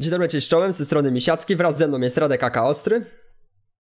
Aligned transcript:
Dzień 0.00 0.10
dobry, 0.10 0.28
cześć 0.28 0.48
czołem, 0.48 0.72
ze 0.72 0.84
strony 0.84 1.10
Misiacki, 1.10 1.56
wraz 1.56 1.76
ze 1.76 1.88
mną 1.88 2.00
jest 2.00 2.18
Radek 2.18 2.42
Aka 2.42 2.64
Ostry. 2.64 3.04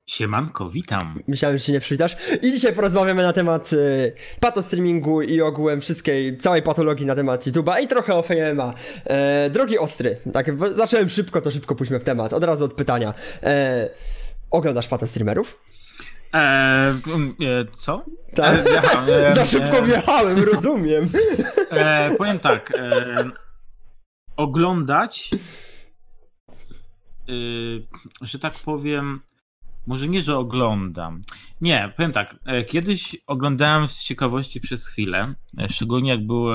Siemanko, 0.09 0.69
witam. 0.69 1.19
Myślałem, 1.27 1.57
że 1.57 1.63
się 1.63 1.73
nie 1.73 1.79
przywitasz. 1.79 2.15
I 2.41 2.51
dzisiaj 2.51 2.73
porozmawiamy 2.73 3.23
na 3.23 3.33
temat 3.33 3.73
y, 3.73 4.13
patostreamingu 4.39 5.21
i 5.21 5.41
ogółem 5.41 5.81
wszystkiej, 5.81 6.37
całej 6.37 6.61
patologii 6.61 7.05
na 7.05 7.15
temat 7.15 7.47
YouTube'a 7.47 7.81
i 7.83 7.87
trochę 7.87 8.15
o 8.15 8.21
FMA. 8.21 8.73
E, 9.05 9.49
drogi 9.49 9.79
Ostry, 9.79 10.17
tak, 10.33 10.51
zacząłem 10.75 11.09
szybko, 11.09 11.41
to 11.41 11.51
szybko 11.51 11.75
pójdźmy 11.75 11.99
w 11.99 12.03
temat, 12.03 12.33
od 12.33 12.43
razu 12.43 12.65
od 12.65 12.73
pytania. 12.73 13.13
E, 13.43 13.89
oglądasz 14.51 14.87
patostreamerów? 14.87 15.59
Eee, 16.33 16.93
co? 17.79 18.05
Tak. 18.35 18.59
E, 19.09 19.35
Za 19.35 19.45
szybko 19.45 19.83
wjechałem, 19.83 20.43
rozumiem. 20.43 21.09
E, 21.71 22.15
powiem 22.17 22.39
tak. 22.39 22.73
E, 22.79 23.29
oglądać, 24.37 25.29
że 28.21 28.39
tak 28.39 28.53
powiem, 28.65 29.19
może 29.87 30.07
nie, 30.07 30.21
że 30.21 30.37
oglądam. 30.37 31.21
Nie, 31.61 31.93
powiem 31.95 32.11
tak. 32.11 32.35
E, 32.45 32.63
kiedyś 32.63 33.17
oglądałem 33.27 33.87
z 33.87 34.03
ciekawości 34.03 34.61
przez 34.61 34.87
chwilę, 34.87 35.33
e, 35.59 35.69
szczególnie 35.69 36.11
jak 36.11 36.27
był, 36.27 36.45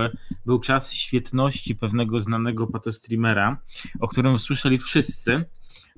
był 0.47 0.61
czas 0.61 0.93
świetności 0.93 1.77
pewnego 1.77 2.21
znanego 2.21 2.67
patostreamera, 2.67 3.57
o 4.01 4.09
którym 4.09 4.39
słyszeli 4.39 4.79
wszyscy. 4.79 5.45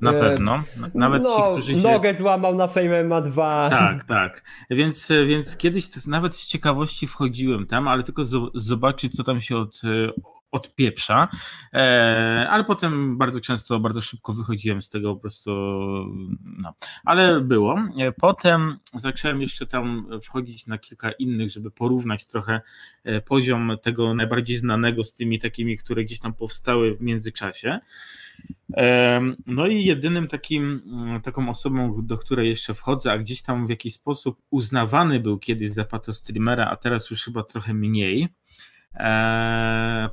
Na 0.01 0.13
e, 0.13 0.21
pewno. 0.21 0.59
Nawet 0.95 1.23
no, 1.23 1.37
ci, 1.37 1.43
którzy 1.53 1.75
się... 1.75 1.81
Nogę 1.81 2.15
złamał 2.15 2.55
na 2.55 2.69
Fame 2.69 3.05
ma 3.05 3.21
dwa. 3.21 3.71
Tak, 3.71 4.05
tak. 4.05 4.43
Więc, 4.71 5.09
więc 5.27 5.57
kiedyś 5.57 6.07
nawet 6.07 6.35
z 6.35 6.47
ciekawości 6.47 7.07
wchodziłem 7.07 7.67
tam, 7.67 7.89
ale 7.89 8.03
tylko 8.03 8.23
zobaczyć, 8.55 9.17
co 9.17 9.25
tam 9.25 9.41
się 9.41 9.57
od, 9.57 9.83
odpieprza, 10.55 11.29
e, 11.73 12.47
ale 12.51 12.65
potem 12.65 13.19
bardzo 13.19 13.41
często, 13.41 13.81
bardzo 13.81 14.01
szybko 14.01 14.33
wychodziłem 14.33 14.83
z 14.83 14.89
tego 14.89 15.15
po 15.15 15.21
prostu, 15.21 15.51
no. 16.45 16.75
ale 17.05 17.41
było. 17.41 17.79
E, 17.99 18.13
potem 18.13 18.77
zacząłem 18.95 19.41
jeszcze 19.41 19.67
tam 19.67 20.07
wchodzić 20.23 20.67
na 20.67 20.79
kilka 20.79 21.13
innych, 21.13 21.51
żeby 21.51 21.71
porównać 21.71 22.27
trochę 22.27 22.61
e, 23.05 23.21
poziom 23.21 23.73
tego 23.83 24.15
najbardziej 24.15 24.57
znanego 24.57 25.05
z 25.05 25.15
tymi 25.15 25.39
takimi, 25.39 25.77
które 25.77 26.05
gdzieś 26.05 26.21
tam 26.21 26.35
powstały 26.35 26.97
w 26.97 27.01
międzyczasie. 27.01 27.79
No 29.47 29.67
i 29.67 29.85
jedynym 29.85 30.29
takim, 30.29 30.83
taką 31.23 31.49
osobą, 31.49 32.07
do 32.07 32.19
której 32.19 32.49
jeszcze 32.49 32.75
wchodzę, 32.75 33.13
a 33.13 33.19
gdzieś 33.19 33.43
tam 33.43 33.67
w 33.67 33.71
jakiś 33.71 33.95
sposób 33.95 34.43
uznawany 34.51 35.21
był 35.21 35.39
kiedyś 35.39 35.71
za 35.71 35.85
patostreamera, 35.85 36.67
a 36.67 36.77
teraz 36.77 37.11
już 37.11 37.25
chyba 37.25 37.43
trochę 37.43 37.75
mniej, 37.75 38.29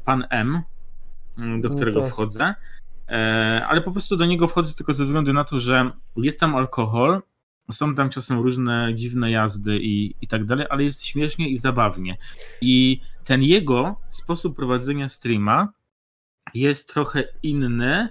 pan 0.05 0.25
M, 0.29 0.61
do 1.37 1.69
no 1.69 1.75
którego 1.75 2.01
no 2.01 2.07
wchodzę. 2.07 2.55
E, 3.09 3.65
ale 3.69 3.81
po 3.81 3.91
prostu 3.91 4.17
do 4.17 4.25
niego 4.25 4.47
wchodzę 4.47 4.73
tylko 4.73 4.93
ze 4.93 5.03
względu 5.03 5.33
na 5.33 5.43
to, 5.43 5.59
że 5.59 5.91
jest 6.15 6.39
tam 6.39 6.55
alkohol, 6.55 7.21
są 7.71 7.95
tam 7.95 8.09
czasem 8.09 8.39
różne 8.39 8.91
dziwne 8.95 9.31
jazdy 9.31 9.79
i, 9.79 10.15
i 10.21 10.27
tak 10.27 10.45
dalej, 10.45 10.65
ale 10.69 10.83
jest 10.83 11.05
śmiesznie 11.05 11.49
i 11.49 11.57
zabawnie. 11.57 12.15
I 12.61 13.01
ten 13.23 13.43
jego 13.43 14.01
sposób 14.09 14.55
prowadzenia 14.55 15.09
streama 15.09 15.73
jest 16.53 16.93
trochę 16.93 17.23
inny, 17.43 18.09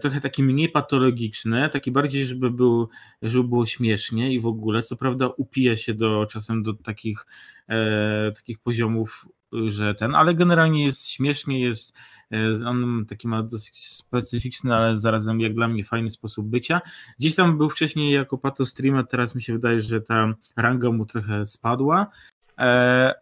trochę 0.00 0.20
taki 0.20 0.42
mniej 0.42 0.68
patologiczny, 0.68 1.70
taki 1.70 1.90
bardziej, 1.90 2.26
żeby, 2.26 2.50
był, 2.50 2.88
żeby 3.22 3.48
było 3.48 3.66
śmiesznie 3.66 4.34
i 4.34 4.40
w 4.40 4.46
ogóle. 4.46 4.82
Co 4.82 4.96
prawda 4.96 5.28
upija 5.36 5.76
się 5.76 5.94
do 5.94 6.26
czasem 6.26 6.62
do 6.62 6.74
takich, 6.74 7.26
e, 7.68 8.32
takich 8.32 8.58
poziomów 8.58 9.26
że 9.66 9.94
ten, 9.94 10.14
ale 10.14 10.34
generalnie 10.34 10.84
jest 10.84 11.10
śmiesznie, 11.10 11.60
jest 11.60 11.92
e, 12.32 12.66
on 12.66 13.06
taki 13.08 13.28
ma 13.28 13.42
dosyć 13.42 13.88
specyficzny, 13.88 14.74
ale 14.74 14.98
zarazem 14.98 15.40
jak 15.40 15.54
dla 15.54 15.68
mnie 15.68 15.84
fajny 15.84 16.10
sposób 16.10 16.46
bycia. 16.46 16.80
Gdzieś 17.18 17.34
tam 17.34 17.58
był 17.58 17.70
wcześniej 17.70 18.12
jako 18.12 18.38
pato 18.38 18.66
streamer, 18.66 19.06
teraz 19.06 19.34
mi 19.34 19.42
się 19.42 19.52
wydaje, 19.52 19.80
że 19.80 20.00
ta 20.00 20.34
ranga 20.56 20.90
mu 20.90 21.06
trochę 21.06 21.46
spadła. 21.46 22.10
E, 22.58 23.14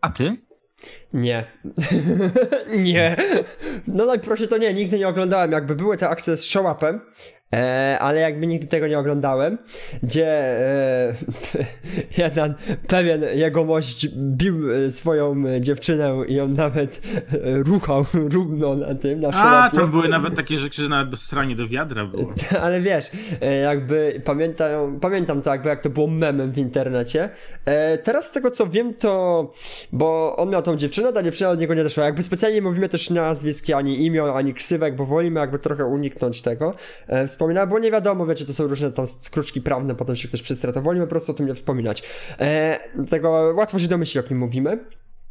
a 0.00 0.10
ty? 0.10 0.47
Nie. 1.12 1.44
nie. 2.88 3.16
No 3.86 4.06
tak 4.06 4.20
proszę 4.20 4.46
to 4.46 4.58
nie, 4.58 4.74
nigdy 4.74 4.98
nie 4.98 5.08
oglądałem. 5.08 5.52
Jakby 5.52 5.74
były 5.74 5.96
te 5.96 6.08
akcje 6.08 6.36
z 6.36 6.44
show-upem, 6.44 7.00
E, 7.52 7.98
ale 8.00 8.20
jakby 8.20 8.46
nigdy 8.46 8.66
tego 8.66 8.86
nie 8.86 8.98
oglądałem, 8.98 9.58
gdzie 10.02 10.28
e, 10.28 11.14
jeden 12.22 12.54
pewien 12.86 13.24
jegomość 13.34 14.08
bił 14.08 14.72
e, 14.72 14.90
swoją 14.90 15.60
dziewczynę 15.60 16.16
i 16.26 16.40
on 16.40 16.54
nawet 16.54 17.00
e, 17.32 17.62
ruchał 17.62 18.04
równo 18.34 18.74
na 18.74 18.94
tym, 18.94 19.20
na 19.20 19.28
A, 19.28 19.70
tam 19.70 19.90
były 19.90 20.08
nawet 20.08 20.34
takie 20.34 20.58
rzeczy, 20.58 20.82
że 20.82 20.88
nawet 20.88 21.10
bezstrannie 21.10 21.56
do 21.56 21.68
wiadra 21.68 22.06
było. 22.06 22.32
Ale 22.62 22.80
wiesz, 22.80 23.10
e, 23.40 23.56
jakby 23.56 24.22
pamiętam, 24.24 25.00
pamiętam 25.00 25.42
to 25.42 25.50
jakby 25.50 25.68
jak 25.68 25.80
to 25.80 25.90
było 25.90 26.06
memem 26.06 26.52
w 26.52 26.58
internecie. 26.58 27.30
E, 27.64 27.98
teraz 27.98 28.26
z 28.26 28.32
tego 28.32 28.50
co 28.50 28.66
wiem 28.66 28.94
to, 28.94 29.52
bo 29.92 30.36
on 30.36 30.50
miał 30.50 30.62
tą 30.62 30.76
dziewczynę, 30.76 31.12
ta 31.12 31.22
dziewczyna 31.22 31.50
od 31.50 31.60
niego 31.60 31.74
nie 31.74 31.82
doszła. 31.82 32.04
Jakby 32.04 32.22
specjalnie 32.22 32.62
mówimy 32.62 32.88
też 32.88 33.10
nazwiski, 33.10 33.72
ani 33.72 34.06
imion, 34.06 34.30
ani 34.36 34.54
ksywek, 34.54 34.96
bo 34.96 35.06
wolimy 35.06 35.40
jakby 35.40 35.58
trochę 35.58 35.84
uniknąć 35.84 36.42
tego 36.42 36.74
wspomina, 37.38 37.66
bo 37.66 37.78
nie 37.78 37.90
wiadomo, 37.90 38.26
wiecie, 38.26 38.44
to 38.44 38.52
są 38.52 38.66
różne 38.66 38.92
tam 38.92 39.06
skruczki 39.06 39.60
prawne, 39.60 39.94
potem 39.94 40.16
się 40.16 40.28
ktoś 40.28 40.42
przystra, 40.42 40.72
to 40.72 40.82
wolimy 40.82 41.06
po 41.06 41.10
prostu 41.10 41.32
o 41.32 41.34
tym 41.34 41.46
nie 41.46 41.54
wspominać. 41.54 42.02
E, 42.40 42.78
tego 43.10 43.30
łatwo 43.56 43.78
się 43.78 43.88
domyślić, 43.88 44.24
o 44.24 44.28
kim 44.28 44.38
mówimy. 44.38 44.84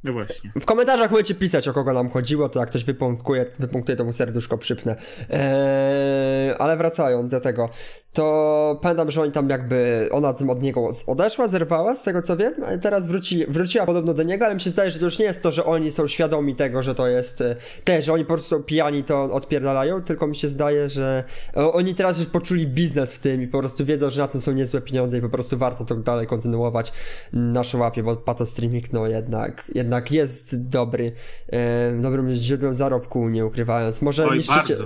No 0.04 0.14
właśnie. 0.14 0.52
W 0.62 0.66
komentarzach 0.66 1.12
możecie 1.12 1.36
pisać, 1.36 1.68
o 1.68 1.74
kogo 1.74 1.94
nam 1.94 2.10
chodziło, 2.10 2.50
to 2.50 2.60
jak 2.60 2.70
ktoś 2.70 2.84
wypunktuje, 2.84 3.46
wypunktuje 3.60 3.96
to 3.96 4.06
mu 4.06 4.14
serduszko 4.14 4.58
przypnę. 4.58 4.96
Eee, 5.30 6.56
ale 6.60 6.78
wracając 6.78 7.32
do 7.32 7.42
tego, 7.42 7.70
to 8.14 8.80
pamiętam, 8.82 9.12
że 9.12 9.22
oni 9.22 9.32
tam 9.32 9.50
jakby, 9.50 10.10
ona 10.12 10.30
od 10.30 10.62
niego 10.62 10.90
odeszła, 11.08 11.48
zerwała, 11.48 11.96
z 11.96 12.04
tego 12.04 12.22
co 12.22 12.38
wiem, 12.38 12.54
teraz 12.82 13.08
wróci, 13.08 13.46
wróciła 13.48 13.86
podobno 13.86 14.14
do 14.14 14.24
niego, 14.24 14.46
ale 14.46 14.56
mi 14.56 14.62
się 14.62 14.70
zdaje, 14.70 14.92
że 14.92 15.00
to 15.00 15.06
już 15.06 15.20
nie 15.20 15.26
jest 15.26 15.44
to, 15.44 15.52
że 15.52 15.66
oni 15.66 15.92
są 15.92 16.08
świadomi 16.08 16.56
tego, 16.56 16.84
że 16.84 16.96
to 16.96 17.08
jest 17.08 17.42
e, 17.42 17.56
te, 17.84 18.02
że 18.02 18.14
oni 18.14 18.26
po 18.26 18.34
prostu 18.34 18.64
pijani 18.64 19.04
to 19.04 19.24
odpierdalają, 19.24 20.02
tylko 20.02 20.28
mi 20.28 20.36
się 20.36 20.48
zdaje, 20.48 20.90
że 20.90 21.24
oni 21.54 21.96
teraz 21.96 22.18
już 22.20 22.28
poczuli 22.28 22.68
biznes 22.68 23.14
w 23.14 23.20
tym 23.20 23.42
i 23.42 23.48
po 23.48 23.60
prostu 23.60 23.86
wiedzą, 23.86 24.10
że 24.10 24.22
na 24.22 24.28
tym 24.28 24.42
są 24.42 24.52
niezłe 24.52 24.82
pieniądze 24.82 25.18
i 25.18 25.22
po 25.22 25.30
prostu 25.30 25.58
warto 25.58 25.86
to 25.86 25.96
dalej 25.96 26.28
kontynuować 26.28 26.94
na 27.34 27.62
łapie, 27.74 28.04
bo 28.04 28.16
pato 28.16 28.46
streaming 28.46 28.94
no 28.94 29.08
jednak, 29.08 29.64
jednak 29.76 30.12
jest 30.12 30.68
dobry, 30.68 31.12
e, 31.50 32.02
dobrym 32.02 32.34
źródłem 32.34 32.74
zarobku, 32.74 33.30
nie 33.30 33.46
ukrywając. 33.46 34.02
Może 34.02 34.26
Oj, 34.28 34.38
niszczycie, 34.38 34.78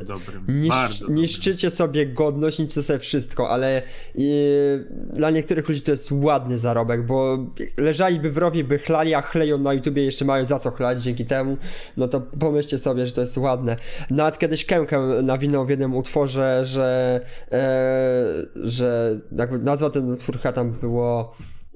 niszcz, 0.48 1.08
niszczycie 1.10 1.70
sobie 1.70 2.08
godność, 2.08 2.60
niszczycie 2.60 2.84
sobie 2.84 3.00
wszystko, 3.12 3.50
ale 3.50 3.82
yy, 4.16 4.88
dla 5.14 5.30
niektórych 5.30 5.70
ludzi 5.70 5.82
to 5.82 5.92
jest 5.92 6.12
ładny 6.12 6.58
zarobek, 6.58 7.06
bo 7.06 7.38
leżaliby 7.78 8.32
w 8.32 8.38
rowie, 8.38 8.64
by 8.64 8.80
chlali, 8.80 9.14
a 9.14 9.22
chleją 9.22 9.58
na 9.58 9.74
YouTubie 9.74 10.04
jeszcze 10.04 10.26
mają 10.26 10.46
za 10.46 10.60
co 10.60 10.72
chlać 10.72 11.02
dzięki 11.02 11.26
temu, 11.26 11.58
no 11.98 12.08
to 12.08 12.22
pomyślcie 12.22 12.78
sobie, 12.78 13.06
że 13.06 13.14
to 13.14 13.22
jest 13.22 13.38
ładne. 13.38 13.76
Nawet 14.10 14.38
kiedyś 14.38 14.66
Kękę 14.66 15.00
nawinął 15.24 15.66
w 15.66 15.70
jednym 15.70 15.96
utworze, 15.96 16.66
że, 16.66 17.20
e, 17.52 18.46
że 18.56 19.20
jakby 19.38 19.60
nazwa 19.60 19.90
ten 19.90 20.12
utwór 20.12 20.40
tam 20.40 20.72
było 20.72 21.36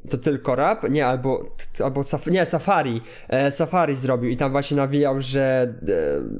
to 0.09 0.17
tylko 0.17 0.55
rap? 0.55 0.89
Nie, 0.89 1.07
albo, 1.07 1.55
albo 1.83 2.03
saf 2.03 2.27
nie, 2.27 2.45
Safari. 2.45 3.01
E, 3.29 3.51
Safari 3.51 3.95
zrobił 3.95 4.29
i 4.29 4.37
tam 4.37 4.51
właśnie 4.51 4.77
nawijał, 4.77 5.21
że 5.21 5.73
e, 5.87 5.93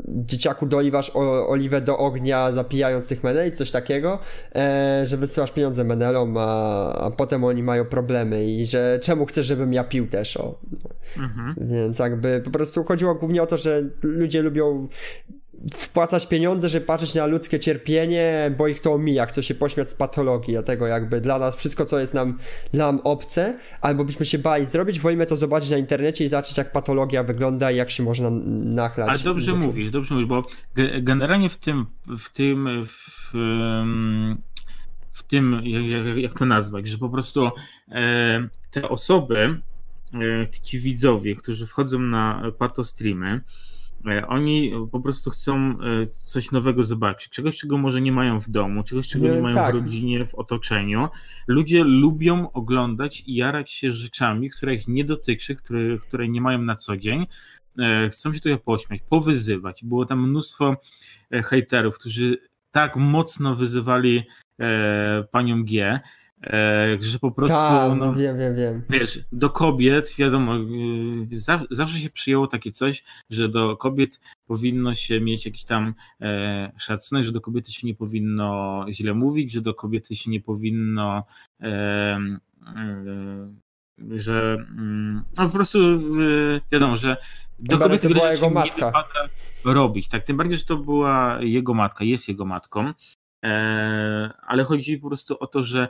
dzieciaku 0.08 0.66
doliwasz 0.66 1.12
o, 1.16 1.48
oliwę 1.48 1.81
do 1.81 1.98
ognia 1.98 2.52
zapijając 2.52 3.08
tych 3.08 3.24
meneli, 3.24 3.52
coś 3.52 3.72
takiego, 3.72 4.20
e, 4.56 5.02
że 5.06 5.18
wysyłasz 5.18 5.52
pieniądze 5.52 5.84
menelom, 5.84 6.38
a, 6.38 6.94
a 6.94 7.12
potem 7.12 7.44
oni 7.44 7.64
mają 7.64 7.86
problemy 7.86 8.46
i 8.46 8.66
że 8.66 9.00
czemu 9.02 9.26
chcesz, 9.26 9.46
żebym 9.46 9.74
ja 9.74 9.84
pił 9.84 10.08
też, 10.08 10.38
o. 10.38 10.59
Mhm. 11.18 11.56
Więc 11.58 12.00
jakby 12.00 12.42
po 12.46 12.52
prostu 12.52 12.84
chodziło 12.84 13.16
głównie 13.16 13.44
o 13.44 13.47
to, 13.47 13.58
że 13.58 13.84
ludzie 14.03 14.42
lubią 14.42 14.88
wpłacać 15.73 16.27
pieniądze, 16.27 16.69
żeby 16.69 16.85
patrzeć 16.85 17.13
na 17.13 17.25
ludzkie 17.25 17.59
cierpienie, 17.59 18.55
bo 18.57 18.67
ich 18.67 18.79
to 18.79 18.93
omija, 18.93 19.25
chcą 19.25 19.41
się 19.41 19.55
pośmiać 19.55 19.90
z 19.90 19.93
patologii, 19.93 20.53
dlatego 20.53 20.87
jakby 20.87 21.22
dla 21.22 21.40
nas 21.40 21.55
wszystko, 21.55 21.85
co 21.85 21.99
jest 21.99 22.13
nam, 22.13 22.37
nam 22.73 22.99
obce, 23.03 23.59
albo 23.81 24.05
byśmy 24.05 24.25
się 24.25 24.37
bali 24.37 24.66
zrobić, 24.66 24.99
wolimy 24.99 25.25
to 25.25 25.35
zobaczyć 25.35 25.69
na 25.69 25.78
internecie 25.78 26.25
i 26.25 26.29
zobaczyć, 26.29 26.57
jak 26.57 26.72
patologia 26.72 27.23
wygląda 27.23 27.72
i 27.72 27.75
jak 27.75 27.91
się 27.91 28.03
można 28.03 28.29
nachlać. 28.63 29.09
Ale 29.09 29.19
dobrze 29.19 29.53
mówisz, 29.53 29.91
dobrze 29.91 30.13
mówisz, 30.13 30.29
bo 30.29 30.43
generalnie 31.02 31.49
w 31.49 31.58
tym, 31.58 31.85
w 32.19 32.29
tym, 32.29 32.84
w, 32.85 33.31
w 35.11 35.23
tym, 35.23 35.61
jak, 35.63 36.17
jak 36.17 36.34
to 36.34 36.46
nazwać, 36.46 36.87
że 36.87 36.97
po 36.97 37.09
prostu 37.09 37.49
e, 37.91 38.47
te 38.72 38.90
osoby, 38.90 39.61
e, 40.13 40.47
ci 40.63 40.79
widzowie, 40.79 41.35
którzy 41.35 41.67
wchodzą 41.67 41.99
na 41.99 42.51
patostreamy, 42.58 43.41
E, 43.41 43.84
oni 44.28 44.72
po 44.91 44.99
prostu 44.99 45.29
chcą 45.29 45.55
e, 45.57 45.75
coś 46.07 46.52
nowego 46.52 46.84
zobaczyć, 46.84 47.29
czegoś, 47.29 47.57
czego 47.57 47.78
może 47.78 48.02
nie 48.02 48.11
mają 48.11 48.40
w 48.40 48.49
domu, 48.49 48.84
czegoś, 48.84 49.07
czego 49.07 49.28
nie, 49.28 49.34
nie 49.34 49.41
mają 49.41 49.55
tak. 49.55 49.75
w 49.75 49.79
rodzinie, 49.79 50.25
w 50.25 50.35
otoczeniu. 50.35 51.07
Ludzie 51.47 51.84
lubią 51.84 52.52
oglądać 52.52 53.23
i 53.28 53.35
jarać 53.35 53.72
się 53.72 53.91
rzeczami, 53.91 54.49
które 54.49 54.75
ich 54.75 54.87
nie 54.87 55.03
dotyczy, 55.03 55.55
które, 55.55 55.97
które 55.97 56.28
nie 56.28 56.41
mają 56.41 56.61
na 56.61 56.75
co 56.75 56.97
dzień. 56.97 57.28
chcą 58.11 58.34
się 58.34 58.40
tutaj 58.40 58.59
pośmiać, 58.59 59.02
powyzywać. 59.09 59.84
Było 59.84 60.05
tam 60.05 60.29
mnóstwo 60.29 60.75
hejterów, 61.31 61.97
którzy 61.97 62.37
tak 62.72 62.96
mocno 62.96 63.55
wyzywali 63.55 64.23
panią 65.31 65.63
G, 65.63 65.81
E, 65.81 65.99
że 67.00 67.20
po 67.20 67.32
prostu. 67.32 67.56
Ta, 67.56 67.96
no, 67.96 68.14
wiem, 68.14 68.38
wiem, 68.38 68.56
wiem. 68.56 68.82
Wiesz, 68.90 69.20
do 69.32 69.50
kobiet, 69.50 70.16
wiadomo, 70.18 70.56
y, 70.58 71.66
zawsze 71.72 72.00
się 72.00 72.09
przyjęło 72.09 72.47
takie 72.47 72.72
coś, 72.72 73.03
że 73.30 73.50
do 73.50 73.78
kobiet 73.78 74.22
powinno 74.47 74.94
się 74.94 75.22
mieć 75.22 75.46
jakiś 75.46 75.64
tam 75.66 75.94
e, 76.22 76.72
szacunek, 76.78 77.26
że 77.26 77.32
do 77.32 77.42
kobiety 77.42 77.72
się 77.72 77.88
nie 77.88 77.96
powinno 77.96 78.86
źle 78.90 79.14
mówić, 79.14 79.52
że 79.52 79.62
do 79.62 79.74
kobiety 79.74 80.16
się 80.16 80.32
nie 80.32 80.42
powinno. 80.42 81.24
E, 81.62 82.20
e 82.76 83.66
że 84.09 84.58
mm, 84.70 85.24
no 85.38 85.46
po 85.46 85.53
prostu 85.53 85.80
wiadomo, 86.72 86.97
że 86.97 87.18
do 87.59 87.78
kobiety 87.78 88.09
była 88.09 88.32
jego 88.32 88.50
matka. 88.50 88.92
robić. 89.66 90.08
Tak, 90.08 90.24
tym 90.24 90.38
bardziej, 90.38 90.58
że 90.58 90.66
to 90.66 90.78
była 90.78 91.38
jego 91.42 91.74
matka, 91.74 92.03
jest 92.03 92.28
jego 92.28 92.46
matką. 92.46 92.94
ale 94.47 94.64
chodzi 94.64 94.97
po 94.97 95.08
prostu 95.08 95.38
o 95.40 95.47
to, 95.47 95.64
że 95.64 95.88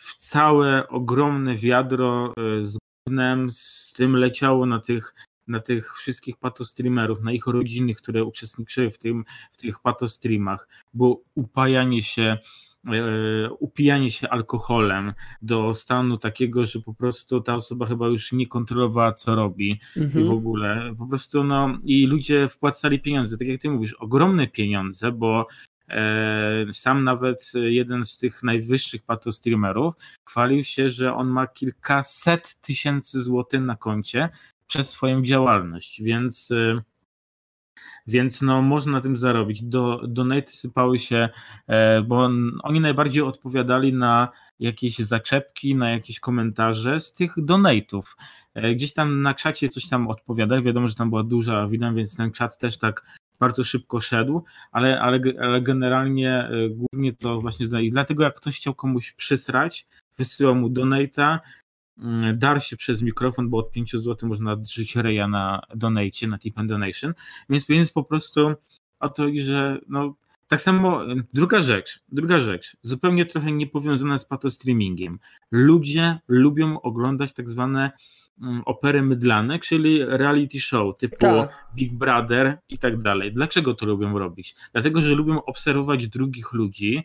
w 0.00 0.16
całe 0.16 0.88
ogromne 0.88 1.54
wiadro 1.54 2.34
e, 2.36 2.62
z 2.62 2.78
gównem, 3.06 3.50
z 3.50 3.92
tym 3.96 4.16
leciało 4.16 4.66
na 4.66 4.80
tych, 4.80 5.14
na 5.48 5.60
tych 5.60 5.96
wszystkich 5.96 6.36
patostreamerów, 6.36 7.22
na 7.22 7.32
ich 7.32 7.46
rodziny, 7.46 7.94
które 7.94 8.24
uczestniczyły 8.24 8.90
w, 8.90 8.98
tym, 8.98 9.24
w 9.52 9.56
tych 9.56 9.80
patostreamach, 9.80 10.68
bo 10.94 11.20
upajanie 11.34 12.02
się 12.02 12.38
e, 12.86 13.50
upijanie 13.50 14.10
się 14.10 14.28
alkoholem 14.28 15.12
do 15.42 15.74
stanu 15.74 16.16
takiego, 16.16 16.64
że 16.64 16.80
po 16.80 16.94
prostu 16.94 17.40
ta 17.40 17.54
osoba 17.54 17.86
chyba 17.86 18.08
już 18.08 18.32
nie 18.32 18.46
kontrolowała, 18.46 19.12
co 19.12 19.34
robi 19.34 19.80
mhm. 19.96 20.24
w 20.24 20.30
ogóle. 20.30 20.94
Po 20.98 21.06
prostu 21.06 21.44
no 21.44 21.78
i 21.84 22.06
ludzie 22.06 22.48
wpłacali 22.48 23.00
pieniądze, 23.00 23.38
tak 23.38 23.48
jak 23.48 23.60
ty 23.60 23.70
mówisz, 23.70 23.94
ogromne 23.94 24.46
pieniądze, 24.46 25.12
bo 25.12 25.46
sam 26.72 27.04
nawet 27.04 27.52
jeden 27.54 28.04
z 28.04 28.16
tych 28.16 28.42
najwyższych 28.42 29.02
patostreamerów 29.02 29.94
chwalił 30.28 30.64
się, 30.64 30.90
że 30.90 31.14
on 31.14 31.28
ma 31.28 31.46
kilkaset 31.46 32.60
tysięcy 32.60 33.22
złotych 33.22 33.60
na 33.60 33.76
koncie 33.76 34.28
przez 34.66 34.90
swoją 34.90 35.22
działalność, 35.22 36.02
więc 36.02 36.50
e, 36.50 36.80
więc 38.06 38.42
no, 38.42 38.62
można 38.62 38.92
na 38.92 39.00
tym 39.00 39.16
zarobić. 39.16 39.62
Do, 39.62 40.00
donaty 40.08 40.52
sypały 40.52 40.98
się, 40.98 41.28
e, 41.66 42.02
bo 42.02 42.30
oni 42.62 42.80
najbardziej 42.80 43.22
odpowiadali 43.22 43.92
na 43.92 44.28
jakieś 44.60 44.98
zaczepki, 44.98 45.74
na 45.74 45.90
jakieś 45.90 46.20
komentarze 46.20 47.00
z 47.00 47.12
tych 47.12 47.44
donatów. 47.44 48.16
Gdzieś 48.74 48.92
tam 48.92 49.22
na 49.22 49.34
czacie 49.34 49.68
coś 49.68 49.88
tam 49.88 50.08
odpowiadali, 50.08 50.62
wiadomo, 50.62 50.88
że 50.88 50.94
tam 50.94 51.10
była 51.10 51.22
duża 51.22 51.66
wina, 51.68 51.92
więc 51.92 52.16
ten 52.16 52.32
czat 52.32 52.58
też 52.58 52.78
tak 52.78 53.18
bardzo 53.40 53.64
szybko 53.64 54.00
szedł, 54.00 54.44
ale, 54.72 55.00
ale, 55.00 55.20
ale 55.40 55.62
generalnie 55.62 56.32
e, 56.32 56.68
głównie 56.68 57.12
to 57.12 57.40
właśnie 57.40 57.66
i 57.82 57.90
dlatego 57.90 58.22
jak 58.22 58.34
ktoś 58.34 58.56
chciał 58.56 58.74
komuś 58.74 59.12
przysrać, 59.12 59.86
wysyłał 60.18 60.54
mu 60.54 60.68
donata, 60.68 61.40
mm, 61.98 62.38
dar 62.38 62.62
się 62.62 62.76
przez 62.76 63.02
mikrofon, 63.02 63.48
bo 63.50 63.58
od 63.58 63.70
5 63.70 63.92
zł 63.92 64.28
można 64.28 64.56
drżyć 64.56 64.96
reja 64.96 65.28
na 65.28 65.62
donate, 65.74 66.26
na 66.26 66.38
tip 66.38 66.58
and 66.58 66.68
donation, 66.68 67.14
więc, 67.48 67.66
więc 67.66 67.92
po 67.92 68.04
prostu 68.04 68.54
o 69.00 69.08
to, 69.08 69.26
że 69.38 69.78
no, 69.88 70.14
tak 70.48 70.60
samo 70.60 71.12
e, 71.12 71.14
druga 71.32 71.62
rzecz, 71.62 72.00
druga 72.08 72.40
rzecz, 72.40 72.76
zupełnie 72.82 73.26
trochę 73.26 73.52
niepowiązana 73.52 74.18
z 74.18 74.24
patostreamingiem. 74.24 75.18
Ludzie 75.50 76.18
lubią 76.28 76.80
oglądać 76.80 77.32
tak 77.32 77.50
zwane 77.50 77.90
opery 78.64 79.02
mydlane, 79.02 79.58
czyli 79.58 80.04
reality 80.04 80.60
show 80.60 80.96
typu 80.96 81.16
tak. 81.16 81.66
Big 81.74 81.92
Brother 81.92 82.58
i 82.68 82.78
tak 82.78 83.02
dalej. 83.02 83.32
Dlaczego 83.32 83.74
to 83.74 83.86
lubią 83.86 84.18
robić? 84.18 84.54
Dlatego, 84.72 85.00
że 85.00 85.08
lubią 85.08 85.42
obserwować 85.42 86.06
drugich 86.06 86.52
ludzi 86.52 87.04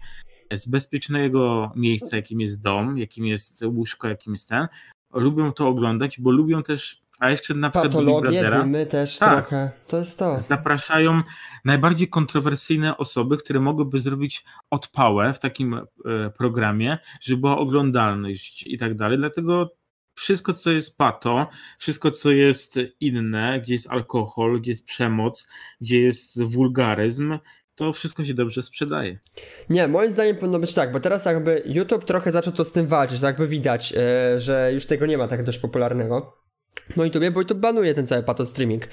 z 0.51 0.67
bezpiecznego 0.67 1.71
miejsca, 1.75 2.15
jakim 2.15 2.41
jest 2.41 2.61
dom, 2.61 2.97
jakim 2.97 3.25
jest 3.25 3.63
łóżko, 3.65 4.07
jakim 4.07 4.33
jest 4.33 4.49
ten. 4.49 4.67
Lubią 5.13 5.53
to 5.53 5.67
oglądać, 5.67 6.21
bo 6.21 6.31
lubią 6.31 6.63
też 6.63 7.05
a 7.19 7.29
jeszcze 7.29 7.53
na 7.53 7.69
przykład 7.69 7.93
Patologie, 7.93 8.29
Big 8.29 8.39
Brothera, 8.39 8.63
dymy 8.63 8.85
też 8.85 9.17
tak, 9.17 9.47
trochę. 9.47 9.71
To 9.87 9.97
jest 9.97 10.19
to. 10.19 10.39
Zapraszają 10.39 11.21
najbardziej 11.65 12.07
kontrowersyjne 12.07 12.97
osoby, 12.97 13.37
które 13.37 13.59
mogłyby 13.59 13.99
zrobić 13.99 14.45
odpałę 14.69 15.33
w 15.33 15.39
takim 15.39 15.73
e, 15.73 15.83
programie, 16.37 16.97
żeby 17.21 17.41
była 17.41 17.57
oglądalność 17.57 18.67
i 18.67 18.77
tak 18.77 18.95
dalej. 18.95 19.17
Dlatego 19.17 19.71
wszystko, 20.15 20.53
co 20.53 20.71
jest 20.71 20.97
pato, 20.97 21.47
wszystko, 21.77 22.11
co 22.11 22.31
jest 22.31 22.79
inne, 22.99 23.61
gdzie 23.61 23.73
jest 23.73 23.87
alkohol, 23.89 24.61
gdzie 24.61 24.71
jest 24.71 24.85
przemoc, 24.85 25.47
gdzie 25.81 26.01
jest 26.01 26.43
wulgaryzm, 26.43 27.39
to 27.75 27.93
wszystko 27.93 28.23
się 28.25 28.33
dobrze 28.33 28.63
sprzedaje. 28.63 29.19
Nie, 29.69 29.87
moim 29.87 30.11
zdaniem 30.11 30.35
powinno 30.35 30.59
być 30.59 30.73
tak, 30.73 30.91
bo 30.91 30.99
teraz 30.99 31.25
jakby 31.25 31.63
YouTube 31.65 32.05
trochę 32.05 32.31
zaczął 32.31 32.53
to 32.53 32.65
z 32.65 32.71
tym 32.71 32.87
walczyć, 32.87 33.21
jakby 33.21 33.47
widać, 33.47 33.93
e, 33.97 34.39
że 34.39 34.71
już 34.73 34.85
tego 34.85 35.05
nie 35.05 35.17
ma 35.17 35.27
tak 35.27 35.43
dość 35.43 35.59
popularnego 35.59 36.44
no 36.97 37.05
i 37.05 37.11
tobie, 37.11 37.31
bo 37.31 37.39
YouTube 37.39 37.59
banuje 37.59 37.93
ten 37.93 38.07
cały 38.07 38.23
pato 38.23 38.45
streaming. 38.45 38.87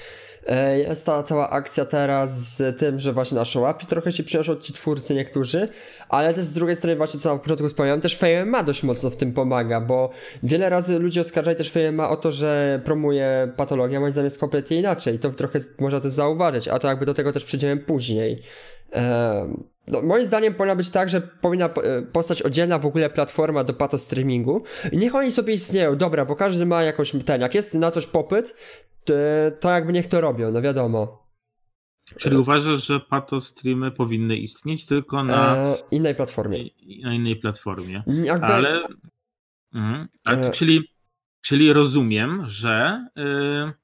E, 0.47 0.79
jest 0.79 1.05
ta 1.05 1.23
cała 1.23 1.49
akcja 1.49 1.85
teraz 1.85 2.31
z 2.31 2.79
tym, 2.79 2.99
że 2.99 3.13
właśnie 3.13 3.37
na 3.37 3.45
Showapi 3.45 3.85
trochę 3.85 4.11
się 4.11 4.23
przynoszą 4.23 4.55
ci 4.55 4.73
twórcy 4.73 5.15
niektórzy, 5.15 5.69
ale 6.09 6.33
też 6.33 6.45
z 6.45 6.53
drugiej 6.53 6.75
strony 6.75 6.95
właśnie 6.95 7.19
co 7.19 7.33
na 7.33 7.39
początku 7.39 7.67
wspomniałem, 7.67 8.01
też 8.01 8.17
FameMA 8.17 8.63
dość 8.63 8.83
mocno 8.83 9.09
w 9.09 9.17
tym 9.17 9.33
pomaga, 9.33 9.81
bo 9.81 10.09
wiele 10.43 10.69
razy 10.69 10.99
ludzie 10.99 11.21
oskarżają 11.21 11.57
też 11.57 11.71
FameMA 11.71 12.09
o 12.09 12.15
to, 12.15 12.31
że 12.31 12.81
promuje 12.85 13.51
patologię, 13.57 13.97
a 13.97 13.99
moim 13.99 14.11
zdaniem 14.11 14.25
jest 14.25 14.39
kompletnie 14.39 14.79
inaczej. 14.79 15.19
To 15.19 15.29
trochę 15.29 15.59
można 15.79 15.99
też 15.99 16.11
zauważyć, 16.11 16.67
a 16.67 16.79
to 16.79 16.87
jakby 16.87 17.05
do 17.05 17.13
tego 17.13 17.33
też 17.33 17.45
przejdziemy 17.45 17.81
później. 17.81 18.43
No, 19.87 20.01
moim 20.01 20.25
zdaniem 20.25 20.53
powinna 20.53 20.75
być 20.75 20.89
tak, 20.89 21.09
że 21.09 21.21
powinna 21.21 21.65
e, 21.65 22.01
powstać 22.01 22.41
oddzielna 22.41 22.79
w 22.79 22.85
ogóle 22.85 23.09
platforma 23.09 23.63
do 23.63 23.73
pato 23.73 23.97
streamingu. 23.97 24.63
I 24.91 24.97
niech 24.97 25.15
oni 25.15 25.31
sobie 25.31 25.53
istnieją, 25.53 25.95
dobra, 25.95 26.25
bo 26.25 26.35
każdy 26.35 26.65
ma 26.65 26.83
jakąś 26.83 27.11
ten, 27.25 27.41
jak 27.41 27.55
jest 27.55 27.73
na 27.73 27.91
coś 27.91 28.05
popyt, 28.05 28.55
to, 29.03 29.13
to 29.59 29.69
jakby 29.69 29.93
niech 29.93 30.07
to 30.07 30.21
robią, 30.21 30.51
no 30.51 30.61
wiadomo. 30.61 31.23
Czyli 32.17 32.37
uważasz, 32.37 32.87
że 32.87 32.99
pato 32.99 33.41
streamy 33.41 33.91
powinny 33.91 34.35
istnieć 34.37 34.85
tylko 34.85 35.23
na 35.23 35.55
e, 35.55 35.75
innej 35.91 36.15
platformie. 36.15 36.63
Na 37.03 37.13
innej 37.13 37.35
platformie. 37.35 38.03
Jakby... 38.07 38.45
Ale, 38.45 38.87
mhm. 39.73 40.07
Ale 40.25 40.47
e... 40.47 40.51
czyli, 40.51 40.89
czyli 41.41 41.73
rozumiem, 41.73 42.43
że. 42.47 43.05
Yy 43.15 43.82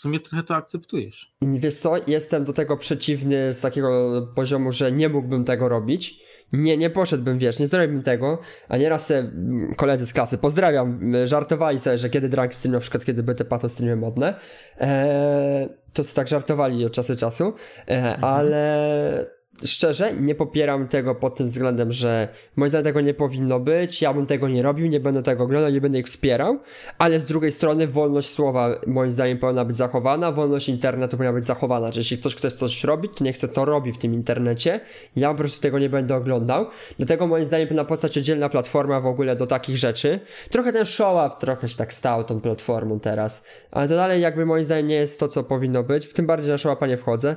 sumie 0.00 0.20
trochę 0.20 0.42
to 0.42 0.54
akceptujesz. 0.54 1.34
Wiesz 1.42 1.74
co, 1.74 1.94
jestem 2.06 2.44
do 2.44 2.52
tego 2.52 2.76
przeciwny 2.76 3.52
z 3.52 3.60
takiego 3.60 4.22
poziomu, 4.34 4.72
że 4.72 4.92
nie 4.92 5.08
mógłbym 5.08 5.44
tego 5.44 5.68
robić. 5.68 6.22
Nie, 6.52 6.76
nie 6.76 6.90
poszedłbym, 6.90 7.38
wiesz, 7.38 7.58
nie 7.58 7.66
zrobiłbym 7.66 8.02
tego, 8.02 8.38
a 8.68 8.76
nieraz 8.76 9.06
se 9.06 9.32
koledzy 9.76 10.06
z 10.06 10.12
klasy, 10.12 10.38
pozdrawiam, 10.38 11.00
żartowali 11.24 11.78
sobie, 11.78 11.98
że 11.98 12.10
kiedy 12.10 12.28
drag 12.28 12.54
stream, 12.54 12.72
na 12.72 12.80
przykład 12.80 13.04
kiedy 13.04 13.22
były 13.22 13.34
te 13.34 13.44
pato 13.44 13.68
streamy 13.68 13.96
modne, 13.96 14.34
ee, 14.80 15.68
to 15.92 16.02
tak 16.14 16.28
żartowali 16.28 16.84
od 16.84 16.92
czasu 16.92 17.16
czasu, 17.16 17.54
e, 17.88 17.96
mhm. 17.96 18.24
ale 18.24 19.39
szczerze, 19.64 20.14
nie 20.14 20.34
popieram 20.34 20.88
tego 20.88 21.14
pod 21.14 21.34
tym 21.34 21.46
względem, 21.46 21.92
że 21.92 22.28
moim 22.56 22.68
zdaniem 22.68 22.84
tego 22.84 23.00
nie 23.00 23.14
powinno 23.14 23.60
być, 23.60 24.02
ja 24.02 24.14
bym 24.14 24.26
tego 24.26 24.48
nie 24.48 24.62
robił, 24.62 24.86
nie 24.86 25.00
będę 25.00 25.22
tego 25.22 25.44
oglądał, 25.44 25.70
nie 25.70 25.80
będę 25.80 25.98
ich 25.98 26.06
wspierał, 26.06 26.58
ale 26.98 27.20
z 27.20 27.26
drugiej 27.26 27.52
strony 27.52 27.86
wolność 27.86 28.30
słowa 28.30 28.80
moim 28.86 29.10
zdaniem 29.10 29.38
powinna 29.38 29.64
być 29.64 29.76
zachowana, 29.76 30.32
wolność 30.32 30.68
internetu 30.68 31.16
powinna 31.16 31.32
być 31.32 31.46
zachowana, 31.46 31.92
że 31.92 32.00
jeśli 32.00 32.18
ktoś 32.18 32.34
chce 32.34 32.50
coś 32.50 32.84
robić, 32.84 33.12
to 33.16 33.24
niech 33.24 33.36
chce 33.36 33.48
to 33.48 33.64
robi 33.64 33.92
w 33.92 33.98
tym 33.98 34.14
internecie, 34.14 34.80
ja 35.16 35.30
po 35.30 35.34
prostu 35.34 35.62
tego 35.62 35.78
nie 35.78 35.88
będę 35.88 36.16
oglądał, 36.16 36.66
dlatego 36.98 37.26
moim 37.26 37.44
zdaniem 37.44 37.68
powinna 37.68 37.84
powstać 37.84 38.18
oddzielna 38.18 38.48
platforma 38.48 39.00
w 39.00 39.06
ogóle 39.06 39.36
do 39.36 39.46
takich 39.46 39.76
rzeczy. 39.76 40.20
Trochę 40.50 40.72
ten 40.72 40.84
show 40.84 41.26
up 41.26 41.36
trochę 41.40 41.68
się 41.68 41.76
tak 41.76 41.92
stał 41.92 42.24
tą 42.24 42.40
platformą 42.40 43.00
teraz, 43.00 43.44
ale 43.70 43.88
to 43.88 43.94
dalej 43.94 44.22
jakby 44.22 44.46
moim 44.46 44.64
zdaniem 44.64 44.86
nie 44.86 44.94
jest 44.94 45.20
to, 45.20 45.28
co 45.28 45.44
powinno 45.44 45.82
być, 45.82 46.12
tym 46.12 46.26
bardziej 46.26 46.50
na 46.50 46.58
show 46.58 46.76
upa 46.76 46.86
nie 46.86 46.96
wchodzę, 46.96 47.36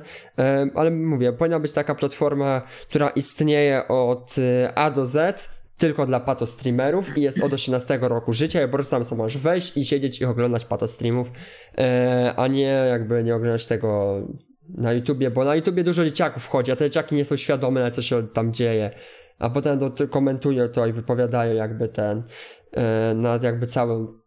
ale 0.74 0.90
mówię, 0.90 1.32
powinna 1.32 1.60
być 1.60 1.72
taka 1.72 1.94
platforma 1.94 2.13
platforma, 2.14 2.62
która 2.88 3.08
istnieje 3.08 3.88
od 3.88 4.38
y, 4.38 4.68
A 4.74 4.90
do 4.90 5.06
Z, 5.06 5.48
tylko 5.76 6.06
dla 6.06 6.20
pato 6.20 6.46
streamerów 6.46 7.18
i 7.18 7.22
jest 7.22 7.42
od 7.42 7.52
18 7.52 7.98
roku 8.02 8.32
życia. 8.32 8.62
I 8.62 8.66
po 8.66 8.72
prostu 8.72 8.90
tam 8.90 9.04
sobie 9.04 9.22
możesz 9.22 9.42
wejść 9.42 9.76
i 9.76 9.84
siedzieć 9.84 10.20
i 10.20 10.24
oglądać 10.24 10.64
pato 10.64 10.88
streamów, 10.88 11.30
e, 11.78 12.34
a 12.36 12.46
nie 12.46 12.86
jakby 12.88 13.24
nie 13.24 13.34
oglądać 13.34 13.66
tego 13.66 14.20
na 14.68 14.92
YouTubie, 14.92 15.30
bo 15.30 15.44
na 15.44 15.56
YouTubie 15.56 15.84
dużo 15.84 16.04
dzieciaków 16.04 16.44
wchodzi, 16.44 16.72
a 16.72 16.76
te 16.76 16.84
dzieciaki 16.84 17.14
nie 17.14 17.24
są 17.24 17.36
świadome 17.36 17.80
na 17.80 17.90
co 17.90 18.02
się 18.02 18.28
tam 18.28 18.52
dzieje, 18.52 18.90
a 19.38 19.50
potem 19.50 19.80
komentują 20.10 20.68
to 20.68 20.86
i 20.86 20.92
wypowiadają 20.92 21.54
jakby 21.54 21.88
ten, 21.88 22.22
e, 22.72 23.14
nad 23.14 23.42
jakby 23.42 23.66
całym 23.66 24.23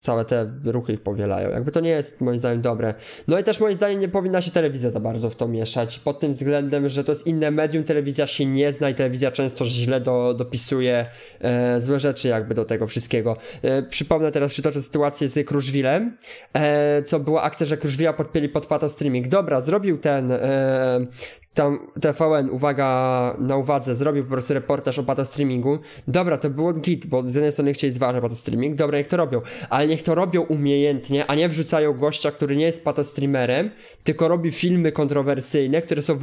całe 0.00 0.24
te 0.24 0.50
ruchy 0.64 0.92
ich 0.92 1.00
powielają. 1.00 1.50
Jakby 1.50 1.72
to 1.72 1.80
nie 1.80 1.90
jest 1.90 2.20
moim 2.20 2.38
zdaniem 2.38 2.60
dobre. 2.60 2.94
No 3.28 3.38
i 3.38 3.44
też 3.44 3.60
moim 3.60 3.74
zdaniem 3.74 4.00
nie 4.00 4.08
powinna 4.08 4.40
się 4.40 4.50
telewizja 4.50 4.90
za 4.90 5.00
bardzo 5.00 5.30
w 5.30 5.36
to 5.36 5.48
mieszać, 5.48 5.98
pod 5.98 6.20
tym 6.20 6.32
względem, 6.32 6.88
że 6.88 7.04
to 7.04 7.12
jest 7.12 7.26
inne 7.26 7.50
medium, 7.50 7.84
telewizja 7.84 8.26
się 8.26 8.46
nie 8.46 8.72
zna 8.72 8.90
i 8.90 8.94
telewizja 8.94 9.30
często 9.30 9.64
źle 9.64 10.00
do, 10.00 10.34
dopisuje 10.34 11.06
e, 11.40 11.80
złe 11.80 12.00
rzeczy 12.00 12.28
jakby 12.28 12.54
do 12.54 12.64
tego 12.64 12.86
wszystkiego. 12.86 13.36
E, 13.62 13.82
przypomnę 13.82 14.32
teraz, 14.32 14.50
przytoczę 14.50 14.82
sytuację 14.82 15.28
z 15.28 15.46
Kruszwilem, 15.46 16.16
e, 16.52 17.02
co 17.02 17.20
była 17.20 17.42
akcja, 17.42 17.66
że 17.66 17.76
Kruszwila 17.76 18.12
podpięli 18.12 18.48
pod 18.48 18.66
pato 18.66 18.88
streaming. 18.88 19.28
Dobra, 19.28 19.60
zrobił 19.60 19.98
ten 19.98 20.32
e, 20.32 21.06
tam 21.54 21.78
TVN, 22.00 22.50
uwaga, 22.50 23.36
na 23.38 23.56
uwadze, 23.56 23.94
zrobił 23.94 24.24
po 24.24 24.30
prostu 24.30 24.54
reportaż 24.54 24.98
o 24.98 25.02
pato 25.02 25.24
streamingu. 25.24 25.78
Dobra, 26.08 26.38
to 26.38 26.50
było 26.50 26.72
git, 26.72 27.06
bo 27.06 27.22
z 27.26 27.34
jednej 27.34 27.52
strony 27.52 27.72
chcieli 27.72 27.92
zważać 27.92 28.22
pato 28.22 28.34
streaming, 28.34 28.76
dobra, 28.76 28.98
niech 28.98 29.06
to 29.06 29.16
robią, 29.16 29.40
ale 29.70 29.88
niech 29.88 30.02
to 30.02 30.14
robią 30.14 30.42
umiejętnie, 30.42 31.26
a 31.26 31.34
nie 31.34 31.48
wrzucają 31.48 31.92
gościa, 31.92 32.30
który 32.30 32.56
nie 32.56 32.64
jest 32.64 32.84
pato 32.84 33.04
streamerem, 33.04 33.70
tylko 34.04 34.28
robi 34.28 34.50
filmy 34.50 34.92
kontrowersyjne, 34.92 35.82
które 35.82 36.02
są 36.02 36.18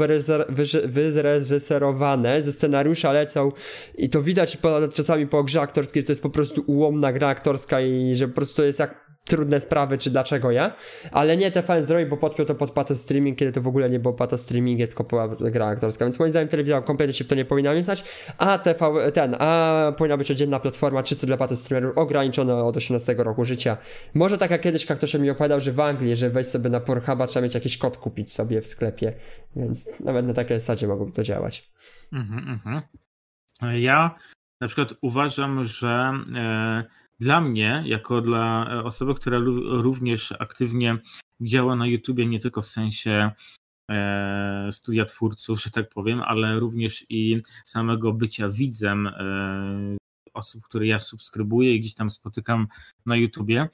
wyreżyserowane, 0.86 2.44
ze 2.44 2.52
scenariusza 2.52 3.12
lecą 3.12 3.52
i 3.98 4.10
to 4.10 4.22
widać 4.22 4.58
po, 4.58 4.88
czasami 4.94 5.28
po 5.28 5.44
grze 5.44 5.62
aktorskiej, 5.62 6.02
że 6.02 6.06
to 6.06 6.12
jest 6.12 6.24
po 6.24 6.30
prostu 6.30 6.64
ułomna 6.68 7.14
gra 7.14 7.28
aktorska 7.28 7.82
i 7.82 8.16
że 8.16 8.28
po 8.28 8.36
prostu 8.36 8.56
to 8.56 8.64
jest 8.64 8.80
jak 8.80 9.07
trudne 9.28 9.60
sprawy, 9.60 9.98
czy 9.98 10.10
dlaczego 10.12 10.52
ja, 10.52 10.76
ale 11.12 11.38
nie 11.38 11.52
TVN 11.52 11.84
zrobił, 11.84 12.08
bo 12.08 12.18
podpiął 12.18 12.46
to 12.46 12.56
pod 12.56 12.72
pato 12.72 12.96
streaming, 12.96 13.38
kiedy 13.38 13.52
to 13.52 13.62
w 13.62 13.68
ogóle 13.68 13.90
nie 13.90 14.00
było 14.00 14.14
pato 14.14 14.38
streaming, 14.38 14.80
tylko 14.80 15.04
była 15.04 15.28
gra 15.28 15.68
aktorska, 15.68 16.06
więc 16.06 16.20
moim 16.20 16.32
zdaniem 16.32 16.48
telewizja 16.48 16.82
kompletnie 16.82 17.14
się 17.14 17.24
w 17.24 17.28
to 17.28 17.36
nie 17.36 17.46
powinna 17.46 17.74
mieszać, 17.74 18.04
a 18.38 18.58
TV, 18.58 19.12
ten, 19.12 19.36
a 19.40 19.94
powinna 19.98 20.18
być 20.18 20.32
oddzielna 20.32 20.60
platforma 20.60 21.04
czysto 21.04 21.28
dla 21.28 21.38
pato 21.38 21.56
streamerów, 21.56 21.98
ograniczona 21.98 22.64
od 22.64 22.78
18 22.78 23.16
roku 23.18 23.46
życia. 23.46 23.78
Może 24.14 24.38
tak 24.38 24.52
jak 24.52 24.62
kiedyś 24.62 24.86
ktoś 24.86 25.14
mi 25.14 25.30
opowiadał, 25.30 25.60
że 25.60 25.72
w 25.72 25.80
Anglii, 25.80 26.16
że 26.16 26.30
wejść 26.30 26.50
sobie 26.50 26.70
na 26.70 26.80
Pornhuba 26.80 27.28
trzeba 27.28 27.44
mieć 27.44 27.54
jakiś 27.54 27.78
kod 27.78 27.98
kupić 27.98 28.34
sobie 28.34 28.62
w 28.62 28.68
sklepie, 28.68 29.14
więc 29.56 30.00
nawet 30.00 30.26
na 30.26 30.34
takiej 30.34 30.60
zasadzie 30.60 30.88
mogłoby 30.88 31.12
to 31.12 31.24
działać. 31.24 31.72
Mhm, 32.14 32.50
mhm. 32.50 32.82
Ja 33.82 34.16
na 34.62 34.68
przykład 34.68 34.94
uważam, 35.02 35.66
że 35.66 36.12
e, 36.36 36.84
dla 37.20 37.42
mnie, 37.42 37.84
jako 37.86 38.22
dla 38.22 38.70
e, 38.72 38.84
osoby, 38.84 39.16
która 39.16 39.40
również 39.68 40.32
aktywnie 40.32 40.98
działa 41.42 41.76
na 41.76 41.88
YouTubie, 41.88 42.26
nie 42.26 42.40
tylko 42.40 42.62
w 42.62 42.68
sensie 42.68 43.32
e, 43.92 44.70
studia 44.72 45.06
twórców, 45.06 45.62
że 45.62 45.72
tak 45.72 45.90
powiem, 45.90 46.22
ale 46.22 46.60
również 46.60 47.06
i 47.10 47.42
samego 47.66 48.14
bycia 48.14 48.50
widzem 48.50 49.08
e, 49.08 49.98
osób, 50.34 50.64
które 50.64 50.88
ja 50.88 51.00
subskrybuję 51.00 51.76
i 51.76 51.80
gdzieś 51.80 51.94
tam 51.94 52.10
spotykam 52.10 52.68
na 53.06 53.16
YouTubie. 53.16 53.70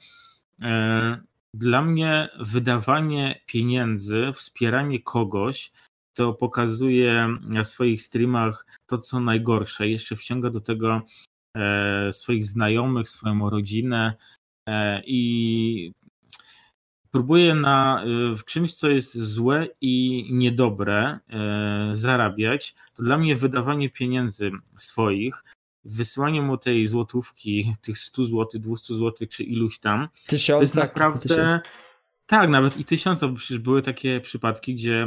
Dla 1.54 1.82
mnie 1.82 2.28
wydawanie 2.40 3.40
pieniędzy, 3.46 4.32
wspieranie 4.34 5.02
kogoś, 5.02 5.72
to 6.14 6.32
pokazuje 6.32 7.36
na 7.40 7.64
swoich 7.64 8.02
streamach 8.02 8.66
to, 8.86 8.98
co 8.98 9.20
najgorsze. 9.20 9.88
Jeszcze 9.88 10.16
wciąga 10.16 10.50
do 10.50 10.60
tego 10.60 11.02
swoich 12.12 12.44
znajomych, 12.44 13.08
swoją 13.08 13.50
rodzinę 13.50 14.14
e, 14.68 15.02
i 15.06 15.92
próbuje 17.10 17.54
na, 17.54 18.04
e, 18.04 18.36
w 18.36 18.44
czymś, 18.44 18.74
co 18.74 18.88
jest 18.88 19.18
złe 19.18 19.66
i 19.80 20.26
niedobre, 20.32 21.18
zarabiać, 21.92 22.74
to 22.94 23.02
dla 23.02 23.18
mnie 23.18 23.36
wydawanie 23.36 23.90
pieniędzy 23.90 24.50
swoich, 24.76 25.44
wysyłanie 25.84 26.42
mu 26.42 26.58
tej 26.58 26.86
złotówki, 26.86 27.74
tych 27.82 27.98
100 27.98 28.24
zł, 28.24 28.46
200 28.54 28.94
zł, 28.94 29.28
czy 29.30 29.44
iluś 29.44 29.78
tam, 29.78 30.08
tysiąc, 30.26 30.58
to 30.58 30.62
jest 30.62 30.74
naprawdę... 30.74 31.20
Tysiąc. 31.20 31.62
Tak, 32.26 32.50
nawet 32.50 32.76
i 32.76 32.84
tysiąca, 32.84 33.28
bo 33.28 33.34
przecież 33.34 33.58
były 33.58 33.82
takie 33.82 34.20
przypadki, 34.20 34.74
gdzie 34.74 35.06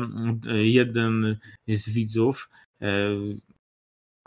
jeden 0.54 1.38
z 1.68 1.90
widzów 1.90 2.50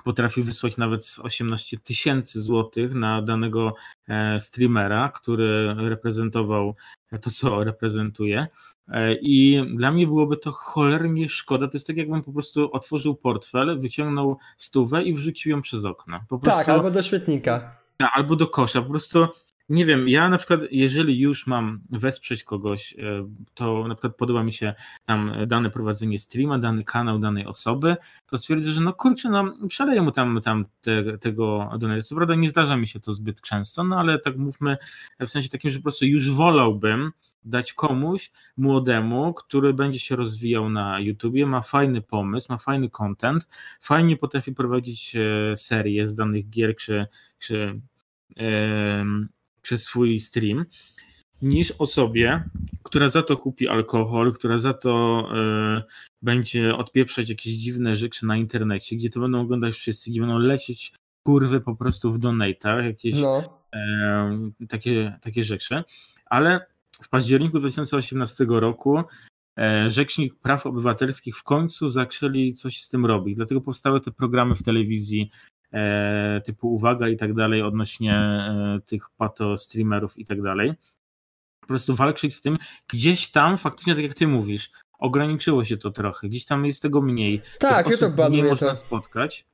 potrafił 0.05 0.45
wysłać 0.45 0.77
nawet 0.77 1.17
18 1.23 1.79
tysięcy 1.79 2.43
złotych 2.43 2.95
na 2.95 3.23
danego 3.23 3.75
e, 4.09 4.41
streamera, 4.41 5.09
który 5.09 5.75
reprezentował 5.79 6.75
to, 7.21 7.31
co 7.31 7.65
reprezentuje. 7.65 8.47
E, 8.89 9.15
I 9.15 9.63
dla 9.73 9.93
mnie 9.93 10.07
byłoby 10.07 10.37
to 10.37 10.53
cholernie 10.53 11.29
szkoda. 11.29 11.69
To 11.69 11.77
jest 11.77 11.87
tak, 11.87 11.97
jakbym 11.97 12.23
po 12.23 12.33
prostu 12.33 12.73
otworzył 12.73 13.15
portfel, 13.15 13.81
wyciągnął 13.81 14.39
stówę 14.57 15.03
i 15.03 15.15
wrzucił 15.15 15.51
ją 15.51 15.63
przez 15.63 15.85
okno. 15.85 16.21
Po 16.29 16.39
tak, 16.39 16.69
albo 16.69 16.91
do 16.91 17.03
śmietnika. 17.03 17.77
Albo 18.15 18.37
do 18.37 18.47
kosza. 18.47 18.83
Po 18.83 18.91
prostu 18.91 19.29
nie 19.71 19.85
wiem, 19.85 20.09
ja 20.09 20.29
na 20.29 20.39
przykład, 20.39 20.61
jeżeli 20.71 21.21
już 21.21 21.47
mam 21.47 21.81
wesprzeć 21.91 22.45
kogoś, 22.45 22.95
e, 22.99 23.29
to 23.55 23.89
na 23.89 23.95
przykład 23.95 24.17
podoba 24.17 24.45
mi 24.45 24.53
się 24.53 24.75
tam 25.07 25.33
dane 25.47 25.71
prowadzenie 25.71 26.19
streama, 26.19 26.59
dany 26.59 26.85
kanał 26.85 27.19
danej 27.19 27.47
osoby, 27.47 27.97
to 28.27 28.39
stwierdzę, 28.39 28.73
że 28.73 28.81
no 28.81 28.93
kurczę, 28.93 29.29
no 29.29 29.55
przeleję 29.69 30.03
mu 30.03 30.13
tam, 30.13 30.41
tam 30.41 30.65
te, 30.81 31.19
tego 31.19 31.71
donate. 31.79 32.03
Co 32.03 32.17
prawda 32.17 32.35
nie 32.35 32.49
zdarza 32.49 32.77
mi 32.77 32.87
się 32.87 33.01
to 33.01 33.13
zbyt 33.13 33.41
często, 33.41 33.85
no 33.85 33.99
ale 33.99 34.19
tak 34.19 34.37
mówmy 34.37 34.77
w 35.21 35.29
sensie 35.29 35.49
takim, 35.49 35.71
że 35.71 35.79
po 35.79 35.83
prostu 35.83 36.05
już 36.05 36.31
wolałbym 36.31 37.13
dać 37.45 37.73
komuś 37.73 38.31
młodemu, 38.57 39.35
który 39.35 39.75
będzie 39.75 39.99
się 39.99 40.17
rozwijał 40.17 40.71
na 40.71 41.01
YouTubie, 41.01 41.47
ma 41.47 41.61
fajny 41.61 42.03
pomysł, 42.03 42.47
ma 42.51 42.59
fajny 42.59 42.91
content, 42.91 43.49
fajnie 43.81 44.17
potrafi 44.17 44.53
prowadzić 44.53 45.17
e, 45.17 45.57
serię 45.57 46.07
z 46.07 46.15
danych 46.15 46.51
gier, 46.51 46.77
czy, 46.77 47.07
czy 47.39 47.81
przez 49.63 49.83
swój 49.83 50.21
stream, 50.21 50.65
niż 51.43 51.73
osobie, 51.79 52.45
która 52.83 53.09
za 53.09 53.23
to 53.23 53.37
kupi 53.37 53.69
alkohol, 53.69 54.33
która 54.33 54.59
za 54.59 54.75
to 54.75 55.25
y, 55.79 55.83
będzie 56.23 56.77
odpieprzać 56.77 57.29
jakieś 57.29 57.53
dziwne 57.53 57.97
rzeczy 57.97 58.27
na 58.27 58.37
internecie, 58.37 58.97
gdzie 58.97 59.11
to 59.11 59.21
będą 59.21 59.41
oglądać 59.41 59.75
wszyscy, 59.75 60.11
gdzie 60.11 60.21
będą 60.21 60.39
lecieć 60.39 60.93
kurwy 61.27 61.61
po 61.61 61.77
prostu 61.77 62.13
w 62.13 62.19
donatach, 62.19 62.85
jakieś 62.85 63.21
no. 63.21 63.61
y, 64.61 64.67
takie, 64.67 65.19
takie 65.23 65.45
rzeczy. 65.45 65.83
Ale 66.27 66.67
w 67.03 67.09
październiku 67.09 67.59
2018 67.59 68.47
roku 68.49 69.03
e, 69.59 69.91
Rzecznik 69.91 70.35
Praw 70.35 70.67
Obywatelskich 70.67 71.37
w 71.37 71.43
końcu 71.43 71.89
zaczęli 71.89 72.55
coś 72.55 72.81
z 72.81 72.89
tym 72.89 73.07
robić. 73.07 73.37
Dlatego 73.37 73.61
powstały 73.61 74.01
te 74.01 74.11
programy 74.11 74.55
w 74.55 74.63
telewizji 74.63 75.31
typu 76.45 76.75
uwaga 76.75 77.09
i 77.09 77.17
tak 77.17 77.35
dalej 77.35 77.63
odnośnie 77.63 78.15
e, 78.15 78.79
tych 78.87 79.11
pato 79.11 79.59
streamerów 79.59 80.19
i 80.19 80.25
tak 80.25 80.43
dalej. 80.43 80.75
Po 81.61 81.67
prostu 81.67 81.95
walczyć 81.95 82.35
z 82.35 82.41
tym. 82.41 82.59
Gdzieś 82.93 83.31
tam 83.31 83.59
faktycznie, 83.59 83.95
tak 83.95 84.05
jak 84.05 84.15
ty 84.15 84.29
mówisz, 84.29 84.71
ograniczyło 84.99 85.65
się 85.65 85.77
to 85.77 85.91
trochę. 85.91 86.29
Gdzieś 86.29 86.45
tam 86.45 86.67
jest 86.67 86.83
tego 86.83 87.01
mniej. 87.03 87.43
Tak, 87.59 87.91
YouTube 87.91 88.31
nie 88.31 88.45
można 88.45 88.71
to. 88.71 88.77
spotkać, 88.77 89.47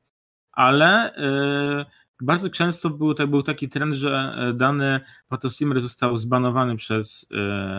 ale 0.53 1.15
e, 1.15 1.87
bardzo 2.21 2.51
często 2.51 2.91
był, 2.91 3.15
był 3.29 3.43
taki 3.43 3.69
trend, 3.69 3.95
że 3.95 4.37
dany 4.55 5.01
patostreamer 5.29 5.81
został 5.81 6.17
zbanowany 6.17 6.77
przez 6.77 7.27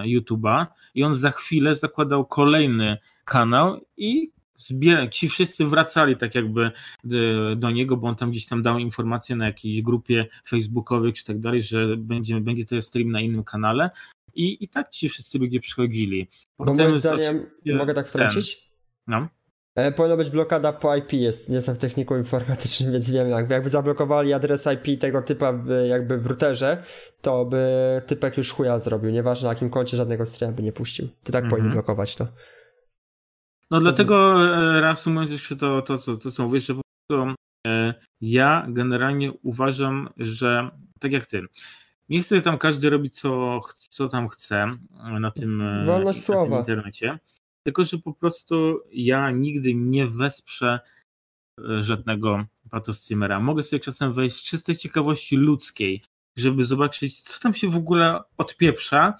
YouTube'a 0.03 0.65
i 0.95 1.03
on 1.03 1.15
za 1.15 1.29
chwilę 1.31 1.75
zakładał 1.75 2.25
kolejny 2.25 2.97
kanał 3.25 3.81
i 3.97 4.36
zbiera, 4.57 5.07
ci 5.07 5.29
wszyscy 5.29 5.65
wracali 5.65 6.17
tak 6.17 6.35
jakby 6.35 6.71
do, 7.03 7.17
do, 7.55 7.71
niego, 7.71 7.97
bo 7.97 8.07
on 8.07 8.15
tam 8.15 8.31
gdzieś 8.31 8.45
tam 8.45 8.61
dał 8.63 8.79
informację 8.79 9.35
na 9.35 9.45
jakiejś 9.45 9.81
grupie 9.81 10.25
facebookowej 10.47 11.13
czy 11.13 11.25
tak 11.25 11.39
dalej, 11.39 11.63
że 11.63 11.97
będzie, 11.97 12.41
będzie 12.41 12.65
to 12.65 12.81
stream 12.81 13.11
na 13.11 13.21
innym 13.21 13.43
kanale 13.43 13.89
i, 14.35 14.63
i 14.63 14.69
tak 14.69 14.89
ci 14.89 15.09
wszyscy 15.09 15.39
ludzie 15.39 15.59
przychodzili. 15.59 16.27
Potem 16.57 16.75
bo 16.75 16.83
moim 16.83 16.99
zdaniem, 16.99 17.45
mogę 17.65 17.93
tak 17.93 18.09
wtrącić? 18.09 18.71
No. 19.07 19.27
E, 19.75 19.91
powinna 19.91 20.17
być 20.17 20.29
blokada 20.29 20.73
po 20.73 20.95
IP, 20.95 21.13
jest, 21.13 21.49
nie 21.49 21.55
jestem 21.55 21.75
w 21.75 21.77
techniku 21.77 22.17
informatycznym, 22.17 22.91
więc 22.93 23.11
wiem, 23.11 23.29
jakby, 23.29 23.53
jakby 23.53 23.69
zablokowali 23.69 24.33
adres 24.33 24.67
IP 24.67 25.01
tego 25.01 25.21
typa 25.21 25.53
w, 25.53 25.69
jakby 25.87 26.17
w 26.17 26.25
routerze, 26.25 26.83
to 27.21 27.45
by 27.45 27.67
typek 28.07 28.37
już 28.37 28.51
chuja 28.51 28.79
zrobił, 28.79 29.09
nieważne 29.09 29.47
na 29.47 29.53
jakim 29.53 29.69
koncie 29.69 29.97
żadnego 29.97 30.25
streama 30.25 30.53
by 30.53 30.63
nie 30.63 30.71
puścił. 30.71 31.07
To 31.23 31.31
tak 31.31 31.43
mm 31.43 31.47
-hmm. 31.47 31.49
powinni 31.49 31.73
blokować 31.73 32.15
to. 32.15 32.27
No 33.71 33.79
dlatego 33.79 34.45
e, 34.45 34.81
reasumując 34.81 35.31
jeszcze 35.31 35.55
to, 35.55 35.81
to, 35.81 35.97
to, 35.97 36.17
to 36.17 36.31
co 36.31 36.43
mówisz, 36.43 36.65
że 36.65 36.75
po 36.75 36.81
prostu 37.09 37.35
e, 37.67 37.93
ja 38.21 38.65
generalnie 38.69 39.31
uważam, 39.31 40.09
że 40.17 40.69
tak 40.99 41.11
jak 41.11 41.25
ty, 41.25 41.41
niech 42.09 42.25
sobie 42.25 42.41
tam 42.41 42.57
każdy 42.57 42.89
robi 42.89 43.09
co, 43.09 43.59
co 43.89 44.09
tam 44.09 44.29
chce 44.29 44.77
na 45.19 45.31
tym, 45.31 45.61
e, 45.61 45.85
Wolność 45.85 46.19
na 46.19 46.25
słowa. 46.25 46.49
tym 46.49 46.59
internecie, 46.59 47.19
tylko 47.63 47.83
że 47.83 47.97
po 47.97 48.13
prostu 48.13 48.79
ja 48.91 49.31
nigdy 49.31 49.73
nie 49.75 50.07
wesprze 50.07 50.79
żadnego 51.79 52.45
patostreamera. 52.69 53.39
Mogę 53.39 53.63
sobie 53.63 53.79
czasem 53.79 54.13
wejść 54.13 54.37
z 54.37 54.43
czystej 54.43 54.77
ciekawości 54.77 55.37
ludzkiej, 55.37 56.03
żeby 56.37 56.63
zobaczyć, 56.63 57.21
co 57.21 57.39
tam 57.41 57.53
się 57.53 57.69
w 57.69 57.75
ogóle 57.75 58.19
odpieprza 58.37 59.17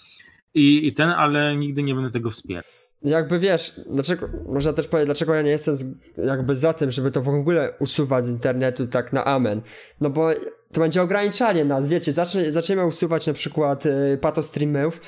i, 0.54 0.88
i 0.88 0.94
ten, 0.94 1.10
ale 1.10 1.58
nigdy 1.58 1.84
nie 1.84 1.96
będę 1.96 2.10
tego 2.10 2.30
wspierał 2.30 2.77
jakby 3.04 3.40
wiesz, 3.40 3.82
dlaczego, 3.90 4.30
można 4.46 4.74
też 4.74 4.88
powiedzieć, 4.88 5.08
dlaczego 5.08 5.36
ja 5.36 5.42
nie 5.42 5.50
jestem 5.50 5.76
z, 5.76 5.86
jakby 6.18 6.56
za 6.56 6.74
tym, 6.74 6.92
żeby 6.92 7.12
to 7.12 7.22
w 7.22 7.30
ogóle 7.30 7.74
usuwać 7.80 8.26
z 8.26 8.30
internetu 8.30 8.88
tak 8.88 9.14
na 9.14 9.26
amen. 9.26 9.62
No 10.02 10.10
bo 10.10 10.30
to 10.72 10.82
będzie 10.82 11.02
ograniczanie 11.02 11.66
nas, 11.66 11.88
wiecie, 11.88 12.14
zacznie, 12.14 12.52
zaczniemy 12.52 12.86
usuwać 12.86 13.28
na 13.28 13.34
przykład 13.34 13.86
y, 13.86 14.18
patostreamów, 14.22 15.02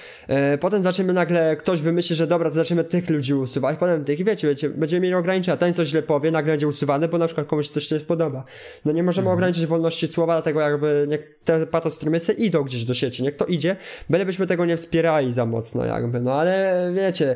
y, 0.54 0.58
potem 0.58 0.84
zaczniemy 0.84 1.14
nagle, 1.14 1.58
ktoś 1.58 1.82
wymyśli, 1.82 2.16
że 2.16 2.28
dobra, 2.28 2.50
to 2.50 2.56
zaczniemy 2.56 2.84
tych 2.84 3.10
ludzi 3.10 3.34
usuwać, 3.34 3.78
potem 3.80 4.06
tych 4.06 4.24
wiecie, 4.24 4.48
wiecie, 4.48 4.70
będziemy 4.70 5.02
mieli 5.02 5.16
ograniczenia, 5.16 5.58
ten 5.58 5.74
coś 5.74 5.88
źle 5.88 6.02
powie, 6.02 6.32
nagle 6.32 6.54
będzie 6.54 6.68
usuwany, 6.68 7.08
bo 7.08 7.18
na 7.18 7.26
przykład 7.26 7.48
komuś 7.48 7.70
coś 7.70 7.88
się 7.88 7.96
nie 7.96 8.02
spodoba. 8.02 8.44
No 8.86 8.92
nie 8.92 9.04
możemy 9.04 9.26
mhm. 9.26 9.38
ograniczyć 9.38 9.66
wolności 9.66 10.08
słowa, 10.08 10.34
dlatego 10.34 10.60
jakby 10.60 11.06
niech 11.10 11.40
te 11.44 11.68
patostreamy 11.68 12.20
se 12.20 12.34
idą 12.34 12.64
gdzieś 12.64 12.86
do 12.86 12.94
sieci, 12.94 13.24
niech 13.24 13.36
to 13.36 13.46
idzie, 13.46 13.76
byśmy 14.10 14.48
tego 14.48 14.66
nie 14.66 14.78
wspierali 14.78 15.34
za 15.34 15.46
mocno 15.46 15.86
jakby, 15.86 16.22
no 16.22 16.34
ale 16.34 16.92
wiecie, 16.96 17.36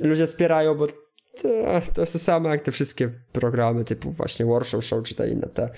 ludzie 0.00 0.26
wspierają, 0.26 0.74
bo 0.74 0.86
to, 0.86 1.48
to 1.94 2.00
jest 2.00 2.12
to 2.12 2.18
samo 2.18 2.48
jak 2.48 2.62
te 2.62 2.72
wszystkie 2.72 3.10
programy 3.32 3.84
typu 3.84 4.12
właśnie 4.12 4.46
Warsaw 4.46 4.84
Show 4.84 5.04
czy 5.04 5.14
te 5.14 5.30
inne 5.30 5.48
te 5.48 5.70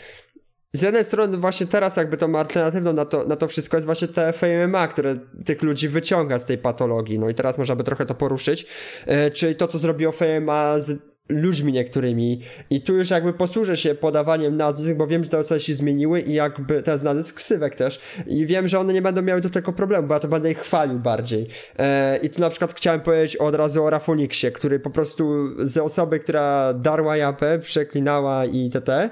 z 0.73 0.83
jednej 0.83 1.05
strony 1.05 1.37
właśnie 1.37 1.67
teraz 1.67 1.97
jakby 1.97 2.17
tą 2.17 2.39
alternatywną 2.39 2.93
na 2.93 3.05
to, 3.05 3.25
na 3.25 3.37
to 3.37 3.49
wszystko 3.49 3.77
jest 3.77 3.87
właśnie 3.87 4.09
te 4.09 4.33
FMA, 4.33 4.89
które 4.89 5.17
tych 5.45 5.63
ludzi 5.63 5.89
wyciąga 5.89 6.39
z 6.39 6.47
tej 6.47 6.59
patologii. 6.59 7.19
No 7.19 7.29
i 7.29 7.35
teraz 7.35 7.59
można 7.59 7.77
by 7.77 7.85
trochę 7.85 8.07
to 8.07 8.15
poruszyć. 8.15 8.67
E, 9.07 9.31
czyli 9.31 9.55
to, 9.55 9.69
co 9.69 9.79
zrobiło 9.79 10.13
FMA 10.13 10.79
z 10.79 10.99
ludźmi 11.31 11.73
niektórymi. 11.73 12.41
I 12.71 12.81
tu 12.81 12.97
już 12.97 13.11
jakby 13.11 13.33
posłużę 13.33 13.77
się 13.77 13.95
podawaniem 13.95 14.57
nazwisk, 14.57 14.97
bo 14.97 15.07
wiem, 15.07 15.25
że 15.25 15.31
te 15.31 15.39
osoby 15.39 15.61
się 15.61 15.75
zmieniły 15.75 16.21
i 16.21 16.35
jakby 16.35 16.83
te 16.83 16.97
nazwisk 16.97 17.37
ksywek 17.37 17.75
też. 17.75 18.01
I 18.27 18.47
wiem, 18.47 18.69
że 18.69 18.79
one 18.81 18.93
nie 18.93 19.03
będą 19.03 19.23
miały 19.23 19.41
do 19.41 19.51
tego 19.51 19.73
problemu, 19.73 20.09
bo 20.09 20.15
ja 20.15 20.21
to 20.21 20.29
będę 20.29 20.51
ich 20.51 20.59
chwalił 20.59 20.99
bardziej. 20.99 21.47
E, 21.79 22.17
I 22.17 22.31
tu 22.31 22.41
na 22.41 22.51
przykład 22.51 22.73
chciałem 22.75 23.01
powiedzieć 23.01 23.37
od 23.37 23.55
razu 23.55 23.85
o 23.85 23.91
Rafoniksie, 23.91 24.53
który 24.53 24.81
po 24.81 24.91
prostu 24.91 25.49
z 25.67 25.79
osoby, 25.79 26.19
która 26.19 26.75
darła 26.75 27.17
japę, 27.17 27.59
przeklinała 27.59 28.45
i 28.45 28.71
tt. 28.71 28.89
E, 28.93 29.11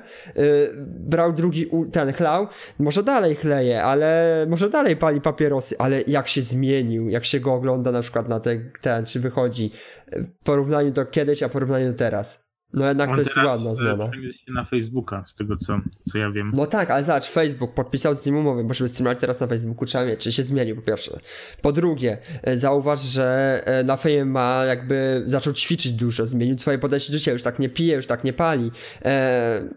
brał 0.84 1.32
drugi, 1.32 1.70
ten 1.92 2.12
chlał, 2.12 2.46
może 2.78 3.02
dalej 3.02 3.36
chleje, 3.36 3.82
ale 3.82 4.46
może 4.48 4.68
dalej 4.68 4.96
pali 4.96 5.20
papierosy, 5.20 5.76
ale 5.78 6.02
jak 6.06 6.28
się 6.28 6.42
zmienił, 6.42 7.08
jak 7.08 7.24
się 7.24 7.40
go 7.40 7.54
ogląda 7.54 7.92
na 7.92 8.02
przykład 8.02 8.28
na 8.28 8.40
te, 8.40 8.56
ten, 8.80 9.04
czy 9.04 9.20
wychodzi, 9.20 9.70
w 10.12 10.44
porównaniu 10.44 10.90
do 10.90 11.06
kiedyś, 11.06 11.42
a 11.42 11.48
porównaniu 11.48 11.92
do 11.92 11.98
teraz. 11.98 12.48
No 12.72 12.88
jednak 12.88 13.10
On 13.10 13.16
to 13.16 13.20
jest 13.20 13.36
ładna 13.36 13.70
e, 13.70 13.74
zmiana. 13.74 14.10
się 14.14 14.52
na 14.52 14.64
Facebooka, 14.64 15.24
z 15.26 15.34
tego 15.34 15.56
co, 15.56 15.80
co 16.04 16.18
ja 16.18 16.30
wiem. 16.30 16.50
No 16.54 16.66
tak, 16.66 16.90
ale 16.90 17.04
zobacz, 17.04 17.28
Facebook 17.30 17.74
podpisał 17.74 18.14
z 18.14 18.26
nim 18.26 18.36
umowę, 18.36 18.64
bo 18.64 18.74
żeby 18.74 18.88
streamować 18.88 19.20
teraz 19.20 19.40
na 19.40 19.46
Facebooku 19.46 19.86
trzeba 19.86 20.04
mieć, 20.04 20.20
czy 20.20 20.32
się 20.32 20.42
zmienił 20.42 20.76
po 20.76 20.82
pierwsze. 20.82 21.18
Po 21.62 21.72
drugie, 21.72 22.18
e, 22.42 22.56
zauważ, 22.56 23.00
że 23.00 23.62
e, 23.64 23.84
na 23.84 23.96
Fame 23.96 24.24
ma 24.24 24.64
jakby 24.64 25.22
zaczął 25.26 25.52
ćwiczyć 25.52 25.92
dużo, 25.92 26.26
zmienił 26.26 26.58
swoje 26.58 26.78
podejście 26.78 27.12
do 27.12 27.18
życia, 27.18 27.32
już 27.32 27.42
tak 27.42 27.58
nie 27.58 27.68
pije, 27.68 27.96
już 27.96 28.06
tak 28.06 28.24
nie 28.24 28.32
pali. 28.32 28.70
E, 29.04 29.68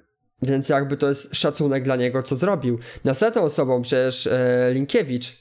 więc 0.41 0.69
jakby 0.69 0.97
to 0.97 1.09
jest 1.09 1.35
szacunek 1.35 1.83
dla 1.83 1.95
niego, 1.95 2.23
co 2.23 2.35
zrobił. 2.35 2.79
Następną 3.03 3.41
osobą 3.41 3.81
przecież 3.81 4.27
e, 4.27 4.69
Linkiewicz, 4.73 5.40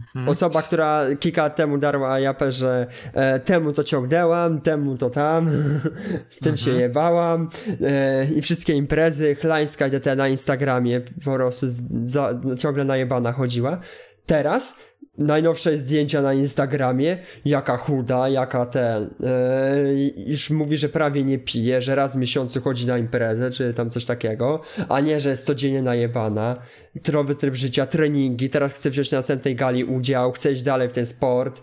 Mhm. 0.00 0.28
Osoba, 0.28 0.62
która 0.62 1.04
kilka 1.20 1.42
lat 1.42 1.56
temu 1.56 1.78
darła 1.78 2.20
japę, 2.20 2.52
że 2.52 2.86
e, 3.12 3.40
temu 3.40 3.72
to 3.72 3.84
ciągnęłam, 3.84 4.60
temu 4.60 4.96
to 4.96 5.10
tam, 5.10 5.50
z 6.30 6.38
tym 6.38 6.52
mhm. 6.52 6.56
się 6.56 6.70
jebałam 6.70 7.48
e, 7.82 8.24
i 8.24 8.42
wszystkie 8.42 8.72
imprezy, 8.72 9.34
chlańska 9.34 9.86
i 9.86 10.16
na 10.16 10.28
Instagramie 10.28 11.00
po 11.24 11.34
prostu 11.34 11.68
z, 11.68 12.10
za, 12.10 12.40
ciągle 12.58 12.84
najebana 12.84 13.32
chodziła. 13.32 13.80
Teraz 14.26 14.80
najnowsze 15.18 15.76
zdjęcia 15.76 16.22
na 16.22 16.34
Instagramie, 16.34 17.18
jaka 17.44 17.76
chuda, 17.76 18.28
jaka 18.28 18.66
ten, 18.66 19.10
yy, 19.20 20.24
już 20.26 20.50
mówi, 20.50 20.76
że 20.76 20.88
prawie 20.88 21.24
nie 21.24 21.38
pije, 21.38 21.82
że 21.82 21.94
raz 21.94 22.14
w 22.14 22.18
miesiącu 22.18 22.60
chodzi 22.60 22.86
na 22.86 22.98
imprezę, 22.98 23.50
czy 23.50 23.74
tam 23.74 23.90
coś 23.90 24.04
takiego, 24.04 24.60
a 24.88 25.00
nie, 25.00 25.20
że 25.20 25.30
jest 25.30 25.46
codziennie 25.46 25.82
najebana, 25.82 26.56
trowy 27.02 27.34
tryb 27.34 27.54
życia, 27.54 27.86
treningi, 27.86 28.50
teraz 28.50 28.72
chce 28.72 28.90
wziąć 28.90 29.10
na 29.10 29.18
następnej 29.18 29.56
gali 29.56 29.84
udział, 29.84 30.32
chce 30.32 30.52
iść 30.52 30.62
dalej 30.62 30.88
w 30.88 30.92
ten 30.92 31.06
sport, 31.06 31.60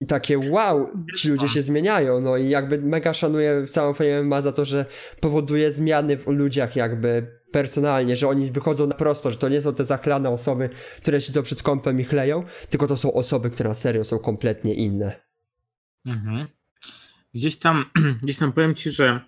i 0.00 0.06
takie 0.06 0.38
wow, 0.38 0.90
ci 1.16 1.28
ludzie 1.28 1.48
się 1.48 1.62
zmieniają, 1.62 2.20
no 2.20 2.36
i 2.36 2.48
jakby 2.48 2.78
mega 2.78 3.14
szanuję 3.14 3.66
całą 3.66 3.94
ma 4.24 4.42
za 4.42 4.52
to, 4.52 4.64
że 4.64 4.86
powoduje 5.20 5.72
zmiany 5.72 6.16
w 6.16 6.26
ludziach 6.26 6.76
jakby 6.76 7.40
personalnie, 7.52 8.16
że 8.16 8.28
oni 8.28 8.50
wychodzą 8.50 8.86
na 8.86 8.94
prosto, 8.94 9.30
że 9.30 9.36
to 9.36 9.48
nie 9.48 9.60
są 9.60 9.74
te 9.74 9.84
zachlane 9.84 10.30
osoby, 10.30 10.70
które 11.02 11.20
siedzą 11.20 11.42
przed 11.42 11.62
kąpem 11.62 12.00
i 12.00 12.04
chleją, 12.04 12.44
tylko 12.70 12.86
to 12.86 12.96
są 12.96 13.12
osoby, 13.12 13.50
które 13.50 13.68
na 13.68 13.74
serio 13.74 14.04
są 14.04 14.18
kompletnie 14.18 14.74
inne. 14.74 15.20
Mhm. 16.06 16.46
Gdzieś 17.34 17.58
tam, 17.58 17.84
gdzieś 18.22 18.36
tam 18.36 18.52
powiem 18.52 18.74
ci, 18.74 18.90
że 18.90 19.20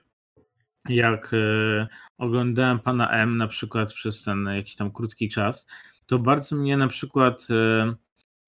jak 0.89 1.31
e, 1.35 1.89
oglądałem 2.19 2.79
pana 2.79 3.11
M 3.11 3.37
na 3.37 3.49
przykład 3.49 3.93
przez 3.93 4.23
ten 4.23 4.45
jakiś 4.45 4.77
tam 4.77 4.93
krótki 4.93 5.29
czas, 5.29 5.67
to 6.07 6.19
bardzo 6.19 6.57
mnie 6.57 6.77
na 6.77 6.89
przykład 6.89 7.47
e, 7.51 7.95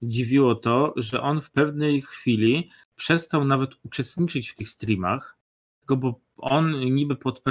dziwiło 0.09 0.55
to, 0.55 0.95
że 0.97 1.23
on 1.23 1.40
w 1.40 1.51
pewnej 1.51 2.03
chwili 2.03 2.71
przestał 2.97 3.45
nawet 3.45 3.71
uczestniczyć 3.83 4.51
w 4.51 4.55
tych 4.55 4.69
streamach, 4.69 5.38
tylko 5.81 5.97
bo 5.97 6.21
on 6.37 6.81
niby 6.81 7.17
pod, 7.17 7.43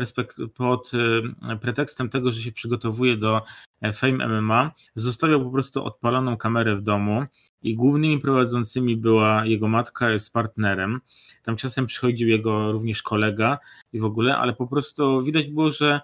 pod 0.56 0.92
y, 0.94 1.58
pretekstem 1.62 2.10
tego, 2.10 2.32
że 2.32 2.42
się 2.42 2.52
przygotowuje 2.52 3.18
do 3.18 3.42
e, 3.82 3.94
Fame 3.94 4.28
MMA, 4.28 4.72
zostawiał 4.96 5.44
po 5.44 5.52
prostu 5.52 5.84
odpaloną 5.84 6.38
kamerę 6.38 6.76
w 6.76 6.82
domu 6.82 7.26
i 7.62 7.76
głównymi 7.76 8.20
prowadzącymi 8.20 8.98
była 8.98 9.46
jego 9.46 9.68
matka 9.68 10.20
z 10.20 10.30
partnerem. 10.30 11.02
Tam 11.44 11.56
czasem 11.56 11.86
przychodził 11.86 12.30
jego 12.30 12.72
również 12.72 13.04
kolega 13.04 13.60
i 13.94 14.00
w 14.00 14.06
ogóle, 14.06 14.38
ale 14.38 14.54
po 14.54 14.68
prostu 14.68 15.22
widać 15.22 15.48
było, 15.48 15.72
że 15.72 16.02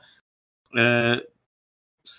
e, 0.78 1.20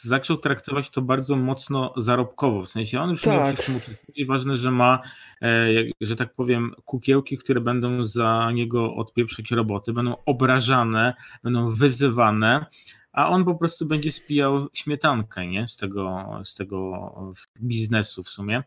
zaczął 0.03 0.37
traktować 0.37 0.91
to 0.91 1.03
bardzo 1.03 1.37
mocno 1.37 1.93
zarobkowo. 1.97 2.63
W 2.63 2.69
sensie 2.69 3.01
on 3.01 3.11
już 3.11 3.23
tak. 3.23 3.71
nie 4.19 4.27
ważne, 4.27 4.57
że 4.57 4.71
ma, 4.71 5.01
e, 5.43 5.69
że 6.01 6.17
tak 6.17 6.35
powiem, 6.35 6.75
kukiełki, 6.85 7.39
które 7.39 7.61
będą 7.61 8.05
za 8.05 8.51
niego 8.53 8.95
odpieprzeć 8.95 9.51
roboty, 9.51 9.93
będą 9.93 10.17
obrażane, 10.27 11.15
będą 11.43 11.75
wyzywane, 11.75 12.67
a 13.13 13.29
on 13.29 13.45
po 13.45 13.55
prostu 13.55 13.87
będzie 13.87 14.13
spijał 14.13 14.69
śmietankę 14.73 15.47
nie? 15.47 15.67
Z, 15.67 15.77
tego, 15.77 16.27
z 16.45 16.55
tego 16.55 17.35
biznesu 17.61 18.23
w 18.23 18.29
sumie. 18.29 18.63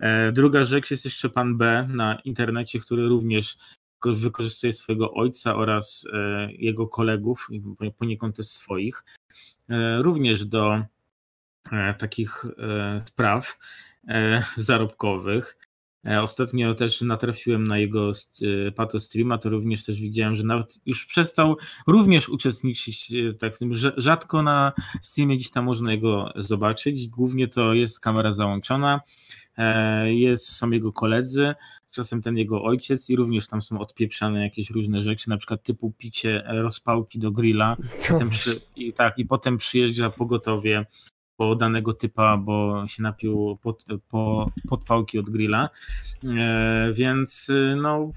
E, 0.00 0.32
druga 0.32 0.64
rzecz 0.64 0.90
jest 0.90 1.04
jeszcze 1.04 1.28
pan 1.28 1.56
B 1.56 1.88
na 1.90 2.18
internecie, 2.24 2.80
który 2.80 3.08
również 3.08 3.56
wykorzystuje 4.04 4.72
swojego 4.72 5.14
ojca 5.14 5.54
oraz 5.54 6.04
e, 6.12 6.52
jego 6.52 6.86
kolegów, 6.86 7.48
poniekąd 7.98 8.36
też 8.36 8.46
swoich, 8.46 9.04
e, 9.68 10.02
również 10.02 10.44
do 10.46 10.82
e, 11.72 11.94
takich 11.94 12.44
spraw 13.06 13.58
zarobkowych. 14.56 15.67
Ostatnio 16.04 16.74
też 16.74 17.00
natrafiłem 17.00 17.66
na 17.66 17.78
jego 17.78 18.10
pato 18.76 19.00
streama, 19.00 19.38
to 19.38 19.48
również 19.48 19.84
też 19.84 20.00
widziałem, 20.00 20.36
że 20.36 20.44
nawet 20.44 20.78
już 20.86 21.06
przestał 21.06 21.56
również 21.86 22.28
uczestniczyć, 22.28 23.12
tak 23.38 23.54
rzadko 23.96 24.42
na 24.42 24.72
streamie 25.02 25.36
gdzieś 25.36 25.50
tam 25.50 25.64
można 25.64 25.92
jego 25.92 26.32
zobaczyć. 26.36 27.08
Głównie 27.08 27.48
to 27.48 27.74
jest 27.74 28.00
kamera 28.00 28.32
załączona, 28.32 29.00
jest, 30.04 30.48
są 30.48 30.70
jego 30.70 30.92
koledzy, 30.92 31.54
czasem 31.90 32.22
ten 32.22 32.36
jego 32.36 32.62
ojciec 32.62 33.10
i 33.10 33.16
również 33.16 33.46
tam 33.46 33.62
są 33.62 33.80
odpieprzane 33.80 34.42
jakieś 34.42 34.70
różne 34.70 35.02
rzeczy, 35.02 35.30
na 35.30 35.36
przykład 35.36 35.62
typu 35.62 35.92
picie 35.98 36.42
rozpałki 36.46 37.18
do 37.18 37.30
grilla 37.30 37.76
przy, 38.30 38.60
i 38.76 38.92
tak, 38.92 39.18
i 39.18 39.26
potem 39.26 39.58
przyjeżdża 39.58 40.10
pogotowie 40.10 40.86
po 41.38 41.54
danego 41.54 41.92
typa, 41.94 42.36
bo 42.36 42.86
się 42.86 43.02
napił 43.02 43.58
pod, 43.62 43.84
po, 44.08 44.50
podpałki 44.68 45.18
od 45.18 45.30
grilla, 45.30 45.68
e, 46.24 46.92
więc 46.92 47.50
no 47.76 48.10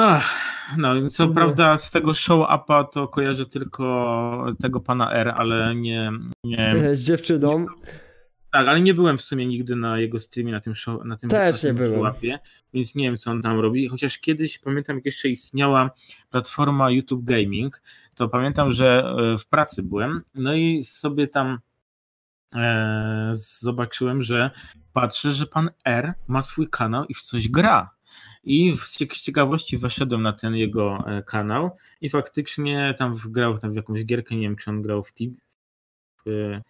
Ach, 0.00 0.34
no, 0.76 1.08
co 1.10 1.28
prawda 1.28 1.78
z 1.78 1.90
tego 1.90 2.14
show-upa 2.14 2.84
to 2.84 3.08
kojarzę 3.08 3.46
tylko 3.46 4.46
tego 4.62 4.80
pana 4.80 5.12
R, 5.12 5.34
ale 5.36 5.74
nie... 5.74 6.12
nie 6.44 6.74
z 6.96 7.04
dziewczyną. 7.04 7.58
Nie, 7.58 7.66
tak, 8.52 8.68
ale 8.68 8.80
nie 8.80 8.94
byłem 8.94 9.18
w 9.18 9.22
sumie 9.22 9.46
nigdy 9.46 9.76
na 9.76 9.98
jego 9.98 10.18
streamie, 10.18 10.52
na 10.52 10.60
tym 10.60 10.74
show, 10.74 11.04
na 11.04 11.16
tym, 11.16 11.30
Też 11.30 11.62
na 11.62 11.68
nie 11.68 11.74
byłem. 11.74 12.12
więc 12.74 12.94
nie 12.94 13.04
wiem, 13.04 13.16
co 13.16 13.30
on 13.30 13.42
tam 13.42 13.60
robi. 13.60 13.88
Chociaż 13.88 14.18
kiedyś 14.18 14.58
pamiętam, 14.58 14.96
jak 14.96 15.04
jeszcze 15.04 15.28
istniała 15.28 15.90
platforma 16.30 16.90
YouTube 16.90 17.24
Gaming, 17.24 17.82
to 18.14 18.28
pamiętam, 18.28 18.72
że 18.72 19.14
e, 19.34 19.38
w 19.38 19.46
pracy 19.46 19.82
byłem, 19.82 20.22
no 20.34 20.54
i 20.54 20.82
sobie 20.82 21.28
tam 21.28 21.58
e, 22.54 23.30
zobaczyłem, 23.34 24.22
że 24.22 24.50
patrzę, 24.92 25.32
że 25.32 25.46
pan 25.46 25.70
R 25.84 26.14
ma 26.28 26.42
swój 26.42 26.68
kanał 26.68 27.04
i 27.04 27.14
w 27.14 27.22
coś 27.22 27.48
gra. 27.48 27.90
I 28.44 28.76
z 28.84 29.22
ciekawości 29.22 29.78
weszedłem 29.78 30.22
na 30.22 30.32
ten 30.32 30.54
jego 30.54 31.04
e, 31.06 31.22
kanał 31.22 31.70
i 32.00 32.08
faktycznie 32.08 32.94
tam 32.98 33.14
grał 33.26 33.58
tam 33.58 33.72
w 33.72 33.76
jakąś 33.76 34.04
gierkę, 34.04 34.34
nie 34.34 34.42
wiem 34.42 34.56
czy 34.56 34.70
on 34.70 34.82
grał 34.82 35.02
w 35.02 35.12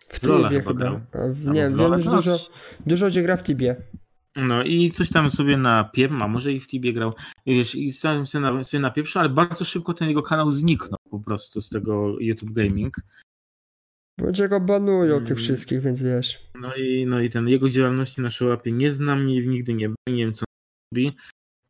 w 0.09 0.23
Lola 0.23 0.49
chyba, 0.49 0.69
chyba. 0.69 1.01
Nie 1.45 1.61
wiem, 1.61 2.01
że 2.01 2.11
dużo, 2.11 2.37
dużo 2.87 3.07
gdzie 3.07 3.23
gra 3.23 3.37
w 3.37 3.43
Tibie. 3.43 3.77
No 4.37 4.63
i 4.63 4.91
coś 4.91 5.11
tam 5.11 5.31
sobie 5.31 5.57
na 5.57 5.85
piem, 5.85 6.23
a 6.23 6.29
może 6.29 6.53
i 6.53 6.61
w 6.61 6.69
Tibie 6.69 6.93
grał, 6.93 7.13
i 7.47 7.55
wiesz, 7.55 7.75
i 7.75 7.93
stałem 7.93 8.27
sobie 8.27 8.43
na, 8.43 8.65
sobie 8.65 8.81
na 8.81 8.91
pierwszy, 8.91 9.19
ale 9.19 9.29
bardzo 9.29 9.65
szybko 9.65 9.95
ten 9.95 10.09
jego 10.09 10.23
kanał 10.23 10.53
zniknął 10.53 10.99
po 11.11 11.21
prostu 11.21 11.61
z 11.61 11.69
tego 11.69 12.21
YouTube 12.21 12.51
Gaming. 12.51 12.97
Będzie 14.19 14.49
go 14.49 14.61
banują 14.61 15.11
hmm. 15.11 15.27
tych 15.27 15.37
mm. 15.37 15.45
wszystkich, 15.45 15.81
więc 15.81 16.03
wiesz. 16.03 16.51
No 16.61 16.75
i, 16.75 17.07
no 17.07 17.21
i 17.21 17.31
ten 17.31 17.49
jego 17.49 17.69
działalności 17.69 18.21
na 18.21 18.31
szałapie 18.31 18.73
nie 18.73 18.93
znam 18.93 19.31
i 19.31 19.49
nigdy 19.49 19.75
nie, 19.75 19.89
nie 19.89 20.25
wiem 20.25 20.35
co 20.35 20.45
robi 20.93 21.17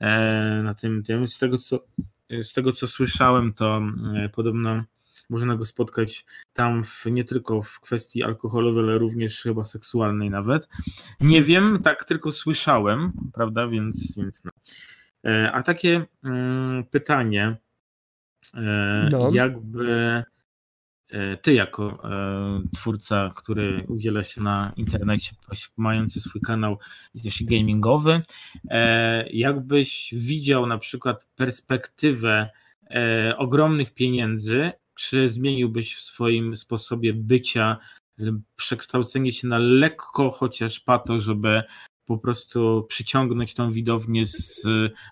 e, 0.00 0.62
na 0.64 0.74
tym 0.74 1.02
tym. 1.02 1.26
Z 1.26 1.38
tego 1.38 1.58
co, 1.58 1.84
z 2.30 2.52
tego 2.52 2.72
co 2.72 2.86
słyszałem, 2.86 3.52
to 3.52 3.82
e, 4.16 4.28
podobno 4.28 4.84
można 5.30 5.56
go 5.56 5.66
spotkać 5.66 6.26
tam 6.52 6.84
w, 6.84 7.06
nie 7.06 7.24
tylko 7.24 7.62
w 7.62 7.80
kwestii 7.80 8.22
alkoholowej, 8.22 8.84
ale 8.84 8.98
również 8.98 9.42
chyba 9.42 9.64
seksualnej 9.64 10.30
nawet. 10.30 10.68
Nie 11.20 11.42
wiem, 11.42 11.78
tak 11.82 12.04
tylko 12.04 12.32
słyszałem, 12.32 13.12
prawda, 13.32 13.68
więc, 13.68 14.16
więc 14.16 14.44
no. 14.44 14.50
E, 15.24 15.52
a 15.52 15.62
takie 15.62 16.06
mm, 16.24 16.84
pytanie, 16.84 17.56
e, 18.54 19.08
no. 19.10 19.30
jakby 19.32 20.24
e, 21.10 21.36
ty 21.36 21.54
jako 21.54 22.02
twórca, 22.74 23.32
który 23.36 23.84
udziela 23.88 24.22
się 24.22 24.40
na 24.40 24.72
internecie, 24.76 25.32
mający 25.76 26.20
swój 26.20 26.40
kanał 26.40 26.78
gamingowy, 27.40 28.22
jakbyś 29.30 30.14
widział 30.16 30.66
na 30.66 30.78
przykład 30.78 31.28
perspektywę 31.36 32.50
ogromnych 33.36 33.94
pieniędzy 33.94 34.72
czy 34.98 35.28
zmieniłbyś 35.28 35.96
w 35.96 36.00
swoim 36.00 36.56
sposobie 36.56 37.14
bycia 37.14 37.78
przekształcenie 38.56 39.32
się 39.32 39.48
na 39.48 39.58
lekko 39.58 40.30
chociaż 40.30 40.80
po 40.80 40.98
to, 40.98 41.20
żeby 41.20 41.62
po 42.06 42.18
prostu 42.18 42.86
przyciągnąć 42.88 43.54
tą 43.54 43.70
widownię 43.70 44.26
z 44.26 44.62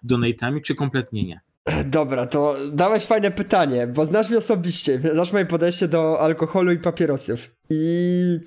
donatami, 0.03 0.63
czy 0.63 0.75
kompletnie 0.75 1.25
nie? 1.25 1.41
Dobra, 1.85 2.27
to 2.27 2.57
dałeś 2.73 3.05
fajne 3.05 3.31
pytanie, 3.31 3.87
bo 3.87 4.05
znasz 4.05 4.29
mnie 4.29 4.39
osobiście, 4.39 5.01
znasz 5.13 5.33
moje 5.33 5.47
podejście 5.47 5.89
do 5.89 6.21
alkoholu 6.21 6.73
i 6.73 6.79
papierosów. 6.79 7.51
I 7.71 8.39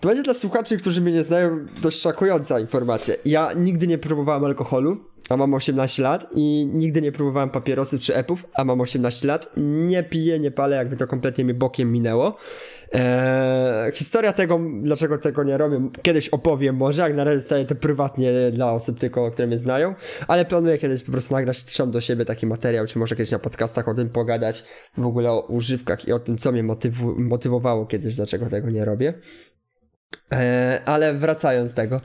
to 0.00 0.08
będzie 0.08 0.22
dla 0.22 0.34
słuchaczy, 0.34 0.76
którzy 0.78 1.00
mnie 1.00 1.12
nie 1.12 1.22
znają, 1.22 1.66
dość 1.82 2.00
szokująca 2.00 2.60
informacja. 2.60 3.14
Ja 3.24 3.52
nigdy 3.52 3.86
nie 3.86 3.98
próbowałem 3.98 4.44
alkoholu, 4.44 5.11
a 5.32 5.36
mam 5.36 5.54
18 5.54 6.02
lat 6.02 6.26
i 6.34 6.68
nigdy 6.72 7.02
nie 7.02 7.12
próbowałem 7.12 7.50
papierosów 7.50 8.00
czy 8.00 8.14
epów, 8.16 8.46
a 8.54 8.64
mam 8.64 8.80
18 8.80 9.28
lat. 9.28 9.48
Nie 9.56 10.02
piję, 10.02 10.38
nie 10.38 10.50
palę, 10.50 10.76
jakby 10.76 10.96
to 10.96 11.06
kompletnie 11.06 11.44
mi 11.44 11.54
bokiem 11.54 11.92
minęło. 11.92 12.36
Eee, 12.92 13.92
historia 13.92 14.32
tego, 14.32 14.60
dlaczego 14.82 15.18
tego 15.18 15.44
nie 15.44 15.58
robię, 15.58 15.88
kiedyś 16.02 16.28
opowiem 16.28 16.76
może, 16.76 17.02
jak 17.02 17.14
na 17.14 17.24
razie 17.24 17.40
staje 17.40 17.64
to 17.64 17.74
prywatnie 17.74 18.32
dla 18.52 18.72
osób 18.72 18.98
tylko, 18.98 19.30
które 19.30 19.48
mnie 19.48 19.58
znają, 19.58 19.94
ale 20.28 20.44
planuję 20.44 20.78
kiedyś 20.78 21.02
po 21.02 21.12
prostu 21.12 21.34
nagrać 21.34 21.64
trzem 21.64 21.90
do 21.90 22.00
siebie 22.00 22.24
taki 22.24 22.46
materiał, 22.46 22.86
czy 22.86 22.98
może 22.98 23.16
kiedyś 23.16 23.30
na 23.30 23.38
podcastach 23.38 23.88
o 23.88 23.94
tym 23.94 24.08
pogadać, 24.08 24.64
w 24.96 25.06
ogóle 25.06 25.30
o 25.30 25.40
używkach 25.40 26.08
i 26.08 26.12
o 26.12 26.18
tym, 26.18 26.38
co 26.38 26.52
mnie 26.52 26.64
motyw- 26.64 27.18
motywowało 27.18 27.86
kiedyś, 27.86 28.14
dlaczego 28.16 28.46
tego 28.46 28.70
nie 28.70 28.84
robię. 28.84 29.14
E, 30.32 30.80
ale 30.84 31.14
wracając 31.14 31.70
do 31.70 31.76
tego, 31.76 32.00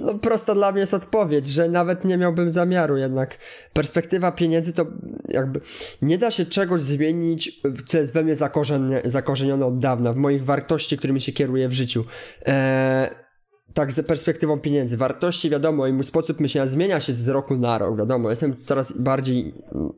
no 0.00 0.18
prosta 0.18 0.54
dla 0.54 0.72
mnie 0.72 0.80
jest 0.80 0.94
odpowiedź, 0.94 1.46
że 1.46 1.68
nawet 1.68 2.04
nie 2.04 2.16
miałbym 2.16 2.50
zamiaru, 2.50 2.96
jednak 2.96 3.38
perspektywa 3.72 4.32
pieniędzy 4.32 4.72
to 4.72 4.86
jakby 5.28 5.60
nie 6.02 6.18
da 6.18 6.30
się 6.30 6.44
czegoś 6.44 6.82
zmienić, 6.82 7.60
co 7.86 7.98
jest 7.98 8.14
we 8.14 8.22
mnie 8.22 8.36
zakorzenione 9.04 9.66
od 9.66 9.78
dawna, 9.78 10.12
w 10.12 10.16
moich 10.16 10.44
wartości, 10.44 10.98
którymi 10.98 11.20
się 11.20 11.32
kieruję 11.32 11.68
w 11.68 11.72
życiu. 11.72 12.04
Eee, 12.46 13.27
tak 13.74 13.92
z 13.92 14.06
perspektywą 14.06 14.60
pieniędzy. 14.60 14.96
Wartości, 14.96 15.50
wiadomo, 15.50 15.86
i 15.86 15.92
mój 15.92 16.04
sposób 16.04 16.40
myślenia 16.40 16.66
zmienia 16.66 17.00
się 17.00 17.12
z 17.12 17.28
roku 17.28 17.56
na 17.56 17.78
rok, 17.78 17.98
wiadomo. 17.98 18.30
Jestem 18.30 18.56
coraz 18.56 18.92
bardziej 18.92 19.54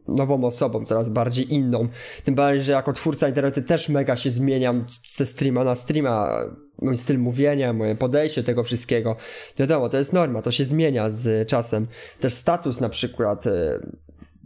nową 0.09 0.45
osobą, 0.45 0.85
coraz 0.85 1.09
bardziej 1.09 1.55
inną. 1.55 1.89
Tym 2.25 2.35
bardziej, 2.35 2.63
że 2.63 2.73
jako 2.73 2.93
twórca 2.93 3.29
internetu 3.29 3.63
też 3.63 3.89
mega 3.89 4.17
się 4.17 4.31
zmieniam 4.31 4.85
ze 5.09 5.27
streama 5.27 5.65
na 5.65 5.75
streama. 5.75 6.45
Mój 6.83 6.97
styl 6.97 7.19
mówienia, 7.19 7.73
moje 7.73 7.97
podejście 7.97 8.43
tego 8.43 8.65
wszystkiego. 8.65 9.17
Wiadomo, 9.59 9.89
to 9.89 9.97
jest 9.97 10.13
norma, 10.13 10.43
to 10.43 10.51
się 10.51 10.65
zmienia 10.65 11.11
z 11.11 11.49
czasem. 11.49 11.87
Też 12.21 12.33
status 12.33 12.81
na 12.81 12.89
przykład, 12.89 13.47
e, 13.47 13.81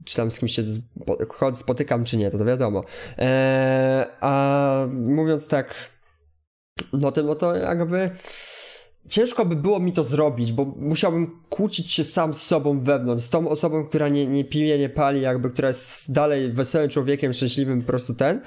czy 0.04 0.16
tam 0.16 0.30
z 0.30 0.38
kimś 0.38 0.54
się 0.54 0.62
spotykam, 1.52 2.04
czy 2.04 2.16
nie, 2.16 2.30
to 2.30 2.38
to 2.38 2.44
wiadomo. 2.44 2.84
Eee, 3.18 4.06
a 4.20 4.87
mówiąc 4.92 5.48
tak, 5.48 5.74
no 6.92 7.12
to, 7.12 7.22
no 7.22 7.34
to 7.34 7.54
jakby 7.56 8.10
ciężko 9.08 9.46
by 9.46 9.56
było 9.56 9.80
mi 9.80 9.92
to 9.92 10.04
zrobić, 10.04 10.52
bo 10.52 10.64
musiałbym 10.64 11.40
kłócić 11.48 11.92
się 11.92 12.04
sam 12.04 12.34
z 12.34 12.42
sobą 12.42 12.80
wewnątrz, 12.80 13.22
z 13.22 13.30
tą 13.30 13.48
osobą, 13.48 13.84
która 13.84 14.08
nie, 14.08 14.26
nie 14.26 14.44
pije, 14.44 14.78
nie 14.78 14.88
pali, 14.88 15.20
jakby, 15.20 15.50
która 15.50 15.68
jest 15.68 16.12
dalej 16.12 16.52
wesołym 16.52 16.88
człowiekiem, 16.88 17.32
szczęśliwym, 17.32 17.80
po 17.80 17.86
prostu 17.86 18.14
ten. 18.14 18.40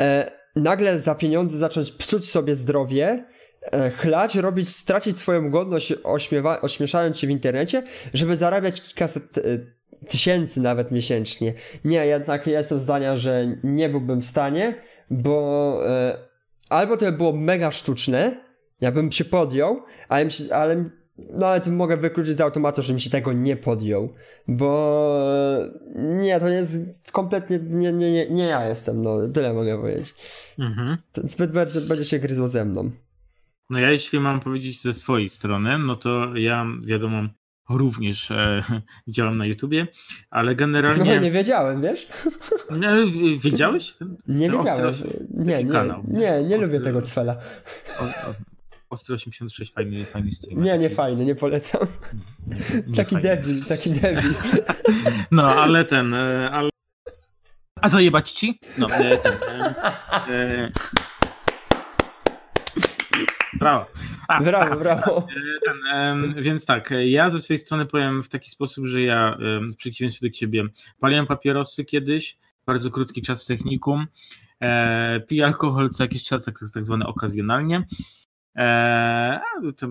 E, 0.00 0.30
nagle 0.56 0.98
za 0.98 1.14
pieniądze 1.14 1.58
zacząć 1.58 1.92
psuć 1.92 2.30
sobie 2.30 2.54
zdrowie, 2.54 3.24
e, 3.62 3.90
chlać, 3.90 4.34
robić, 4.34 4.68
stracić 4.68 5.18
swoją 5.18 5.50
godność, 5.50 5.94
ośmiewa, 6.04 6.60
ośmieszając 6.60 7.18
się 7.18 7.26
w 7.26 7.30
internecie, 7.30 7.82
żeby 8.14 8.36
zarabiać 8.36 8.82
kilkaset 8.82 9.38
e, 9.38 9.42
tysięcy 10.08 10.60
nawet 10.60 10.90
miesięcznie. 10.90 11.54
Nie, 11.84 12.06
jednak 12.06 12.46
ja 12.46 12.58
jestem 12.58 12.80
zdania, 12.80 13.16
że 13.16 13.56
nie 13.64 13.88
byłbym 13.88 14.20
w 14.20 14.26
stanie, 14.26 14.74
bo 15.10 15.80
e, 15.88 16.18
albo 16.68 16.96
to 16.96 17.04
by 17.04 17.12
było 17.12 17.32
mega 17.32 17.72
sztuczne, 17.72 18.44
ja 18.80 18.92
bym 18.92 19.12
się 19.12 19.24
podjął, 19.24 19.82
ale, 20.08 20.28
ale 20.52 20.90
no 21.18 21.46
ale 21.46 21.60
to 21.60 21.70
mogę 21.70 21.96
wykluczyć 21.96 22.36
z 22.36 22.40
automatu, 22.40 22.82
żebym 22.82 23.00
się 23.00 23.10
tego 23.10 23.32
nie 23.32 23.56
podjął, 23.56 24.14
bo 24.48 24.98
nie, 25.96 26.40
to 26.40 26.48
jest 26.48 27.12
kompletnie, 27.12 27.58
nie, 27.58 27.92
nie, 27.92 28.12
nie, 28.12 28.30
nie 28.30 28.44
ja 28.44 28.68
jestem, 28.68 29.00
no 29.00 29.28
tyle 29.28 29.54
mogę 29.54 29.78
powiedzieć. 29.78 30.14
Mhm. 30.58 30.96
Zbyt 31.14 31.52
bardzo 31.52 31.80
będzie 31.80 32.04
się 32.04 32.18
gryzło 32.18 32.48
ze 32.48 32.64
mną. 32.64 32.90
No 33.70 33.78
ja 33.78 33.90
jeśli 33.90 34.20
mam 34.20 34.40
powiedzieć 34.40 34.82
ze 34.82 34.94
swojej 34.94 35.28
strony, 35.28 35.78
no 35.78 35.96
to 35.96 36.36
ja 36.36 36.66
wiadomo 36.84 37.22
również 37.70 38.30
e, 38.30 38.64
działam 39.08 39.38
na 39.38 39.46
YouTubie, 39.46 39.86
ale 40.30 40.54
generalnie... 40.54 41.14
No 41.14 41.20
nie 41.20 41.30
wiedziałem, 41.30 41.82
wiesz? 41.82 42.08
Nie, 42.80 42.88
wiedziałeś? 43.38 43.92
Ten, 43.92 44.16
nie 44.28 44.50
ten 44.50 44.58
wiedziałem. 44.58 44.86
Ostro... 44.86 45.08
Nie, 45.30 45.64
nie, 45.64 45.72
kanał. 45.72 46.04
nie, 46.08 46.42
nie, 46.42 46.58
lubię 46.58 46.80
tego 46.80 47.02
cfela. 47.02 47.36
O, 48.00 48.04
o, 48.04 48.34
Ostry 48.94 49.14
86, 49.14 49.72
fajny, 49.72 50.04
fajny 50.04 50.32
stream. 50.32 50.62
Nie, 50.62 50.78
nie 50.78 50.90
fajny, 50.90 51.24
nie 51.24 51.34
polecam. 51.34 51.86
Nie 52.86 52.96
taki 52.96 53.14
fajny. 53.14 53.28
debil, 53.28 53.64
taki 53.64 53.90
debil. 53.90 54.34
No, 55.30 55.54
ale 55.54 55.84
ten, 55.84 56.14
e, 56.14 56.50
ale... 56.50 56.70
A 57.80 57.88
zajebać 57.88 58.32
ci? 58.32 58.60
No, 58.78 58.86
e, 58.90 59.16
ten, 59.16 59.32
e, 60.28 60.70
Brawo. 63.58 63.86
A, 64.28 64.42
brawo, 64.42 64.72
a, 64.72 64.76
brawo. 64.76 65.26
Ten, 65.66 66.34
więc 66.42 66.66
tak, 66.66 66.90
ja 67.04 67.30
ze 67.30 67.40
swojej 67.40 67.58
strony 67.58 67.86
powiem 67.86 68.22
w 68.22 68.28
taki 68.28 68.50
sposób, 68.50 68.86
że 68.86 69.02
ja 69.02 69.38
w 69.72 69.76
przeciwieństwie 69.76 70.28
do 70.28 70.32
ciebie 70.32 70.64
paliłem 71.00 71.26
papierosy 71.26 71.84
kiedyś, 71.84 72.38
bardzo 72.66 72.90
krótki 72.90 73.22
czas 73.22 73.44
w 73.44 73.46
technikum, 73.46 74.06
e, 74.60 75.20
piję 75.20 75.44
alkohol 75.44 75.90
co 75.90 76.02
jakiś 76.02 76.24
czas, 76.24 76.44
tak, 76.44 76.58
tak 76.74 76.84
zwany 76.84 77.06
okazjonalnie. 77.06 77.84
Eee, 78.54 79.40
to... 79.76 79.86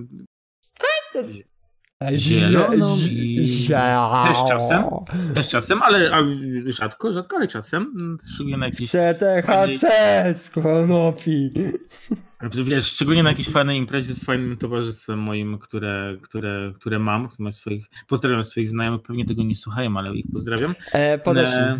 Zieloną 2.13 2.95
też 4.27 4.37
czasem, 4.49 4.83
też 5.33 5.47
czasem, 5.47 5.83
ale, 5.83 6.11
rzadko, 6.65 7.13
rzadko, 7.13 7.35
ale 7.37 7.47
czasem. 7.47 8.17
Szczególnie 8.33 8.57
na 8.57 8.71
CTHC 8.71 9.89
z 10.33 10.49
konopi. 10.49 11.53
Wiesz, 12.51 12.85
szczególnie 12.85 13.23
na 13.23 13.29
jakiejś 13.29 13.49
fajnej 13.49 13.77
imprezie 13.77 14.13
z 14.13 14.23
fajnym 14.23 14.57
towarzystwem 14.57 15.19
moim, 15.19 15.59
które, 15.59 16.17
które, 16.21 16.71
które 16.75 16.99
mam, 16.99 17.29
swoich, 17.51 17.85
pozdrawiam 18.07 18.43
swoich 18.43 18.69
znajomych, 18.69 19.01
pewnie 19.01 19.25
tego 19.25 19.43
nie 19.43 19.55
słuchają, 19.55 19.97
ale 19.97 20.15
ich 20.15 20.25
pozdrawiam. 20.33 20.75
E, 20.93 21.25
e, 21.27 21.79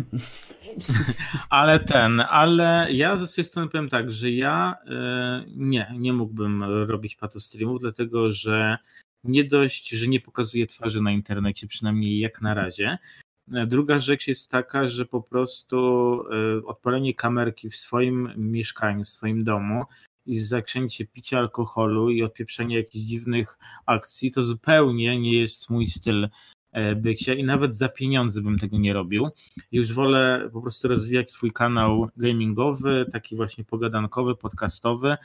ale 1.50 1.80
ten, 1.80 2.20
ale 2.20 2.92
ja 2.92 3.16
ze 3.16 3.26
swojej 3.26 3.46
strony 3.46 3.68
powiem 3.68 3.88
tak, 3.88 4.12
że 4.12 4.30
ja 4.30 4.74
e, 4.86 5.44
nie, 5.56 5.94
nie 5.98 6.12
mógłbym 6.12 6.64
robić 6.64 7.16
patostreamów, 7.16 7.80
dlatego 7.80 8.32
że 8.32 8.78
nie 9.24 9.44
dość, 9.44 9.88
że 9.88 10.06
nie 10.06 10.20
pokazuję 10.20 10.66
twarzy 10.66 11.02
na 11.02 11.12
internecie, 11.12 11.66
przynajmniej 11.66 12.18
jak 12.18 12.42
na 12.42 12.54
razie. 12.54 12.98
E, 13.54 13.66
druga 13.66 13.98
rzecz 13.98 14.26
jest 14.26 14.50
taka, 14.50 14.88
że 14.88 15.06
po 15.06 15.22
prostu 15.22 15.78
e, 16.60 16.66
odpalenie 16.66 17.14
kamerki 17.14 17.70
w 17.70 17.76
swoim 17.76 18.32
mieszkaniu, 18.36 19.04
w 19.04 19.08
swoim 19.08 19.44
domu 19.44 19.84
i 20.26 20.38
zakręcie 20.38 21.06
picia 21.06 21.38
alkoholu 21.38 22.10
i 22.10 22.22
odpieprzenie 22.22 22.76
jakichś 22.76 23.04
dziwnych 23.04 23.58
akcji, 23.86 24.30
to 24.30 24.42
zupełnie 24.42 25.20
nie 25.20 25.40
jest 25.40 25.70
mój 25.70 25.86
styl 25.86 26.28
e, 26.72 26.94
bycia 26.94 27.34
i 27.34 27.44
nawet 27.44 27.76
za 27.76 27.88
pieniądze 27.88 28.42
bym 28.42 28.58
tego 28.58 28.78
nie 28.78 28.92
robił. 28.92 29.28
Już 29.72 29.92
wolę 29.92 30.50
po 30.52 30.62
prostu 30.62 30.88
rozwijać 30.88 31.30
swój 31.30 31.50
kanał 31.50 32.08
gamingowy, 32.16 33.06
taki 33.12 33.36
właśnie 33.36 33.64
pogadankowy, 33.64 34.36
podcastowy 34.36 35.16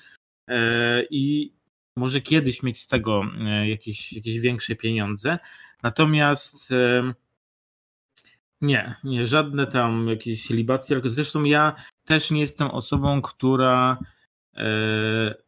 i 1.09 1.51
może 1.99 2.21
kiedyś 2.21 2.63
mieć 2.63 2.81
z 2.81 2.87
tego 2.87 3.23
e, 3.39 3.69
jakieś, 3.69 4.13
jakieś 4.13 4.39
większe 4.39 4.75
pieniądze. 4.75 5.37
Natomiast 5.83 6.71
e, 6.71 7.13
nie, 8.61 8.95
nie, 9.03 9.27
żadne 9.27 9.67
tam 9.67 10.07
jakieś 10.07 10.49
libacje, 10.49 11.01
zresztą 11.05 11.43
ja 11.43 11.75
też 12.05 12.31
nie 12.31 12.41
jestem 12.41 12.67
osobą, 12.67 13.21
która 13.21 13.97
e, 14.01 14.05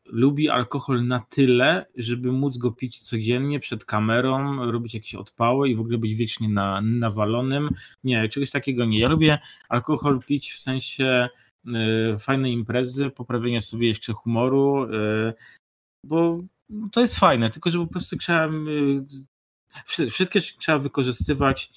lubi 0.05 0.49
alkohol 0.49 1.07
na 1.07 1.19
tyle, 1.19 1.85
żeby 1.95 2.31
móc 2.31 2.57
go 2.57 2.71
pić 2.71 2.99
codziennie 2.99 3.59
przed 3.59 3.85
kamerą, 3.85 4.65
robić 4.71 4.93
jakieś 4.93 5.15
odpały 5.15 5.69
i 5.69 5.75
w 5.75 5.79
ogóle 5.79 5.97
być 5.97 6.15
wiecznie 6.15 6.49
na, 6.49 6.81
nawalonym. 6.81 7.69
Nie, 8.03 8.29
czegoś 8.29 8.49
takiego 8.49 8.85
nie. 8.85 8.99
Ja 8.99 9.07
lubię 9.07 9.39
alkohol 9.69 10.19
pić 10.19 10.51
w 10.51 10.59
sensie 10.59 11.29
e, 11.67 12.17
fajnej 12.19 12.53
imprezy, 12.53 13.09
poprawienia 13.09 13.61
sobie 13.61 13.87
jeszcze 13.87 14.13
humoru, 14.13 14.83
e, 14.83 15.33
bo 16.05 16.37
to 16.91 17.01
jest 17.01 17.19
fajne, 17.19 17.49
tylko 17.49 17.69
że 17.69 17.79
po 17.79 17.87
prostu 17.87 18.15
e, 18.29 20.09
wszystkie 20.09 20.41
trzeba 20.41 20.79
wykorzystywać 20.79 21.71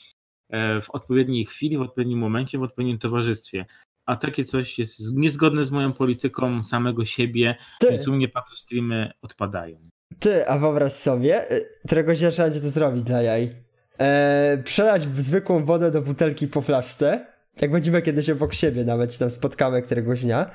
e, 0.51 0.81
w 0.81 0.91
odpowiedniej 0.91 1.45
chwili, 1.45 1.79
w 1.79 1.83
odpowiednim 1.83 2.19
momencie, 2.19 2.59
w 2.59 2.63
odpowiednim 2.63 2.99
towarzystwie 2.99 3.67
a 4.07 4.17
takie 4.17 4.45
coś 4.45 4.79
jest 4.79 5.17
niezgodne 5.17 5.65
z 5.65 5.71
moją 5.71 5.93
polityką 5.93 6.63
samego 6.63 7.05
siebie, 7.05 7.55
Ty. 7.81 7.89
więc 7.91 8.09
u 8.09 8.13
mnie 8.13 8.29
streamy 8.55 9.11
odpadają. 9.23 9.77
Ty, 10.19 10.49
a 10.49 10.59
wyobraź 10.59 10.93
sobie, 10.93 11.53
y, 11.53 11.71
któregoś 11.87 12.21
dnia 12.21 12.31
trzeba 12.31 12.51
to 12.51 12.69
zrobić 12.69 13.03
dla 13.03 13.23
jaj. 13.23 13.65
Eee, 13.99 14.63
przelać 14.63 15.03
zwykłą 15.03 15.65
wodę 15.65 15.91
do 15.91 16.03
butelki 16.03 16.49
po 16.49 16.63
flaszce, 16.63 17.27
jak 17.61 17.71
będziemy 17.71 18.03
kiedyś 18.03 18.31
obok 18.31 18.55
siebie 18.55 18.85
nawet 18.85 19.13
się 19.13 19.19
tam 19.19 19.31
spotkamy 19.31 19.83
któregoś 19.83 20.23
dnia, 20.23 20.51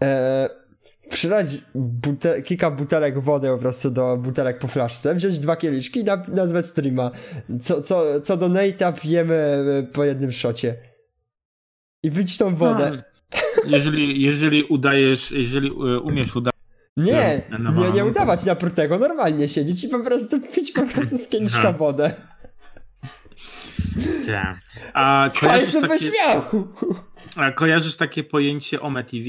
eee, 0.00 0.48
przelać 1.10 1.48
kilka 2.44 2.70
butelek 2.70 3.18
wody 3.18 3.48
po 3.48 3.58
prostu 3.58 3.90
do 3.90 4.16
butelek 4.16 4.58
po 4.58 4.68
flaszce, 4.68 5.14
wziąć 5.14 5.38
dwa 5.38 5.56
kieliszki 5.56 6.00
i 6.00 6.04
na 6.04 6.22
nazwać 6.28 6.66
streama. 6.66 7.10
Co, 7.62 7.82
co, 7.82 8.20
co 8.20 8.36
do 8.36 8.48
Nate'a 8.48 9.00
pijemy 9.00 9.64
y, 9.88 9.92
po 9.92 10.04
jednym 10.04 10.32
szocie 10.32 10.93
i 12.04 12.10
wyć 12.10 12.38
tą 12.38 12.56
wodę. 12.56 13.02
Jeżeli, 13.66 14.22
jeżeli 14.22 14.62
udajesz, 14.62 15.30
jeżeli 15.30 15.68
e, 15.68 16.00
umiesz 16.00 16.36
udać. 16.36 16.54
Nie, 16.96 17.42
nie, 17.76 17.90
nie 17.90 18.04
udawać 18.04 18.44
na 18.44 18.54
prutego, 18.54 18.98
normalnie 18.98 19.48
siedzieć 19.48 19.84
i 19.84 19.88
po 19.88 20.00
prostu 20.00 20.40
pić 20.40 20.72
po 20.72 20.86
prostu 20.86 21.18
z 21.18 21.28
kieliszka 21.28 21.72
wodę. 21.72 22.14
Tak. 24.26 24.56
A 24.94 25.30
kojarzysz 25.40 25.74
takie, 25.80 26.10
a 27.36 27.52
kojarzysz 27.52 27.96
takie 27.96 28.24
pojęcie 28.24 28.80
OME 28.80 29.04
TV? 29.04 29.24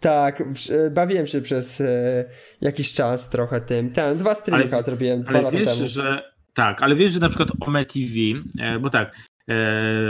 Tak, 0.00 0.42
bawiłem 0.90 1.26
się 1.26 1.40
przez 1.40 1.80
e, 1.80 2.24
jakiś 2.60 2.92
czas 2.92 3.30
trochę 3.30 3.60
tym. 3.60 3.90
Ten, 3.90 4.18
dwa 4.18 4.34
streamy 4.34 4.82
zrobiłem 4.82 5.22
dwa 5.22 5.40
lata 5.40 5.58
wiesz, 5.58 5.68
temu. 5.68 5.86
Że, 5.86 6.22
tak, 6.54 6.82
ale 6.82 6.94
wiesz, 6.94 7.10
że 7.10 7.20
na 7.20 7.28
przykład 7.28 7.48
OME 7.60 7.84
TV, 7.84 8.14
e, 8.60 8.78
bo 8.78 8.90
tak, 8.90 9.12
E, 9.12 9.35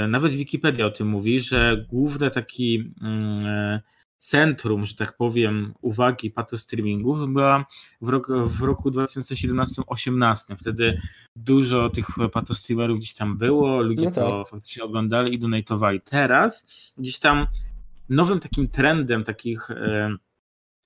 nawet 0.09 0.35
Wikipedia 0.35 0.87
o 0.87 0.91
tym 0.91 1.09
mówi, 1.09 1.41
że 1.41 1.87
główne 1.89 2.31
taki 2.31 2.93
mm, 3.03 3.47
e, 3.47 3.81
centrum, 4.19 4.87
że 4.87 4.95
tak 4.95 5.17
powiem, 5.17 5.75
uwagi 5.81 6.31
patostreamingu 6.31 7.29
była 7.29 7.67
w 8.01 8.09
roku, 8.09 8.33
w 8.47 8.63
roku 8.63 8.91
2017-18. 8.91 10.57
Wtedy 10.59 11.01
dużo 11.37 11.91
tych 11.91 12.07
patostreamerów 12.33 12.99
gdzieś 12.99 13.15
tam 13.15 13.39
było, 13.39 13.83
ludzie 13.83 14.05
no 14.05 14.11
tak. 14.11 14.25
to 14.25 14.45
faktycznie 14.45 14.83
oglądali 14.83 15.35
i 15.35 15.39
donatowali. 15.39 16.01
Teraz 16.01 16.67
gdzieś 16.99 17.19
tam 17.19 17.47
nowym 18.09 18.41
takim 18.41 18.69
trendem 18.69 19.25
takich 19.25 19.71
e, 19.71 20.17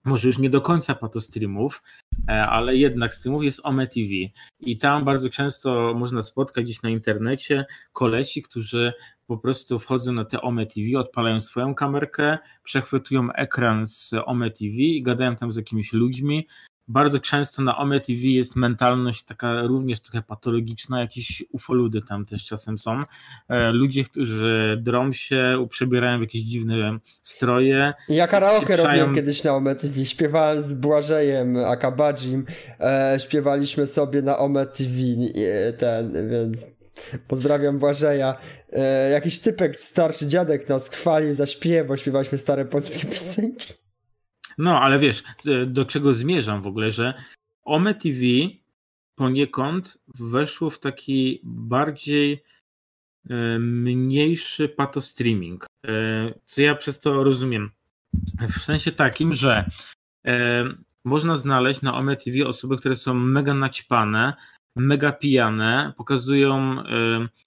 może 0.05 0.29
już 0.29 0.39
nie 0.39 0.51
do 0.51 0.61
końca 0.61 0.95
patostreamów, 0.95 1.83
e, 2.29 2.47
ale 2.47 2.77
jednak 2.77 3.15
streamów 3.15 3.45
jest 3.45 3.61
Ome 3.65 3.87
TV 3.87 4.09
i 4.61 4.79
tam 4.79 5.05
bardzo 5.05 5.31
często 5.31 5.95
można 5.95 6.23
spotkać 6.23 6.65
gdzieś 6.65 6.83
na 6.83 6.91
internecie 6.91 7.67
kolesi, 7.93 8.43
którzy 8.43 8.93
po 9.27 9.39
prostu 9.39 9.79
wchodzą 9.79 10.13
na 10.13 10.25
te 10.25 10.41
Ome 10.41 10.67
TV, 10.67 10.99
odpalają 10.99 11.41
swoją 11.41 11.75
kamerkę, 11.75 12.39
przechwytują 12.63 13.33
ekran 13.33 13.87
z 13.87 14.11
Ome 14.27 14.51
TV 14.51 14.73
i 14.75 15.03
gadają 15.03 15.37
tam 15.37 15.53
z 15.53 15.57
jakimiś 15.57 15.93
ludźmi, 15.93 16.49
bardzo 16.91 17.21
często 17.21 17.63
na 17.63 17.79
OME 17.79 18.01
TV 18.01 18.21
jest 18.21 18.57
mentalność 18.57 19.25
taka 19.25 19.63
również 19.63 20.01
trochę 20.01 20.23
patologiczna, 20.23 21.01
jakieś 21.01 21.45
ufoludy 21.53 22.03
tam 22.03 22.27
też 22.27 22.45
czasem 22.45 22.79
są. 22.79 23.03
E, 23.49 23.73
ludzie, 23.73 24.05
którzy 24.05 24.79
drą 24.83 25.13
się, 25.13 25.57
uprzebierają 25.61 26.19
w 26.19 26.21
jakieś 26.21 26.43
dziwne 26.43 26.99
stroje. 27.23 27.93
Ja 28.09 28.27
karaoke 28.27 28.67
pieprzają... 28.67 28.89
robiłem 28.89 29.15
kiedyś 29.15 29.45
na 29.45 29.57
OME 29.57 29.75
TV, 29.75 30.05
śpiewałem 30.05 30.63
z 30.63 30.73
Błażejem 30.73 31.57
Akabadzim, 31.57 32.45
e, 32.81 33.17
śpiewaliśmy 33.19 33.87
sobie 33.87 34.23
na 34.23 34.39
OME 34.39 34.67
TV 34.67 34.91
e, 35.35 35.73
ten, 35.73 36.29
więc 36.31 36.81
Pozdrawiam 37.29 37.79
Błażeja. 37.79 38.37
E, 38.73 39.11
jakiś 39.11 39.41
typek, 39.41 39.77
starszy 39.77 40.27
dziadek 40.27 40.69
nas 40.69 40.89
chwalił 40.89 41.35
za 41.35 41.47
śpiew, 41.47 41.87
bo 41.87 41.97
śpiewaliśmy 41.97 42.39
stare 42.39 42.65
polskie 42.65 43.09
piosenki. 43.09 43.75
No, 44.61 44.81
ale 44.81 44.99
wiesz, 44.99 45.23
e, 45.47 45.67
do 45.67 45.85
czego 45.85 46.15
zmierzam 46.15 46.63
w 46.63 46.67
ogóle, 46.67 46.91
że 46.91 47.15
Ome 47.65 47.95
TV 47.95 48.17
poniekąd 49.15 49.99
weszło 50.19 50.71
w 50.71 50.79
taki 50.79 51.41
bardziej 51.45 52.45
e, 53.31 53.59
mniejszy 53.59 54.69
patostreaming. 54.69 55.67
E, 55.87 56.35
co 56.45 56.63
ja 56.63 56.75
przez 56.75 57.01
to 57.01 57.25
rozumiem? 57.25 57.71
W 58.49 58.59
sensie 58.59 58.93
takim, 58.93 59.35
że 59.35 59.71
można 61.05 61.37
znaleźć 61.37 61.83
na 61.83 61.95
Ome 61.95 62.17
TV 62.17 62.47
osoby, 62.47 62.77
które 62.77 62.97
są 62.97 63.15
mega 63.15 63.55
naćpane, 63.55 64.35
mega 64.77 65.13
pijane, 65.13 65.93
pokazują 65.97 66.83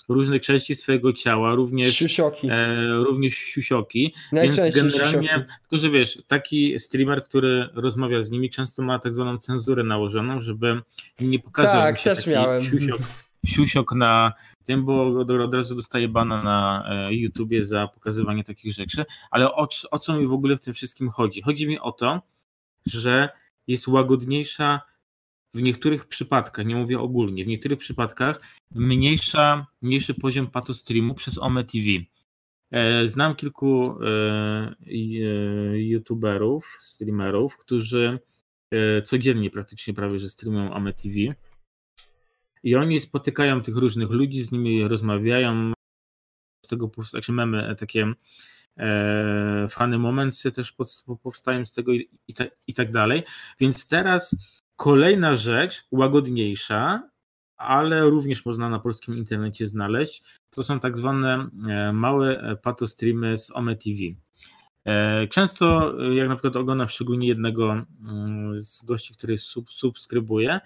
różne 0.09 0.39
części 0.39 0.75
swojego 0.75 1.13
ciała, 1.13 1.55
również 1.55 1.95
siusioki. 1.95 2.47
E, 2.51 2.95
również 2.95 3.33
siusioki. 3.35 4.13
Więc 4.33 4.55
generalnie, 4.55 5.27
siusioki. 5.27 5.45
tylko 5.61 5.77
że 5.77 5.89
wiesz, 5.89 6.23
taki 6.27 6.79
streamer, 6.79 7.23
który 7.23 7.69
rozmawia 7.73 8.23
z 8.23 8.31
nimi, 8.31 8.49
często 8.49 8.83
ma 8.83 8.99
tak 8.99 9.15
zwaną 9.15 9.37
cenzurę 9.37 9.83
nałożoną, 9.83 10.41
żeby 10.41 10.81
nie 11.19 11.39
pokazać 11.39 11.73
tak, 11.73 11.97
się 11.97 12.09
też 12.09 12.27
miałem. 12.27 12.63
Siusiok, 12.63 13.01
siusiok 13.45 13.91
na 13.91 14.33
tym, 14.65 14.85
bo 14.85 15.19
od 15.43 15.53
razu 15.53 15.75
dostaje 15.75 16.07
bana 16.07 16.43
na 16.43 16.85
e, 16.89 17.13
YouTubie 17.13 17.65
za 17.65 17.87
pokazywanie 17.87 18.43
takich 18.43 18.73
rzeczy. 18.73 19.05
Ale 19.31 19.51
o, 19.51 19.67
o 19.91 19.99
co 19.99 20.17
mi 20.17 20.27
w 20.27 20.33
ogóle 20.33 20.57
w 20.57 20.59
tym 20.59 20.73
wszystkim 20.73 21.09
chodzi? 21.09 21.41
Chodzi 21.41 21.67
mi 21.67 21.79
o 21.79 21.91
to, 21.91 22.21
że 22.85 23.29
jest 23.67 23.87
łagodniejsza 23.87 24.81
w 25.53 25.61
niektórych 25.61 26.05
przypadkach, 26.05 26.65
nie 26.65 26.75
mówię 26.75 26.99
ogólnie, 26.99 27.43
w 27.43 27.47
niektórych 27.47 27.79
przypadkach 27.79 28.41
mniejsza, 28.75 29.67
mniejszy 29.81 30.13
poziom 30.13 30.47
patostreamu 30.47 31.13
przez 31.13 31.37
OME 31.37 31.63
TV. 31.63 31.87
E, 32.71 33.07
znam 33.07 33.35
kilku 33.35 33.99
e, 34.03 34.75
e, 34.87 35.79
youtuberów, 35.79 36.77
streamerów, 36.79 37.57
którzy 37.57 38.19
codziennie 39.03 39.49
praktycznie 39.49 39.93
prawie, 39.93 40.19
że 40.19 40.29
streamują 40.29 40.73
OME 40.73 40.93
TV 40.93 41.15
i 42.63 42.75
oni 42.75 42.99
spotykają 42.99 43.61
tych 43.61 43.75
różnych 43.75 44.09
ludzi, 44.09 44.41
z 44.41 44.51
nimi 44.51 44.87
rozmawiają, 44.87 45.73
z 46.65 46.67
tego 46.67 46.87
powstają 46.87 47.23
mamy 47.29 47.75
takie 47.75 48.13
fany 49.69 49.99
momenty 49.99 50.51
też 50.51 50.75
powstają 51.23 51.65
z 51.65 51.71
tego 51.71 51.93
i, 51.93 52.09
i, 52.27 52.33
i 52.67 52.73
tak 52.73 52.91
dalej. 52.91 53.23
Więc 53.59 53.87
teraz 53.87 54.35
Kolejna 54.75 55.35
rzecz, 55.35 55.83
łagodniejsza, 55.91 57.09
ale 57.57 58.09
również 58.09 58.45
można 58.45 58.69
na 58.69 58.79
polskim 58.79 59.17
internecie 59.17 59.67
znaleźć, 59.67 60.23
to 60.49 60.63
są 60.63 60.79
tak 60.79 60.97
zwane 60.97 61.49
e, 61.69 61.93
małe 61.93 62.41
e, 62.41 62.55
patostreamy 62.55 63.37
z 63.37 63.51
OME 63.51 63.75
TV. 63.75 63.97
E, 64.85 65.27
często, 65.27 65.93
jak 66.11 66.29
na 66.29 66.35
przykład 66.35 66.55
oglądam 66.55 66.89
szczególnie 66.89 67.27
jednego 67.27 67.71
mm, 67.71 68.59
z 68.59 68.85
gości, 68.85 69.13
który 69.13 69.37
sub, 69.37 69.71
subskrybuje, 69.71 70.59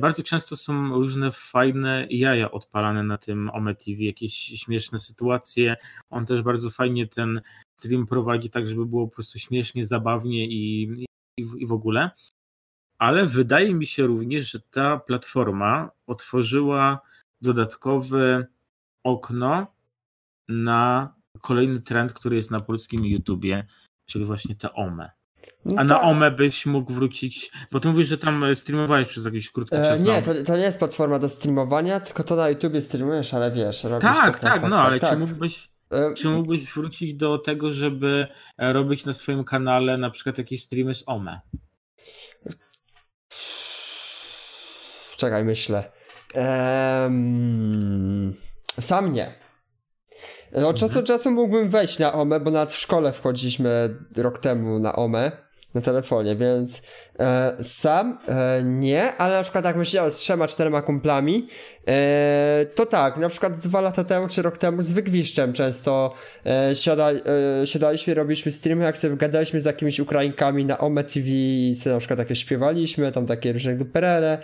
bardzo 0.00 0.22
często 0.22 0.56
są 0.56 0.88
różne 0.88 1.30
fajne 1.30 2.06
jaja 2.10 2.50
odpalane 2.50 3.02
na 3.02 3.18
tym 3.18 3.50
OME 3.50 3.74
TV, 3.74 4.02
jakieś 4.02 4.34
śmieszne 4.34 4.98
sytuacje. 4.98 5.76
On 6.10 6.26
też 6.26 6.42
bardzo 6.42 6.70
fajnie 6.70 7.06
ten 7.06 7.40
stream 7.78 8.06
prowadzi 8.06 8.50
tak, 8.50 8.68
żeby 8.68 8.86
było 8.86 9.08
po 9.08 9.14
prostu 9.14 9.38
śmiesznie, 9.38 9.84
zabawnie 9.84 10.46
i, 10.46 10.82
i, 11.36 11.46
i 11.58 11.66
w 11.66 11.72
ogóle 11.72 12.10
ale 13.00 13.26
wydaje 13.26 13.74
mi 13.74 13.86
się 13.86 14.06
również, 14.06 14.50
że 14.50 14.60
ta 14.70 14.98
platforma 14.98 15.90
otworzyła 16.06 17.00
dodatkowe 17.40 18.46
okno 19.04 19.66
na 20.48 21.14
kolejny 21.40 21.80
trend, 21.80 22.12
który 22.12 22.36
jest 22.36 22.50
na 22.50 22.60
polskim 22.60 23.04
YouTubie, 23.04 23.66
czyli 24.06 24.24
właśnie 24.24 24.54
te 24.54 24.72
OME. 24.72 25.10
No 25.64 25.74
A 25.80 25.84
na 25.84 25.94
tak. 25.94 26.04
OME 26.04 26.30
byś 26.30 26.66
mógł 26.66 26.92
wrócić, 26.92 27.50
bo 27.72 27.80
ty 27.80 27.88
mówisz, 27.88 28.08
że 28.08 28.18
tam 28.18 28.44
streamowałeś 28.54 29.08
przez 29.08 29.24
jakiś 29.24 29.50
krótki 29.50 29.76
e, 29.76 29.82
czas. 29.82 30.00
nie, 30.00 30.22
to, 30.22 30.44
to, 30.44 30.56
nie 30.56 30.62
jest 30.62 30.78
platforma 30.78 31.18
do 31.18 31.28
streamowania, 31.28 32.00
tylko 32.00 32.24
to 32.24 32.36
na 32.36 32.48
YouTubie 32.48 32.80
streamujesz, 32.80 33.34
ale 33.34 33.50
wiesz, 33.50 33.84
robisz 33.84 34.02
tak, 34.02 34.16
tak, 34.16 34.40
tak, 34.40 34.52
tak 34.52 34.70
no, 34.70 34.76
tak, 34.76 34.86
ale 34.86 34.98
tak. 34.98 35.10
czy 35.10 35.16
mógłbyś 35.16 35.68
e, 35.90 36.14
czy 36.14 36.28
mógłbyś 36.28 36.72
wrócić 36.72 37.14
do 37.14 37.38
tego, 37.38 37.72
żeby 37.72 38.26
robić 38.58 39.04
na 39.04 39.12
swoim 39.12 39.44
kanale 39.44 39.98
na 39.98 40.10
przykład 40.10 40.38
jakieś 40.38 40.62
streamy 40.62 40.94
z 40.94 41.04
OME? 41.06 41.40
Czekaj, 45.20 45.44
myślę. 45.44 45.84
Ehm, 46.34 48.32
sam 48.80 49.12
nie. 49.12 49.32
Od 50.66 50.76
czasu 50.76 50.94
do 50.94 51.02
czasu 51.02 51.30
mógłbym 51.30 51.68
wejść 51.68 51.98
na 51.98 52.12
OME, 52.12 52.40
bo 52.40 52.50
nawet 52.50 52.72
w 52.72 52.78
szkole 52.78 53.12
wchodziliśmy 53.12 53.94
rok 54.16 54.38
temu 54.38 54.78
na 54.78 54.96
OME 54.96 55.32
na 55.74 55.80
telefonie, 55.80 56.36
więc 56.36 56.82
e, 57.18 57.56
sam 57.64 58.18
e, 58.28 58.62
nie, 58.64 59.16
ale 59.16 59.36
na 59.36 59.42
przykład 59.42 59.64
jak 59.64 59.76
myślałem 59.76 60.12
z 60.12 60.16
trzema, 60.16 60.48
czterema 60.48 60.82
kumplami, 60.82 61.48
e, 61.88 62.66
to 62.74 62.86
tak, 62.86 63.16
na 63.16 63.28
przykład 63.28 63.58
dwa 63.58 63.80
lata 63.80 64.04
temu, 64.04 64.28
czy 64.28 64.42
rok 64.42 64.58
temu 64.58 64.82
z 64.82 64.92
Wygwiszczem 64.92 65.52
często 65.52 66.14
e, 66.46 66.74
siada, 66.74 67.10
e, 67.10 67.66
siadaliśmy, 67.66 68.14
robiliśmy 68.14 68.52
streamy, 68.52 68.84
jak 68.84 68.98
sobie 68.98 69.16
gadaliśmy 69.16 69.60
z 69.60 69.64
jakimiś 69.64 70.00
Ukrainkami 70.00 70.64
na 70.64 70.78
Ome 70.78 71.04
TV 71.04 71.28
i 71.28 71.74
sobie 71.74 71.94
na 71.94 71.98
przykład 71.98 72.18
takie 72.18 72.36
śpiewaliśmy, 72.36 73.12
tam 73.12 73.26
takie 73.26 73.52
różne 73.52 73.76
duperele, 73.76 74.38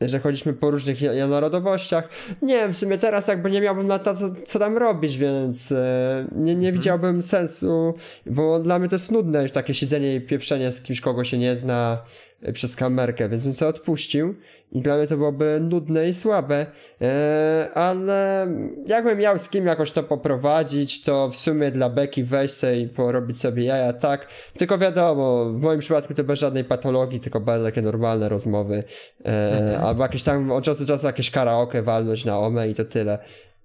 że 0.00 0.20
chodziliśmy 0.20 0.52
po 0.52 0.70
różnych 0.70 0.98
narodowościach. 1.28 2.08
Nie 2.42 2.54
wiem, 2.54 2.72
w 2.72 2.76
sumie 2.76 2.98
teraz 2.98 3.28
jakby 3.28 3.50
nie 3.50 3.60
miałbym 3.60 3.86
na 3.86 3.98
to, 3.98 4.14
co, 4.14 4.30
co 4.46 4.58
tam 4.58 4.78
robić, 4.78 5.16
więc 5.16 5.72
e, 5.72 6.26
nie, 6.32 6.54
nie 6.54 6.68
mhm. 6.68 6.74
widziałbym 6.74 7.22
sensu, 7.22 7.94
bo 8.26 8.60
dla 8.60 8.78
mnie 8.78 8.88
to 8.88 8.94
jest 8.94 9.12
nudne 9.12 9.42
już 9.42 9.52
takie 9.52 9.74
siedzenie 9.74 10.14
i 10.14 10.20
pieprzenie 10.20 10.72
z 10.72 10.82
kimś, 10.82 11.00
kogo 11.00 11.24
się 11.24 11.38
nie 11.38 11.56
zna 11.56 12.04
e, 12.42 12.52
przez 12.52 12.76
kamerkę, 12.76 13.28
więc 13.28 13.44
bym 13.44 13.52
sobie 13.52 13.68
odpuścił 13.68 14.34
dla 14.80 14.96
mnie 14.96 15.06
to 15.06 15.16
byłoby 15.16 15.60
nudne 15.60 16.08
i 16.08 16.12
słabe, 16.12 16.66
e, 17.00 17.68
ale 17.74 18.46
jakbym 18.86 19.18
miał 19.18 19.38
z 19.38 19.48
kim 19.48 19.66
jakoś 19.66 19.92
to 19.92 20.02
poprowadzić, 20.02 21.02
to 21.02 21.28
w 21.28 21.36
sumie 21.36 21.70
dla 21.70 21.90
Beki 21.90 22.24
wejść 22.24 22.54
sobie 22.54 22.80
i 22.80 22.88
porobić 22.88 23.40
sobie 23.40 23.64
jaja, 23.64 23.92
tak. 23.92 24.28
Tylko 24.58 24.78
wiadomo, 24.78 25.44
w 25.44 25.62
moim 25.62 25.80
przypadku 25.80 26.14
to 26.14 26.24
bez 26.24 26.38
żadnej 26.38 26.64
patologii, 26.64 27.20
tylko 27.20 27.40
bardzo 27.40 27.64
takie 27.66 27.82
normalne 27.82 28.28
rozmowy, 28.28 28.84
e, 29.24 29.60
mhm. 29.60 29.84
albo 29.84 30.02
jakieś 30.02 30.22
tam 30.22 30.52
od 30.52 30.64
czasu 30.64 30.84
do 30.84 30.86
czasu 30.86 31.06
jakieś 31.06 31.30
karaoke 31.30 31.82
walnąć 31.82 32.24
na 32.24 32.38
omę 32.38 32.68
i 32.68 32.74
to 32.74 32.84
tyle. 32.84 33.18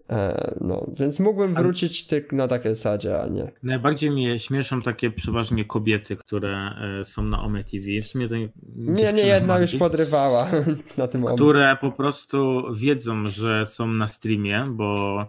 E, 0.09 0.55
no, 0.61 0.85
więc 0.99 1.19
mógłbym 1.19 1.53
wrócić 1.53 2.07
tylko 2.07 2.35
na 2.35 2.47
takiej 2.47 2.75
zasadzie, 2.75 3.21
a 3.21 3.27
nie. 3.27 3.51
Najbardziej 3.63 4.11
mnie 4.11 4.39
śmieszą 4.39 4.81
takie 4.81 5.11
przeważnie 5.11 5.65
kobiety, 5.65 6.15
które 6.15 6.71
e, 6.99 7.05
są 7.05 7.23
na 7.23 7.43
Ome 7.43 7.63
TV. 7.63 7.85
W 8.01 8.07
sumie 8.07 8.27
to 8.27 8.35
nie, 8.75 9.13
nie, 9.13 9.25
jedna 9.25 9.59
już 9.59 9.75
podrywała 9.75 10.51
na 10.97 11.07
tym 11.07 11.25
Które 11.25 11.77
po 11.81 11.91
prostu 11.91 12.63
wiedzą, 12.75 13.25
że 13.25 13.65
są 13.65 13.87
na 13.87 14.07
streamie, 14.07 14.67
bo 14.69 15.25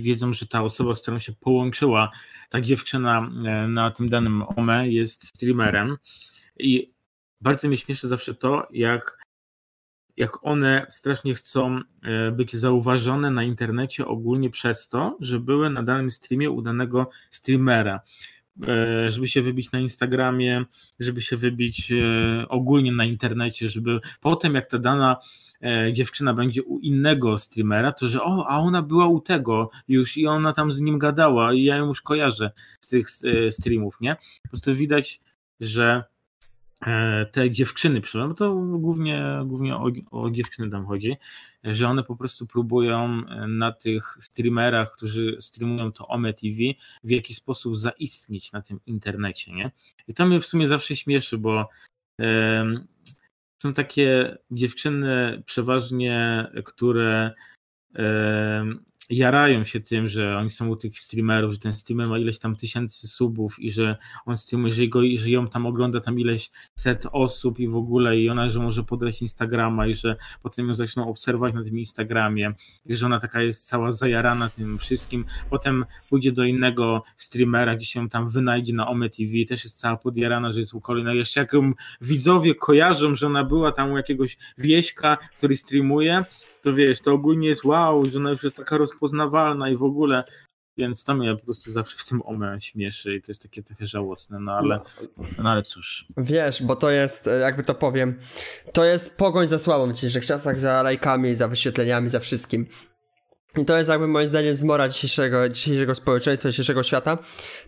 wiedzą, 0.00 0.32
że 0.32 0.46
ta 0.46 0.62
osoba, 0.62 0.94
z 0.94 1.00
którą 1.00 1.18
się 1.18 1.32
połączyła, 1.32 2.10
ta 2.50 2.60
dziewczyna 2.60 3.30
e, 3.46 3.68
na 3.68 3.90
tym 3.90 4.08
danym 4.08 4.44
Ome 4.56 4.88
jest 4.88 5.26
streamerem. 5.26 5.96
I 6.58 6.92
bardzo 7.40 7.68
mnie 7.68 7.76
śmieszy 7.76 8.08
zawsze 8.08 8.34
to, 8.34 8.66
jak 8.70 9.19
jak 10.20 10.46
one 10.46 10.86
strasznie 10.88 11.34
chcą 11.34 11.80
e, 12.02 12.30
być 12.32 12.56
zauważone 12.56 13.30
na 13.30 13.44
internecie 13.44 14.06
ogólnie 14.06 14.50
przez 14.50 14.88
to, 14.88 15.16
że 15.20 15.40
były 15.40 15.70
na 15.70 15.82
danym 15.82 16.10
streamie 16.10 16.50
u 16.50 16.62
danego 16.62 17.10
streamera. 17.30 18.00
E, 18.68 19.10
żeby 19.10 19.28
się 19.28 19.42
wybić 19.42 19.72
na 19.72 19.78
Instagramie, 19.78 20.64
żeby 20.98 21.20
się 21.20 21.36
wybić 21.36 21.92
e, 21.92 22.48
ogólnie 22.48 22.92
na 22.92 23.04
internecie, 23.04 23.68
żeby 23.68 24.00
potem 24.20 24.54
jak 24.54 24.66
ta 24.66 24.78
dana 24.78 25.16
dziewczyna 25.92 26.34
będzie 26.34 26.62
u 26.62 26.78
innego 26.78 27.38
streamera, 27.38 27.92
to 27.92 28.08
że 28.08 28.22
o, 28.22 28.46
a 28.48 28.58
ona 28.58 28.82
była 28.82 29.06
u 29.06 29.20
tego 29.20 29.70
już 29.88 30.16
i 30.16 30.26
ona 30.26 30.52
tam 30.52 30.72
z 30.72 30.80
nim 30.80 30.98
gadała 30.98 31.52
i 31.52 31.64
ja 31.64 31.76
ją 31.76 31.86
już 31.86 32.02
kojarzę 32.02 32.50
z 32.80 32.88
tych 32.88 33.10
streamów, 33.50 34.00
nie? 34.00 34.16
Po 34.42 34.48
prostu 34.48 34.74
widać, 34.74 35.20
że 35.60 36.04
te 37.32 37.50
dziewczyny, 37.50 38.02
bo 38.14 38.34
to 38.34 38.54
głównie, 38.54 39.24
głównie 39.44 39.76
o, 39.76 39.90
o, 40.10 40.30
dziewczyny 40.30 40.70
tam 40.70 40.86
chodzi, 40.86 41.16
że 41.64 41.88
one 41.88 42.04
po 42.04 42.16
prostu 42.16 42.46
próbują 42.46 43.22
e, 43.28 43.46
na 43.46 43.72
tych 43.72 44.16
streamerach, 44.20 44.92
którzy 44.92 45.36
streamują 45.40 45.92
to 45.92 46.08
OME 46.08 46.32
TV, 46.34 46.56
w 47.04 47.10
jakiś 47.10 47.36
sposób 47.36 47.76
zaistnieć 47.76 48.52
na 48.52 48.62
tym 48.62 48.80
internecie, 48.86 49.52
nie? 49.52 49.70
I 50.08 50.14
to 50.14 50.26
mnie 50.26 50.40
w 50.40 50.46
sumie 50.46 50.66
zawsze 50.66 50.96
śmieszy, 50.96 51.38
bo 51.38 51.68
e, 52.20 52.64
są 53.62 53.74
takie 53.74 54.38
dziewczyny 54.50 55.42
przeważnie, 55.46 56.46
które 56.64 57.30
e, 57.96 58.64
jarają 59.10 59.64
się 59.64 59.80
tym, 59.80 60.08
że 60.08 60.36
oni 60.36 60.50
są 60.50 60.68
u 60.68 60.76
tych 60.76 61.00
streamerów, 61.00 61.52
że 61.52 61.58
ten 61.58 61.72
streamer 61.72 62.08
ma 62.08 62.18
ileś 62.18 62.38
tam 62.38 62.56
tysięcy 62.56 63.08
subów 63.08 63.58
i 63.58 63.70
że 63.70 63.96
on 64.26 64.36
streamuje, 64.36 64.72
że, 64.72 64.86
go, 64.86 65.00
że 65.16 65.30
ją 65.30 65.48
tam 65.48 65.66
ogląda 65.66 66.00
tam 66.00 66.18
ileś 66.18 66.50
set 66.74 67.06
osób 67.12 67.60
i 67.60 67.68
w 67.68 67.76
ogóle 67.76 68.18
i 68.18 68.30
ona, 68.30 68.50
że 68.50 68.60
może 68.60 68.84
podać 68.84 69.22
Instagrama 69.22 69.86
i 69.86 69.94
że 69.94 70.16
potem 70.42 70.68
ją 70.68 70.74
zaczną 70.74 71.08
obserwować 71.08 71.54
na 71.54 71.64
tym 71.64 71.78
Instagramie 71.78 72.52
i 72.86 72.96
że 72.96 73.06
ona 73.06 73.20
taka 73.20 73.42
jest 73.42 73.66
cała 73.66 73.92
zajarana 73.92 74.48
tym 74.48 74.78
wszystkim, 74.78 75.24
potem 75.50 75.84
pójdzie 76.08 76.32
do 76.32 76.44
innego 76.44 77.02
streamera, 77.16 77.76
gdzie 77.76 77.86
się 77.86 78.08
tam 78.08 78.28
wynajdzie 78.28 78.74
na 78.74 78.88
Ome 78.88 79.10
TV, 79.10 79.32
też 79.48 79.64
jest 79.64 79.78
cała 79.78 79.96
podjarana, 79.96 80.52
że 80.52 80.60
jest 80.60 80.74
u 80.74 80.80
kolejnego, 80.80 81.16
jeszcze 81.16 81.40
jak 81.40 81.50
widzowie 82.00 82.54
kojarzą, 82.54 83.14
że 83.14 83.26
ona 83.26 83.44
była 83.44 83.72
tam 83.72 83.92
u 83.92 83.96
jakiegoś 83.96 84.38
wieśka, 84.58 85.18
który 85.36 85.56
streamuje, 85.56 86.24
to 86.62 86.74
wiesz, 86.74 87.00
to 87.00 87.12
ogólnie 87.12 87.48
jest 87.48 87.64
wow, 87.64 88.04
że 88.04 88.18
ona 88.18 88.30
już 88.30 88.42
jest 88.42 88.56
taka 88.56 88.78
rozpoznawalna 88.78 89.70
i 89.70 89.76
w 89.76 89.82
ogóle, 89.82 90.24
więc 90.76 91.04
to 91.04 91.14
mnie 91.14 91.36
po 91.36 91.44
prostu 91.44 91.70
zawsze 91.70 91.98
w 91.98 92.04
tym 92.04 92.22
ome 92.22 92.60
śmieszy 92.60 93.14
i 93.14 93.22
to 93.22 93.30
jest 93.30 93.42
takie 93.42 93.62
trochę 93.62 93.86
żałosne, 93.86 94.40
no 94.40 94.52
ale, 94.52 94.80
no 95.42 95.50
ale 95.50 95.62
cóż. 95.62 96.06
Wiesz, 96.16 96.62
bo 96.62 96.76
to 96.76 96.90
jest, 96.90 97.28
e, 97.28 97.38
jakby 97.38 97.62
to 97.62 97.74
powiem, 97.74 98.18
to 98.72 98.84
jest 98.84 99.18
pogoń 99.18 99.48
za 99.48 99.58
słabą 99.58 99.90
w 99.90 99.94
dzisiejszych 99.94 100.26
czasach, 100.26 100.60
za 100.60 100.82
lajkami, 100.82 101.34
za 101.34 101.48
wyświetleniami, 101.48 102.08
za 102.08 102.20
wszystkim. 102.20 102.66
I 103.58 103.64
to 103.64 103.78
jest 103.78 103.90
jakby 103.90 104.06
moim 104.06 104.28
zdaniem 104.28 104.54
zmora 104.54 104.88
dzisiejszego, 104.88 105.48
dzisiejszego 105.48 105.94
społeczeństwa, 105.94 106.48
dzisiejszego 106.50 106.82
świata. 106.82 107.18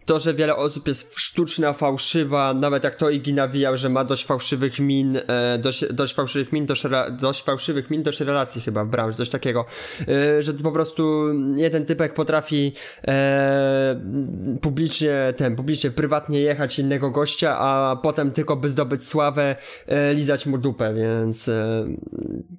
To, 0.04 0.18
że 0.18 0.34
wiele 0.34 0.56
osób 0.56 0.88
jest 0.88 1.18
sztuczna, 1.18 1.72
fałszywa, 1.72 2.54
nawet 2.54 2.84
jak 2.84 2.94
to 2.94 3.10
Igi 3.10 3.34
nawijał, 3.34 3.76
że 3.76 3.88
ma 3.88 4.04
dość 4.04 4.26
fałszywych 4.26 4.78
min, 4.80 5.16
e, 5.26 5.58
dość, 5.58 5.84
dość 5.92 6.14
fałszywych 6.14 6.52
min, 6.52 6.66
dość, 6.66 6.82
dość 7.20 7.42
fałszywych 7.42 7.90
min, 7.90 8.02
dość 8.02 8.20
relacji 8.20 8.62
chyba 8.62 8.84
w 8.84 8.88
branży, 8.88 9.16
coś 9.16 9.28
takiego. 9.28 9.64
E, 10.08 10.42
że 10.42 10.54
po 10.54 10.72
prostu 10.72 11.32
jeden 11.56 11.86
typek 11.86 12.14
potrafi 12.14 12.72
e, 13.08 14.00
publicznie, 14.60 15.34
ten, 15.36 15.56
publicznie, 15.56 15.90
prywatnie 15.90 16.40
jechać 16.40 16.78
innego 16.78 17.10
gościa, 17.10 17.58
a 17.58 17.96
potem 18.02 18.30
tylko 18.30 18.56
by 18.56 18.68
zdobyć 18.68 19.08
sławę, 19.08 19.56
e, 19.86 20.14
lizać 20.14 20.46
mu 20.46 20.58
dupę, 20.58 20.94
więc 20.94 21.48
e, 21.48 21.86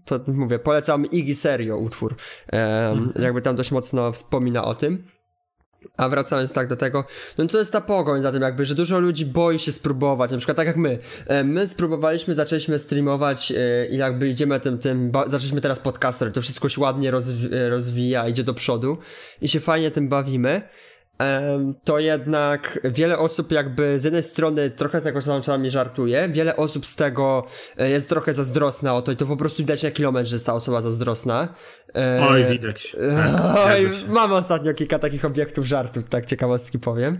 to 0.06 0.20
mówię, 0.28 0.60
polecam 0.60 1.06
Igi 1.06 1.36
serio 1.36 1.78
utwór. 1.78 2.16
E, 2.54 3.13
jakby 3.20 3.42
tam 3.42 3.56
dość 3.56 3.72
mocno 3.72 4.12
wspomina 4.12 4.66
o 4.66 4.76
tym. 4.76 5.04
A 5.98 6.10
wracając 6.10 6.54
tak 6.54 6.68
do 6.68 6.76
tego, 6.76 7.06
no 7.38 7.48
to 7.48 7.58
jest 7.58 7.72
ta 7.72 7.82
pogoń 7.82 8.22
za 8.22 8.32
tym 8.32 8.42
jakby, 8.42 8.66
że 8.66 8.76
dużo 8.76 9.00
ludzi 9.00 9.26
boi 9.26 9.60
się 9.60 9.72
spróbować, 9.72 10.32
na 10.32 10.38
przykład 10.38 10.58
tak 10.58 10.68
jak 10.68 10.78
my. 10.78 11.00
E, 11.28 11.44
my 11.44 11.68
spróbowaliśmy, 11.68 12.36
zaczęliśmy 12.36 12.80
streamować 12.80 13.52
e, 13.52 13.88
i 13.88 13.98
jakby 13.98 14.30
idziemy 14.30 14.60
tym, 14.60 14.80
tym, 14.80 15.12
zaczęliśmy 15.28 15.62
teraz 15.62 15.80
podcaster, 15.80 16.32
to 16.32 16.42
wszystko 16.42 16.70
się 16.70 16.82
ładnie 16.82 17.12
rozwi 17.12 17.50
rozwija, 17.70 18.28
idzie 18.28 18.44
do 18.44 18.54
przodu 18.54 18.98
i 19.42 19.48
się 19.48 19.60
fajnie 19.60 19.92
tym 19.92 20.10
bawimy 20.10 20.62
to 21.84 22.00
jednak 22.00 22.80
wiele 22.84 23.18
osób 23.18 23.52
jakby 23.52 24.00
z 24.00 24.04
jednej 24.04 24.24
strony 24.24 24.70
trochę 24.70 25.02
tego 25.02 25.22
czasami 25.22 25.70
żartuje, 25.70 26.30
wiele 26.30 26.56
osób 26.56 26.86
z 26.86 26.96
tego 26.96 27.46
e, 27.78 27.90
jest 27.90 28.10
trochę 28.10 28.34
zazdrosna 28.34 28.96
o 28.96 29.02
to 29.02 29.12
i 29.12 29.16
to 29.16 29.26
po 29.26 29.38
prostu 29.38 29.58
widać 29.58 29.84
na 29.84 29.92
kilometr, 29.92 30.30
że 30.30 30.36
jest 30.36 30.46
ta 30.46 30.54
osoba 30.54 30.82
zazdrosna. 30.82 31.54
Oj, 32.30 32.46
widać. 32.46 32.96
Oj, 33.66 33.90
mam 34.08 34.34
ostatnio 34.34 34.74
kilka 34.74 35.00
takich 35.00 35.26
obiektów 35.26 35.66
żartów, 35.66 36.10
tak 36.10 36.26
ciekawostki 36.26 36.80
powiem. 36.80 37.18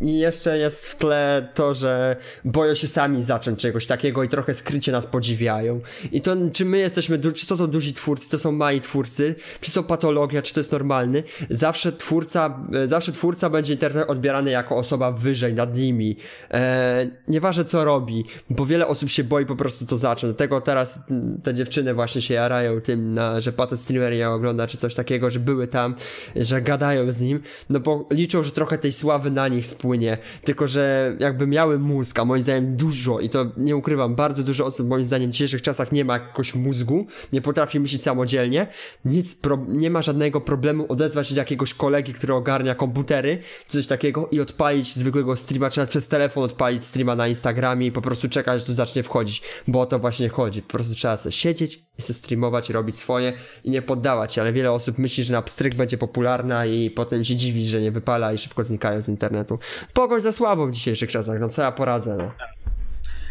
I 0.00 0.18
jeszcze 0.18 0.58
jest 0.58 0.86
w 0.86 0.96
tle 0.96 1.48
to, 1.54 1.74
że 1.74 2.16
boją 2.44 2.74
się 2.74 2.88
sami 2.88 3.22
zacząć 3.22 3.60
czegoś 3.60 3.86
takiego 3.86 4.22
i 4.22 4.28
trochę 4.28 4.54
skrycie 4.54 4.92
nas 4.92 5.06
podziwiają. 5.06 5.80
I 6.12 6.20
to, 6.20 6.36
czy 6.52 6.64
my 6.64 6.78
jesteśmy, 6.78 7.18
czy 7.18 7.46
to 7.46 7.56
są 7.56 7.66
duzi 7.66 7.94
twórcy, 7.94 8.30
to 8.30 8.38
są 8.38 8.52
mali 8.52 8.80
twórcy, 8.80 9.34
czy 9.60 9.70
są 9.70 9.82
patologia, 9.82 10.42
czy 10.42 10.54
to 10.54 10.60
jest 10.60 10.72
normalny, 10.72 11.22
zawsze 11.50 11.92
twórca, 11.92 12.45
zawsze 12.84 13.12
twórca 13.12 13.50
będzie 13.50 13.72
internet 13.72 14.10
odbierany 14.10 14.50
jako 14.50 14.76
osoba 14.76 15.12
wyżej, 15.12 15.54
nad 15.54 15.76
nimi. 15.76 16.16
E, 16.50 17.10
nieważne 17.28 17.64
co 17.64 17.84
robi, 17.84 18.24
bo 18.50 18.66
wiele 18.66 18.86
osób 18.86 19.08
się 19.08 19.24
boi 19.24 19.46
po 19.46 19.56
prostu 19.56 19.86
to 19.86 19.96
zacząć. 19.96 20.34
Dlatego 20.34 20.60
teraz 20.60 21.00
te 21.42 21.54
dziewczyny 21.54 21.94
właśnie 21.94 22.22
się 22.22 22.34
jarają 22.34 22.80
tym 22.80 23.14
na, 23.14 23.40
że 23.40 23.52
Pato 23.52 23.76
Streamer 23.76 24.12
ją 24.12 24.34
ogląda, 24.34 24.66
czy 24.66 24.78
coś 24.78 24.94
takiego, 24.94 25.30
że 25.30 25.40
były 25.40 25.66
tam, 25.66 25.94
że 26.36 26.62
gadają 26.62 27.12
z 27.12 27.20
nim, 27.20 27.40
no 27.70 27.80
bo 27.80 28.06
liczą, 28.10 28.42
że 28.42 28.50
trochę 28.50 28.78
tej 28.78 28.92
sławy 28.92 29.30
na 29.30 29.48
nich 29.48 29.66
spłynie, 29.66 30.18
tylko 30.44 30.66
że 30.66 31.16
jakby 31.18 31.46
miały 31.46 31.78
mózg, 31.78 32.18
a 32.18 32.24
moim 32.24 32.42
zdaniem 32.42 32.76
dużo 32.76 33.20
i 33.20 33.28
to 33.28 33.46
nie 33.56 33.76
ukrywam, 33.76 34.14
bardzo 34.14 34.42
dużo 34.42 34.66
osób 34.66 34.88
moim 34.88 35.04
zdaniem 35.04 35.30
w 35.30 35.32
dzisiejszych 35.32 35.62
czasach 35.62 35.92
nie 35.92 36.04
ma 36.04 36.12
jakiegoś 36.12 36.54
mózgu, 36.54 37.06
nie 37.32 37.40
potrafi 37.40 37.80
myśleć 37.80 38.02
samodzielnie, 38.02 38.66
nic, 39.04 39.34
pro, 39.34 39.58
nie 39.68 39.90
ma 39.90 40.02
żadnego 40.02 40.40
problemu 40.40 40.86
odezwać 40.88 41.28
się 41.28 41.34
do 41.34 41.40
jakiegoś 41.40 41.74
kolegi, 41.74 42.12
który 42.12 42.25
który 42.26 42.36
ogarnia 42.36 42.74
komputery, 42.74 43.38
coś 43.66 43.86
takiego 43.86 44.28
i 44.28 44.40
odpalić 44.40 44.94
zwykłego 44.94 45.36
streama, 45.36 45.70
czy 45.70 45.78
nawet 45.78 45.90
przez 45.90 46.08
telefon 46.08 46.44
odpalić 46.44 46.84
streama 46.84 47.16
na 47.16 47.28
Instagramie 47.28 47.86
i 47.86 47.92
po 47.92 48.02
prostu 48.02 48.28
czekać, 48.28 48.56
aż 48.56 48.66
tu 48.66 48.74
zacznie 48.74 49.02
wchodzić, 49.02 49.42
bo 49.68 49.80
o 49.80 49.86
to 49.86 49.98
właśnie 49.98 50.28
chodzi. 50.28 50.62
Po 50.62 50.68
prostu 50.68 50.94
trzeba 50.94 51.16
sobie 51.16 51.32
siedzieć 51.32 51.82
i 51.98 52.02
sobie 52.02 52.14
streamować, 52.14 52.70
robić 52.70 52.96
swoje 52.96 53.32
i 53.64 53.70
nie 53.70 53.82
poddawać 53.82 54.34
się, 54.34 54.40
ale 54.40 54.52
wiele 54.52 54.72
osób 54.72 54.98
myśli, 54.98 55.24
że 55.24 55.32
na 55.32 55.42
pstryk 55.42 55.74
będzie 55.74 55.98
popularna 55.98 56.66
i 56.66 56.90
potem 56.90 57.24
się 57.24 57.36
dziwi, 57.36 57.64
że 57.64 57.80
nie 57.80 57.90
wypala 57.90 58.32
i 58.32 58.38
szybko 58.38 58.64
znikają 58.64 59.02
z 59.02 59.08
internetu. 59.08 59.58
Pogoń 59.94 60.20
za 60.20 60.32
słabo 60.32 60.66
w 60.66 60.72
dzisiejszych 60.72 61.10
czasach, 61.10 61.40
no 61.40 61.48
co 61.48 61.62
ja 61.62 61.72
poradzę, 61.72 62.16
no. 62.16 62.32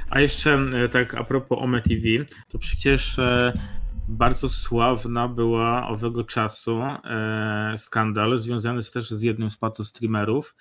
A 0.10 0.22
jeszcze 0.22 0.54
e, 0.54 0.90
tak 0.90 1.16
a 1.16 1.24
propos 1.24 1.60
OME 1.62 1.82
TV, 1.82 2.26
to 2.50 2.60
przecież 2.60 3.20
e, 3.20 3.54
bardzo 4.08 4.50
sławna 4.50 5.28
była 5.28 5.88
owego 5.88 6.24
czasu 6.24 6.82
e, 6.82 7.74
skandal 7.78 8.38
związany 8.38 8.82
też 8.94 9.10
z 9.10 9.22
jednym 9.22 9.50
z 9.50 9.58
patostreamerów, 9.58 10.56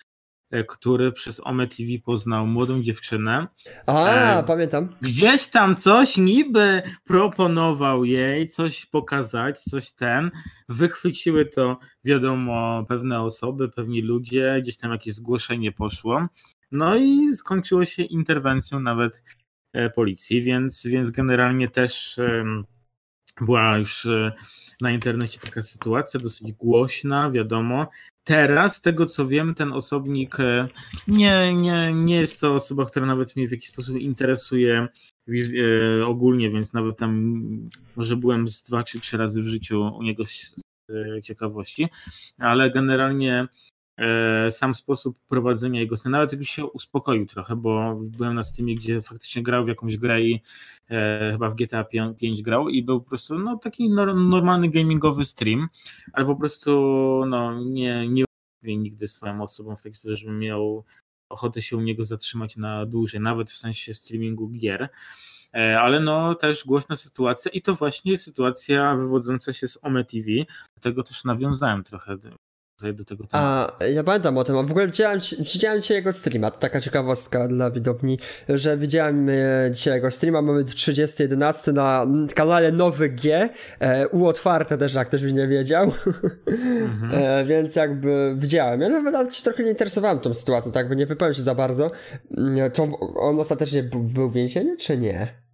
e, 0.51 0.65
który 0.65 1.13
przez 1.13 1.41
OME 1.45 1.67
TV 1.67 1.89
poznał 2.05 2.47
młodą 2.47 2.83
dziewczynę. 2.83 3.47
A, 3.87 4.07
e, 4.09 4.43
pamiętam. 4.43 4.89
Gdzieś 5.01 5.47
tam 5.47 5.77
coś 5.77 6.17
niby 6.17 6.83
proponował 7.05 8.05
jej, 8.05 8.49
coś 8.49 8.87
pokazać, 8.87 9.61
coś 9.61 9.93
ten. 9.93 10.31
Wychwyciły 10.69 11.47
to, 11.47 11.79
wiadomo, 12.05 12.85
pewne 12.89 13.21
osoby, 13.21 13.69
pewni 13.69 14.03
ludzie, 14.03 14.59
gdzieś 14.63 14.77
tam 14.77 14.93
jakieś 14.93 15.15
zgłoszenie 15.15 15.73
poszło. 15.73 16.27
No 16.73 16.97
i 16.97 17.33
skończyło 17.33 17.85
się 17.85 18.03
interwencją 18.03 18.81
nawet 18.81 19.23
e, 19.73 19.91
policji, 19.91 20.43
więc, 20.43 20.87
więc 20.87 21.11
generalnie 21.11 21.69
też 21.69 22.21
była 23.41 23.79
już 23.79 24.07
e, 24.07 24.33
na 24.81 24.91
internecie 24.91 25.41
taka 25.41 25.63
sytuacja 25.63 26.21
dosyć 26.21 26.53
głośna, 26.53 27.31
wiadomo. 27.31 27.87
Teraz, 28.25 28.77
z 28.77 28.81
tego 28.81 29.07
co 29.07 29.27
wiem, 29.27 29.55
ten 29.55 29.73
osobnik 29.73 30.41
e, 30.41 30.69
nie, 31.09 31.55
nie, 31.55 31.93
nie 31.95 32.17
jest 32.17 32.41
to 32.41 32.55
osoba, 32.55 32.85
która 32.85 33.07
nawet 33.07 33.37
mnie 33.37 33.49
w 33.49 33.53
jakiś 33.53 33.69
sposób 33.69 33.97
interesuje 33.97 34.89
e, 35.29 36.07
ogólnie, 36.07 36.51
więc 36.51 36.73
nawet 36.73 36.97
tam 36.97 37.43
może 37.97 38.17
byłem 38.17 38.49
z 38.49 38.63
dwa 38.63 38.85
czy 38.85 39.01
trzy 39.01 39.17
razy 39.17 39.43
w 39.43 39.47
życiu 39.47 39.91
u 39.97 40.03
niego 40.03 40.25
z 40.25 40.55
ciekawości, 41.23 41.89
ale 42.39 42.71
generalnie 42.71 43.49
sam 44.51 44.75
sposób 44.75 45.19
prowadzenia 45.29 45.81
jego 45.81 45.97
sceny, 45.97 46.13
nawet 46.13 46.33
jakby 46.33 46.45
się 46.45 46.67
uspokoił 46.67 47.27
trochę, 47.27 47.57
bo 47.57 47.97
byłem 47.97 48.35
na 48.35 48.43
Steamie, 48.43 48.75
gdzie 48.75 49.03
faktycznie 49.03 49.43
grał 49.43 49.65
w 49.65 49.69
jakąś 49.69 49.97
grę 49.97 50.23
i 50.23 50.43
e, 50.91 51.29
chyba 51.33 51.51
w 51.51 51.55
GTA 51.55 51.85
5 52.19 52.43
grał 52.43 52.69
i 52.69 52.83
był 52.83 53.01
po 53.01 53.09
prostu 53.09 53.39
no, 53.39 53.59
taki 53.59 53.91
normalny 53.91 54.71
gamingowy 54.71 55.25
stream, 55.25 55.69
ale 56.13 56.27
po 56.27 56.37
prostu 56.37 56.71
no, 57.27 57.61
nie, 57.65 58.09
nie 58.09 58.25
nigdy 58.63 59.09
swoją 59.09 59.43
osobą 59.43 59.77
w 59.77 59.83
taki 59.83 59.95
sposób, 59.97 60.17
żebym 60.17 60.39
miał 60.39 60.85
ochotę 61.29 61.63
się 61.63 61.77
u 61.77 61.81
niego 61.81 62.05
zatrzymać 62.05 62.57
na 62.57 62.87
dłużej, 62.87 63.21
nawet 63.21 63.51
w 63.51 63.59
sensie 63.59 63.95
streamingu 63.95 64.49
gier. 64.49 64.89
E, 65.55 65.81
ale 65.81 66.01
no 66.01 66.35
też 66.35 66.65
głośna 66.65 66.97
sytuacja 66.97 67.51
i 67.51 67.63
to 67.63 67.75
właśnie 67.75 68.19
sytuacja 68.19 68.95
wywodząca 68.97 69.53
się 69.53 69.69
z 69.69 69.79
OME 69.83 70.05
TV, 70.05 70.27
dlatego 70.75 71.03
też 71.03 71.25
nawiązałem 71.25 71.85
trochę 71.85 72.17
do 72.83 73.05
tego 73.05 73.27
tematu. 73.27 73.73
A 73.81 73.85
ja 73.85 74.05
pamiętam 74.05 74.39
o 74.39 74.45
tym, 74.45 74.59
a 74.59 74.63
w 74.63 74.71
ogóle 74.71 74.87
widziałem, 74.87 75.21
widziałem 75.55 75.81
dzisiaj 75.81 75.97
jego 75.97 76.13
streama, 76.13 76.51
to 76.51 76.59
taka 76.59 76.81
ciekawostka 76.81 77.49
dla 77.49 77.71
widowni, 77.71 78.19
że 78.49 78.77
widziałem 78.77 79.29
e, 79.29 79.35
dzisiaj 79.73 79.95
jego 79.95 80.11
streama, 80.11 80.43
mamy 80.43 80.65
30.11 80.65 81.73
na 81.73 82.07
kanale 82.35 82.73
Nowy 82.73 83.09
G, 83.09 83.49
e, 83.81 84.09
U 84.09 84.27
otwarte 84.27 84.79
też, 84.79 84.95
jak 84.95 85.09
ktoś 85.09 85.23
by 85.23 85.33
nie 85.33 85.49
wiedział, 85.49 85.93
mhm. 86.47 87.11
e, 87.23 87.45
więc 87.45 87.77
jakby 87.77 88.35
widziałem, 88.37 88.81
ja 88.81 88.89
nawet 88.89 89.35
się 89.35 89.43
trochę 89.43 89.63
nie 89.63 89.71
interesowałem 89.71 90.21
tą 90.21 90.35
sytuacją, 90.35 90.73
tak, 90.73 90.89
bo 90.89 90.95
nie 90.95 91.07
wypowiem 91.07 91.35
się 91.35 91.43
za 91.43 91.55
bardzo, 91.55 91.91
mm, 92.37 92.71
czy 92.71 92.83
on 93.17 93.41
ostatecznie 93.41 93.83
był 93.83 94.31
w 94.31 94.35
więzieniu, 94.35 94.77
czy 94.77 94.99
nie? 94.99 95.45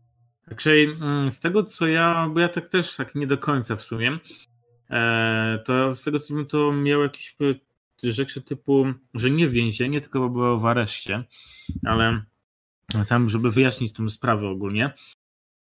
Czyli 0.56 0.84
mm, 0.84 1.30
z 1.30 1.40
tego 1.40 1.64
co 1.64 1.86
ja, 1.86 2.30
bo 2.34 2.40
ja 2.40 2.48
tak 2.48 2.66
też 2.66 2.96
tak 2.96 3.14
nie 3.14 3.26
do 3.26 3.38
końca 3.38 3.76
w 3.76 3.82
sumie, 3.82 4.10
E, 4.10 4.49
to 5.64 5.94
z 5.94 6.02
tego 6.02 6.18
co 6.18 6.34
wiem, 6.34 6.46
to 6.46 6.72
miał 6.72 7.02
jakieś 7.02 7.36
rzeczy 8.02 8.42
typu, 8.42 8.86
że 9.14 9.30
nie 9.30 9.48
więzienie, 9.48 10.00
tylko 10.00 10.28
było 10.28 10.58
w 10.58 10.66
areszcie, 10.66 11.24
ale 11.84 12.22
tam, 13.08 13.30
żeby 13.30 13.50
wyjaśnić 13.50 13.92
tę 13.92 14.10
sprawę 14.10 14.48
ogólnie. 14.48 14.90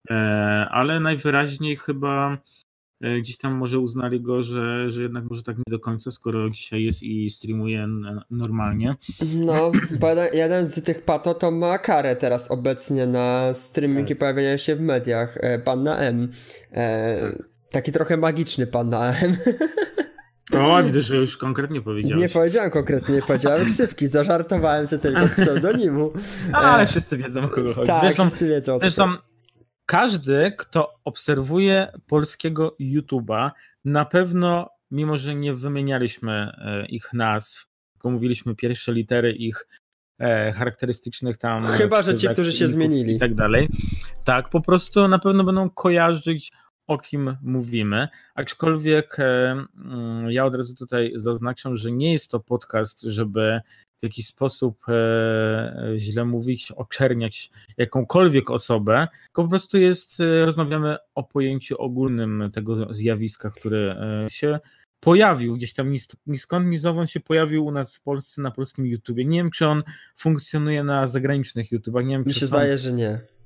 E, 0.10 0.16
ale 0.72 1.00
najwyraźniej 1.00 1.76
chyba 1.76 2.38
e, 3.02 3.20
gdzieś 3.20 3.38
tam 3.38 3.54
może 3.54 3.80
uznali 3.80 4.22
go, 4.22 4.44
że, 4.44 4.92
że 4.92 5.02
jednak 5.02 5.24
może 5.30 5.44
tak 5.44 5.58
nie 5.58 5.64
do 5.68 5.80
końca, 5.80 6.12
skoro 6.12 6.50
dzisiaj 6.50 6.84
jest 6.84 7.04
i 7.04 7.30
streamuje 7.30 7.88
normalnie. 8.32 8.96
No, 9.36 9.72
jeden 10.34 10.68
z 10.68 10.84
tych 10.84 11.06
pato 11.06 11.34
to 11.34 11.52
ma 11.52 11.78
karę 11.78 12.16
teraz 12.16 12.52
obecnie 12.52 13.08
na 13.08 13.54
streaming 13.54 14.08
i 14.10 14.12
tak. 14.12 14.20
pojawienia 14.20 14.58
się 14.58 14.76
w 14.76 14.82
mediach, 14.82 15.38
pan 15.66 15.84
na 15.84 15.98
M. 15.98 16.30
Tak. 16.74 17.49
Taki 17.72 17.92
trochę 17.92 18.18
magiczny 18.18 18.68
pan 18.68 18.90
na 18.90 19.00
AM. 19.00 19.38
O, 20.54 20.84
widzę, 20.84 21.02
że 21.02 21.16
już 21.16 21.38
konkretnie 21.38 21.82
powiedziałeś. 21.82 22.22
Nie 22.22 22.30
powiedziałem 22.30 22.72
konkretnie, 22.72 23.16
nie 23.16 23.22
powiedziałem 23.22 23.66
ksywki, 23.66 24.08
zażartowałem 24.08 24.88
sobie 24.88 25.02
tylko 25.02 25.28
z 25.28 25.36
pseudonimu. 25.36 26.14
Ale 26.54 26.88
wszyscy 26.88 27.18
wiedzą, 27.18 27.44
o 27.44 27.50
kogo 27.50 27.74
chodzi. 27.74 27.88
Tak, 27.88 28.02
zresztą, 28.02 28.26
wszyscy 28.28 28.48
wiedzą. 28.48 28.76
O 28.76 28.80
zresztą 28.80 29.18
każdy, 29.86 30.54
kto 30.58 30.94
obserwuje 31.04 31.92
polskiego 32.08 32.76
YouTube'a, 32.80 33.52
na 33.86 34.06
pewno, 34.06 34.70
mimo 34.92 35.18
że 35.18 35.36
nie 35.36 35.54
wymienialiśmy 35.54 36.32
e, 36.34 36.86
ich 36.86 37.14
nazw, 37.14 37.68
tylko 37.94 38.10
mówiliśmy 38.10 38.56
pierwsze 38.56 38.94
litery 38.94 39.32
ich 39.32 39.68
e, 40.20 40.52
charakterystycznych 40.52 41.38
tam. 41.38 41.68
Chyba, 41.68 42.02
że 42.02 42.16
ci, 42.16 42.30
którzy 42.30 42.52
się 42.52 42.70
zmienili. 42.70 43.16
I 43.16 43.20
tak 43.20 43.36
dalej. 43.36 43.70
Tak, 44.24 44.50
po 44.50 44.62
prostu 44.62 45.08
na 45.08 45.20
pewno 45.20 45.44
będą 45.44 45.70
kojarzyć 45.70 46.52
o 46.90 46.98
kim 46.98 47.38
mówimy, 47.42 48.08
aczkolwiek 48.36 49.20
e, 49.20 49.52
mm, 49.86 50.32
ja 50.32 50.46
od 50.46 50.56
razu 50.56 50.76
tutaj 50.76 51.12
zaznaczam, 51.16 51.78
że 51.78 51.92
nie 51.92 52.14
jest 52.14 52.32
to 52.32 52.40
podcast, 52.40 53.02
żeby 53.02 53.62
w 54.00 54.04
jakiś 54.04 54.28
sposób 54.28 54.80
e, 54.88 55.94
źle 55.98 56.26
mówić, 56.26 56.72
oczerniać 56.72 57.52
jakąkolwiek 57.78 58.50
osobę, 58.50 59.08
tylko 59.26 59.44
po 59.44 59.50
prostu 59.50 59.78
jest, 59.78 60.20
e, 60.20 60.46
rozmawiamy 60.46 60.98
o 61.16 61.24
pojęciu 61.24 61.78
ogólnym 61.78 62.50
tego 62.54 62.94
zjawiska, 62.94 63.50
które 63.50 64.02
się 64.30 64.60
pojawił 65.00 65.56
gdzieś 65.56 65.74
tam 65.74 65.96
ni 66.28 66.38
skąd, 66.38 66.68
ni 66.68 66.78
zowąd 66.78 67.10
się 67.10 67.20
pojawił 67.20 67.66
u 67.66 67.72
nas 67.72 67.96
w 67.96 68.02
Polsce 68.02 68.42
na 68.42 68.52
polskim 68.52 68.86
YouTubie. 68.86 69.26
Nie 69.26 69.38
wiem, 69.38 69.52
czy 69.52 69.68
on 69.68 69.84
funkcjonuje 70.16 70.84
na 70.84 71.08
zagranicznych 71.08 71.72
YouTubach. 71.72 72.06
Nie 72.06 72.16
wiem, 72.16 72.24
Mi 72.26 72.34
się 72.34 72.46
zdaje, 72.46 72.78
że 72.78 72.94
nie 72.94 73.39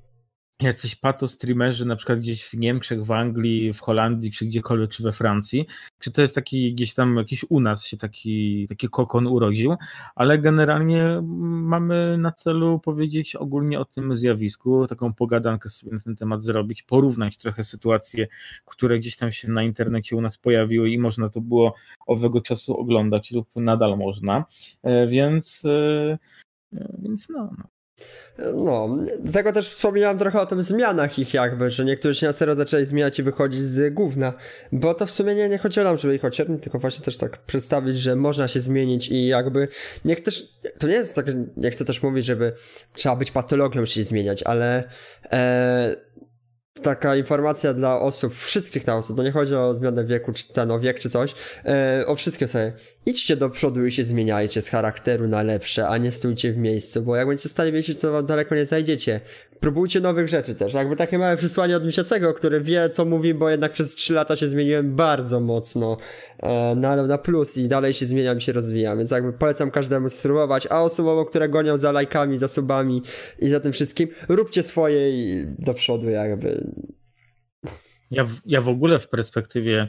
jacyś 0.67 0.95
pato 0.95 1.27
streamerzy 1.27 1.85
na 1.85 1.95
przykład 1.95 2.19
gdzieś 2.19 2.43
w 2.43 2.53
Niemczech, 2.53 3.05
w 3.05 3.11
Anglii, 3.11 3.73
w 3.73 3.79
Holandii, 3.79 4.31
czy 4.31 4.45
gdziekolwiek, 4.45 4.91
czy 4.91 5.03
we 5.03 5.11
Francji, 5.11 5.65
czy 5.99 6.11
to 6.11 6.21
jest 6.21 6.35
taki 6.35 6.73
gdzieś 6.73 6.93
tam 6.93 7.17
jakiś 7.17 7.45
u 7.49 7.59
nas 7.59 7.85
się 7.85 7.97
taki, 7.97 8.65
taki 8.69 8.89
kokon 8.89 9.27
urodził, 9.27 9.75
ale 10.15 10.39
generalnie 10.39 11.21
mamy 11.23 12.17
na 12.17 12.31
celu 12.31 12.79
powiedzieć 12.79 13.35
ogólnie 13.35 13.79
o 13.79 13.85
tym 13.85 14.15
zjawisku, 14.15 14.87
taką 14.87 15.13
pogadankę 15.13 15.69
sobie 15.69 15.93
na 15.93 15.99
ten 15.99 16.15
temat 16.15 16.43
zrobić, 16.43 16.83
porównać 16.83 17.37
trochę 17.37 17.63
sytuacje, 17.63 18.27
które 18.65 18.99
gdzieś 18.99 19.17
tam 19.17 19.31
się 19.31 19.51
na 19.51 19.63
internecie 19.63 20.15
u 20.15 20.21
nas 20.21 20.37
pojawiły 20.37 20.89
i 20.89 20.99
można 20.99 21.29
to 21.29 21.41
było 21.41 21.75
owego 22.07 22.41
czasu 22.41 22.77
oglądać 22.77 23.31
lub 23.31 23.49
nadal 23.55 23.97
można, 23.97 24.45
e, 24.83 25.07
więc 25.07 25.65
e, 25.65 26.17
e, 26.73 26.95
więc 26.99 27.29
no, 27.29 27.49
no. 27.57 27.72
No, 28.55 28.97
dlatego 29.19 29.51
też 29.51 29.69
wspominałem 29.69 30.17
trochę 30.17 30.41
o 30.41 30.45
tym 30.45 30.61
zmianach 30.61 31.19
ich 31.19 31.33
jakby, 31.33 31.69
że 31.69 31.85
niektórzy 31.85 32.19
się 32.19 32.27
na 32.27 32.33
serio 32.33 32.55
zaczęli 32.55 32.85
zmieniać 32.85 33.19
i 33.19 33.23
wychodzić 33.23 33.61
z 33.61 33.93
gówna, 33.93 34.33
bo 34.71 34.93
to 34.93 35.05
w 35.05 35.11
sumie 35.11 35.35
nie, 35.35 35.49
nie 35.49 35.57
chodziło 35.57 35.83
nam, 35.83 35.97
żeby 35.97 36.15
ich 36.15 36.25
ociernić, 36.25 36.63
tylko 36.63 36.79
właśnie 36.79 37.05
też 37.05 37.17
tak 37.17 37.37
przedstawić, 37.37 37.97
że 37.97 38.15
można 38.15 38.47
się 38.47 38.61
zmienić 38.61 39.09
i 39.09 39.27
jakby, 39.27 39.67
niech 40.05 40.21
też, 40.21 40.43
to 40.79 40.87
nie 40.87 40.93
jest 40.93 41.15
tak, 41.15 41.25
nie 41.57 41.71
chcę 41.71 41.85
też 41.85 42.03
mówić, 42.03 42.25
żeby 42.25 42.53
trzeba 42.93 43.15
być 43.15 43.31
patologią 43.31 43.85
się 43.85 44.03
zmieniać, 44.03 44.43
ale 44.43 44.83
e, 45.31 45.95
taka 46.81 47.15
informacja 47.15 47.73
dla 47.73 47.99
osób, 47.99 48.33
wszystkich 48.33 48.87
na 48.87 48.95
osób, 48.95 49.17
to 49.17 49.23
nie 49.23 49.31
chodzi 49.31 49.55
o 49.55 49.75
zmianę 49.75 50.05
wieku, 50.05 50.33
czy 50.33 50.53
ten, 50.53 50.71
o 50.71 50.79
wiek, 50.79 50.99
czy 50.99 51.09
coś, 51.09 51.35
e, 51.65 52.03
o 52.07 52.15
wszystkie 52.15 52.47
sobie 52.47 52.73
idźcie 53.05 53.35
do 53.35 53.49
przodu 53.49 53.85
i 53.85 53.91
się 53.91 54.03
zmieniajcie 54.03 54.61
z 54.61 54.69
charakteru 54.69 55.27
na 55.27 55.43
lepsze, 55.43 55.87
a 55.87 55.97
nie 55.97 56.11
stójcie 56.11 56.53
w 56.53 56.57
miejscu, 56.57 57.01
bo 57.01 57.15
jak 57.15 57.27
będziecie 57.27 57.49
stali 57.49 57.71
w 57.71 57.73
miejscu, 57.73 57.93
to 57.93 58.23
daleko 58.23 58.55
nie 58.55 58.65
zajdziecie. 58.65 59.21
Próbujcie 59.59 59.99
nowych 59.99 60.27
rzeczy 60.27 60.55
też. 60.55 60.73
Jakby 60.73 60.95
takie 60.95 61.17
małe 61.17 61.37
przesłanie 61.37 61.77
od 61.77 61.85
Misiacego, 61.85 62.33
który 62.33 62.61
wie, 62.61 62.89
co 62.89 63.05
mówi, 63.05 63.33
bo 63.33 63.49
jednak 63.49 63.71
przez 63.71 63.95
3 63.95 64.13
lata 64.13 64.35
się 64.35 64.47
zmieniłem 64.47 64.95
bardzo 64.95 65.39
mocno 65.39 65.97
e, 66.39 66.75
na, 66.75 66.95
na 66.95 67.17
plus 67.17 67.57
i 67.57 67.67
dalej 67.67 67.93
się 67.93 68.05
zmieniam, 68.05 68.39
się 68.39 68.51
rozwijam, 68.51 68.97
więc 68.97 69.11
jakby 69.11 69.33
polecam 69.33 69.71
każdemu 69.71 70.09
spróbować, 70.09 70.67
a 70.69 70.83
osobom, 70.83 71.25
które 71.25 71.49
gonią 71.49 71.77
za 71.77 71.91
lajkami, 71.91 72.37
za 72.37 72.47
subami 72.47 73.01
i 73.39 73.49
za 73.49 73.59
tym 73.59 73.71
wszystkim, 73.71 74.07
róbcie 74.29 74.63
swoje 74.63 75.09
i 75.11 75.45
do 75.59 75.73
przodu 75.73 76.09
jakby. 76.09 76.71
Ja 78.11 78.23
w, 78.23 78.31
ja 78.45 78.61
w 78.61 78.69
ogóle 78.69 78.99
w 78.99 79.09
perspektywie 79.09 79.87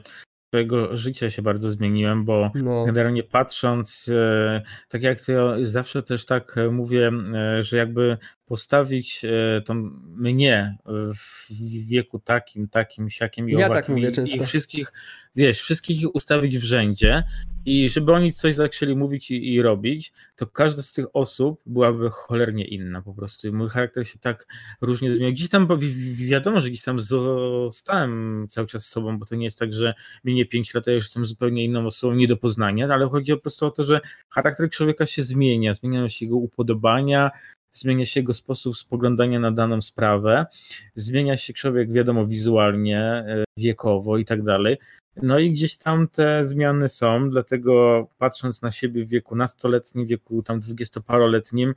swojego 0.55 0.97
życia 0.97 1.31
się 1.31 1.43
bardzo 1.43 1.71
zmieniłem, 1.71 2.25
bo 2.25 2.51
no. 2.55 2.85
generalnie 2.85 3.23
patrząc, 3.23 4.11
e, 4.13 4.63
tak 4.89 5.03
jak 5.03 5.21
to 5.21 5.57
zawsze 5.63 6.03
też 6.03 6.27
tak 6.27 6.57
mówię, 6.71 7.11
e, 7.35 7.63
że 7.63 7.77
jakby 7.77 8.19
postawić 8.47 9.23
to 9.65 9.75
mnie 10.17 10.77
w 11.15 11.49
wieku 11.89 12.19
takim, 12.19 12.69
takim, 12.69 13.11
siakim 13.11 13.49
i 13.49 13.53
ja 13.53 13.69
tak 13.69 13.89
mówię 13.89 14.11
i, 14.27 14.37
i 14.37 14.47
wszystkich, 14.47 14.93
wiesz, 15.37 15.61
wszystkich 15.61 16.15
ustawić 16.15 16.59
w 16.59 16.65
rzędzie 16.65 17.25
i 17.67 17.89
żeby 17.89 18.13
oni 18.13 18.33
coś 18.33 18.55
zaczęli 18.55 18.97
mówić 18.97 19.31
i, 19.31 19.55
i, 19.55 19.63
robić, 19.63 20.13
to 20.37 20.47
każda 20.47 20.83
z 20.83 20.93
tych 20.93 21.07
osób 21.13 21.61
byłaby 21.67 22.11
cholernie 22.11 22.65
inna 22.65 23.03
po 23.03 23.15
prostu. 23.15 23.53
Mój 23.53 23.69
charakter 23.69 24.09
się 24.09 24.19
tak 24.19 24.47
różnie 24.81 25.15
zmieniał. 25.15 25.33
Gdzieś 25.33 25.49
tam 25.49 25.69
wiadomo, 26.15 26.61
że 26.61 26.69
gdzieś 26.69 26.83
tam 26.83 27.01
zostałem 27.01 28.47
cały 28.51 28.67
czas 28.67 28.87
sobą, 28.87 29.19
bo 29.19 29.27
to 29.27 29.37
nie 29.37 29.45
jest 29.45 29.59
tak, 29.59 29.73
że 29.73 29.95
minie 30.25 30.47
5 30.47 30.75
lat, 30.75 30.87
ja 30.87 30.93
już 30.93 31.05
jestem 31.05 31.27
zupełnie 31.27 31.65
inną 31.65 31.87
osobą, 31.87 32.15
nie 32.15 32.29
do 32.29 32.37
poznania, 32.37 32.89
ale 32.89 33.07
chodzi 33.09 33.33
po 33.33 33.41
prostu 33.41 33.67
o 33.67 33.71
to, 33.71 33.85
że 33.85 34.01
charakter 34.29 34.71
człowieka 34.71 35.07
się 35.07 35.23
zmienia, 35.23 35.75
zmieniają 35.75 36.09
się 36.09 36.27
jego 36.27 36.37
upodobania, 36.37 37.31
zmienia 37.75 38.07
się 38.07 38.21
jego 38.21 38.35
sposób 38.35 38.77
spoglądania 38.77 39.41
na 39.41 39.53
daną 39.53 39.83
sprawę, 39.83 40.47
zmienia 40.95 41.37
się 41.37 41.53
człowiek, 41.53 41.93
wiadomo, 41.93 42.27
wizualnie, 42.27 43.01
e, 43.01 43.45
wiekowo 43.57 44.19
i 44.19 44.25
tak 44.25 44.43
dalej. 44.43 44.77
No 45.23 45.39
i 45.39 45.51
gdzieś 45.51 45.77
tam 45.77 46.09
te 46.09 46.45
zmiany 46.45 46.89
są, 46.89 47.31
dlatego 47.31 48.07
patrząc 48.19 48.63
na 48.63 48.71
siebie 48.71 49.05
w 49.05 49.09
wieku 49.09 49.37
nastoletnim, 49.37 50.07
wieku 50.07 50.43
tam 50.43 50.61
dwudziestoparoletnim, 50.61 51.75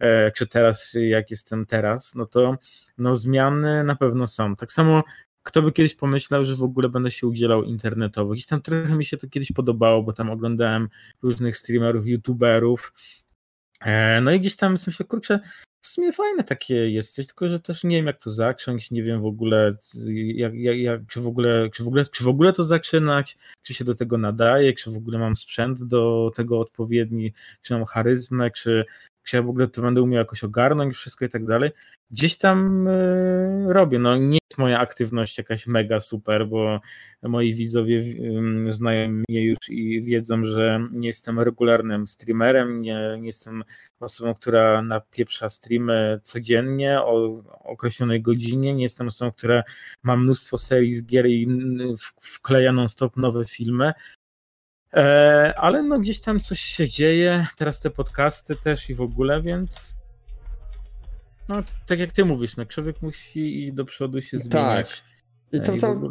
e, 0.00 0.32
czy 0.32 0.46
teraz 0.46 0.94
jak 1.00 1.30
jestem 1.30 1.66
teraz, 1.66 2.14
no 2.14 2.26
to 2.26 2.56
no 2.98 3.16
zmiany 3.16 3.84
na 3.84 3.96
pewno 3.96 4.26
są. 4.26 4.56
Tak 4.56 4.72
samo 4.72 5.02
kto 5.42 5.62
by 5.62 5.72
kiedyś 5.72 5.94
pomyślał, 5.94 6.44
że 6.44 6.56
w 6.56 6.62
ogóle 6.62 6.88
będę 6.88 7.10
się 7.10 7.26
udzielał 7.26 7.64
internetowo. 7.64 8.32
Gdzieś 8.32 8.46
tam 8.46 8.62
trochę 8.62 8.96
mi 8.96 9.04
się 9.04 9.16
to 9.16 9.28
kiedyś 9.28 9.52
podobało, 9.52 10.02
bo 10.02 10.12
tam 10.12 10.30
oglądałem 10.30 10.88
różnych 11.22 11.56
streamerów, 11.56 12.06
youtuberów. 12.06 12.92
E, 13.80 14.20
no 14.20 14.30
i 14.32 14.40
gdzieś 14.40 14.56
tam 14.56 14.76
myślę, 14.86 15.06
kurczę, 15.06 15.40
w 15.80 15.86
sumie 15.86 16.12
fajne 16.12 16.44
takie 16.44 16.90
jest, 16.90 17.16
tylko 17.16 17.48
że 17.48 17.60
też 17.60 17.84
nie 17.84 17.96
wiem 17.96 18.06
jak 18.06 18.18
to 18.18 18.30
zacząć, 18.30 18.90
nie 18.90 19.02
wiem 19.02 19.22
w 19.22 19.26
ogóle 19.26 19.76
jak, 20.34 20.54
jak, 20.54 20.78
jak, 20.78 21.00
czy, 21.08 21.20
w 21.20 21.26
ogóle, 21.26 21.70
czy, 21.70 21.84
w 21.84 21.88
ogóle, 21.88 22.04
czy 22.04 22.24
w 22.24 22.28
ogóle 22.28 22.52
to 22.52 22.64
zaczynać, 22.64 23.36
czy 23.62 23.74
się 23.74 23.84
do 23.84 23.94
tego 23.94 24.18
nadaje, 24.18 24.72
czy 24.72 24.90
w 24.90 24.96
ogóle 24.96 25.18
mam 25.18 25.36
sprzęt 25.36 25.84
do 25.84 26.30
tego 26.36 26.60
odpowiedni, 26.60 27.32
czy 27.62 27.74
mam 27.74 27.84
charyzmę, 27.84 28.50
czy, 28.50 28.84
czy 29.28 29.36
ja 29.36 29.42
w 29.42 29.48
ogóle 29.48 29.68
to 29.68 29.82
będę 29.82 30.02
umiał 30.02 30.18
jakoś 30.18 30.44
ogarnąć 30.44 30.96
wszystko 30.96 31.24
i 31.24 31.28
tak 31.28 31.44
dalej. 31.44 31.70
Gdzieś 32.10 32.36
tam 32.36 32.88
e, 32.88 33.72
robię, 33.72 33.98
no 33.98 34.16
nie 34.16 34.38
jest 34.50 34.58
moja 34.58 34.78
aktywność 34.78 35.38
jakaś 35.38 35.66
mega 35.66 36.00
super, 36.00 36.48
bo 36.48 36.80
moi 37.22 37.54
widzowie 37.54 38.02
znają 38.68 39.08
mnie 39.28 39.44
już 39.44 39.58
i 39.68 40.02
wiedzą, 40.02 40.44
że 40.44 40.88
nie 40.92 41.08
jestem 41.08 41.40
regularnym 41.40 42.06
streamerem, 42.06 42.82
nie, 42.82 43.16
nie 43.20 43.26
jestem 43.26 43.64
osobą, 44.00 44.34
która 44.34 44.82
napieprza 44.82 45.48
streamy 45.48 46.20
codziennie 46.22 47.00
o 47.00 47.42
określonej 47.64 48.22
godzinie, 48.22 48.74
nie 48.74 48.82
jestem 48.82 49.06
osobą, 49.06 49.32
która 49.32 49.62
ma 50.02 50.16
mnóstwo 50.16 50.58
serii 50.58 50.92
z 50.92 51.06
gier 51.06 51.26
i 51.26 51.48
wkleja 52.22 52.72
non-stop 52.72 53.16
nowe 53.16 53.44
filmy, 53.44 53.92
ale 55.56 55.82
no 55.82 55.98
gdzieś 55.98 56.20
tam 56.20 56.40
coś 56.40 56.60
się 56.60 56.88
dzieje, 56.88 57.46
teraz 57.56 57.80
te 57.80 57.90
podcasty 57.90 58.56
też 58.56 58.90
i 58.90 58.94
w 58.94 59.00
ogóle, 59.00 59.42
więc 59.42 59.94
no 61.48 61.62
tak 61.86 61.98
jak 61.98 62.12
ty 62.12 62.24
mówisz, 62.24 62.56
no 62.56 62.66
człowiek 62.66 63.02
musi 63.02 63.62
iść 63.62 63.72
do 63.72 63.84
przodu 63.84 64.20
się 64.20 64.38
zmieniać. 64.38 65.00
Tak. 65.00 65.17
I 65.52 65.60
to, 65.60 65.76
samo, 65.76 66.08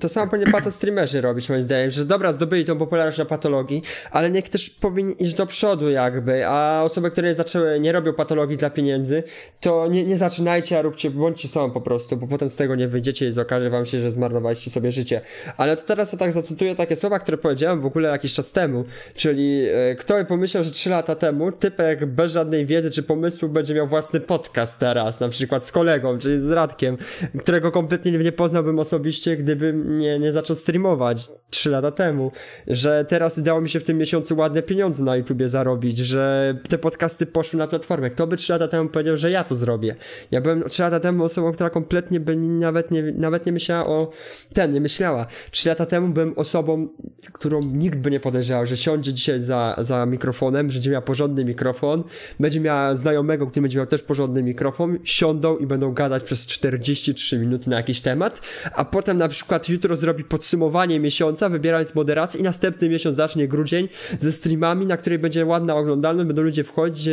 to 0.00 0.08
samo 0.08 0.30
powinien 0.30 0.52
patostreamerzy 0.52 1.20
robić 1.20 1.48
moim 1.48 1.62
zdaniem, 1.62 1.90
że 1.90 2.04
dobra, 2.04 2.32
zdobyli 2.32 2.64
tą 2.64 2.78
popularność 2.78 3.18
na 3.18 3.24
patologii, 3.24 3.82
ale 4.10 4.30
niech 4.30 4.48
też 4.48 4.70
powinni 4.70 5.22
iść 5.22 5.34
do 5.34 5.46
przodu 5.46 5.90
jakby, 5.90 6.46
a 6.46 6.82
osoby, 6.82 7.10
które 7.10 7.34
zaczęły, 7.34 7.80
nie 7.80 7.92
robią 7.92 8.12
patologii 8.12 8.56
dla 8.56 8.70
pieniędzy, 8.70 9.22
to 9.60 9.86
nie, 9.86 10.04
nie 10.04 10.16
zaczynajcie, 10.16 10.78
a 10.78 10.82
róbcie, 10.82 11.10
bądźcie 11.10 11.48
sobą 11.48 11.70
po 11.70 11.80
prostu, 11.80 12.16
bo 12.16 12.26
potem 12.26 12.50
z 12.50 12.56
tego 12.56 12.74
nie 12.74 12.88
wyjdziecie 12.88 13.28
i 13.28 13.40
okaże 13.40 13.70
wam 13.70 13.84
się, 13.84 14.00
że 14.00 14.10
zmarnowaliście 14.10 14.70
sobie 14.70 14.92
życie. 14.92 15.20
Ale 15.56 15.76
to 15.76 15.82
teraz 15.82 16.12
ja 16.12 16.18
tak 16.18 16.32
zacytuję 16.32 16.74
takie 16.74 16.96
słowa, 16.96 17.18
które 17.18 17.38
powiedziałem 17.38 17.80
w 17.80 17.86
ogóle 17.86 18.08
jakiś 18.08 18.34
czas 18.34 18.52
temu, 18.52 18.84
czyli 19.14 19.66
e, 19.68 19.94
kto 19.94 20.14
by 20.14 20.24
pomyślał, 20.24 20.64
że 20.64 20.70
3 20.70 20.90
lata 20.90 21.14
temu 21.14 21.52
typek 21.52 22.06
bez 22.06 22.32
żadnej 22.32 22.66
wiedzy 22.66 22.90
czy 22.90 23.02
pomysłu 23.02 23.48
będzie 23.48 23.74
miał 23.74 23.88
własny 23.88 24.20
podcast 24.20 24.80
teraz, 24.80 25.20
na 25.20 25.28
przykład 25.28 25.64
z 25.64 25.72
kolegą, 25.72 26.18
czyli 26.18 26.40
z 26.40 26.50
Radkiem, 26.50 26.96
którego 27.38 27.72
kompletnie 27.72 28.12
nie 28.12 28.32
poznałbym 28.32 28.73
osobiście, 28.78 29.36
gdybym 29.36 29.98
nie, 29.98 30.18
nie 30.18 30.32
zaczął 30.32 30.56
streamować 30.56 31.28
3 31.50 31.70
lata 31.70 31.90
temu, 31.90 32.32
że 32.66 33.04
teraz 33.08 33.38
udało 33.38 33.60
mi 33.60 33.68
się 33.68 33.80
w 33.80 33.84
tym 33.84 33.98
miesiącu 33.98 34.36
ładne 34.36 34.62
pieniądze 34.62 35.04
na 35.04 35.16
YouTubie 35.16 35.48
zarobić, 35.48 35.98
że 35.98 36.54
te 36.68 36.78
podcasty 36.78 37.26
poszły 37.26 37.58
na 37.58 37.66
platformę. 37.66 38.10
Kto 38.10 38.26
by 38.26 38.36
3 38.36 38.52
lata 38.52 38.68
temu 38.68 38.88
powiedział, 38.88 39.16
że 39.16 39.30
ja 39.30 39.44
to 39.44 39.54
zrobię? 39.54 39.96
Ja 40.30 40.40
byłem 40.40 40.68
3 40.68 40.82
lata 40.82 41.00
temu 41.00 41.24
osobą, 41.24 41.52
która 41.52 41.70
kompletnie 41.70 42.20
by 42.20 42.36
nawet 42.36 42.90
nie, 42.90 43.02
nawet 43.02 43.46
nie 43.46 43.52
myślała 43.52 43.86
o 43.86 44.10
ten, 44.52 44.72
nie 44.72 44.80
myślała. 44.80 45.26
3 45.50 45.68
lata 45.68 45.86
temu 45.86 46.08
byłem 46.08 46.32
osobą, 46.38 46.88
którą 47.32 47.62
nikt 47.62 47.98
by 47.98 48.10
nie 48.10 48.20
podejrzewał, 48.20 48.66
że 48.66 48.76
siądzie 48.76 49.12
dzisiaj 49.12 49.40
za, 49.40 49.76
za 49.78 50.06
mikrofonem, 50.06 50.70
że 50.70 50.74
będzie 50.84 50.90
miała 50.90 51.02
porządny 51.02 51.44
mikrofon, 51.44 52.04
będzie 52.40 52.60
miała 52.60 52.96
znajomego, 52.96 53.46
który 53.46 53.62
będzie 53.62 53.78
miał 53.78 53.86
też 53.86 54.02
porządny 54.02 54.42
mikrofon, 54.42 54.98
siądą 55.04 55.56
i 55.56 55.66
będą 55.66 55.92
gadać 55.92 56.22
przez 56.22 56.46
43 56.46 57.38
minuty 57.38 57.70
na 57.70 57.76
jakiś 57.76 58.00
temat, 58.00 58.40
a 58.72 58.84
potem 58.84 59.18
na 59.18 59.28
przykład 59.28 59.68
jutro 59.68 59.96
zrobi 59.96 60.24
podsumowanie 60.24 61.00
miesiąca, 61.00 61.48
wybierając 61.48 61.94
moderację 61.94 62.40
i 62.40 62.42
następny 62.42 62.88
miesiąc 62.88 63.16
zacznie 63.16 63.48
grudzień 63.48 63.88
ze 64.18 64.32
streamami, 64.32 64.86
na 64.86 64.96
której 64.96 65.18
będzie 65.18 65.46
ładna 65.46 65.76
oglądalność, 65.76 66.26
będą 66.26 66.42
ludzie 66.42 66.64
wchodzić, 66.64 67.08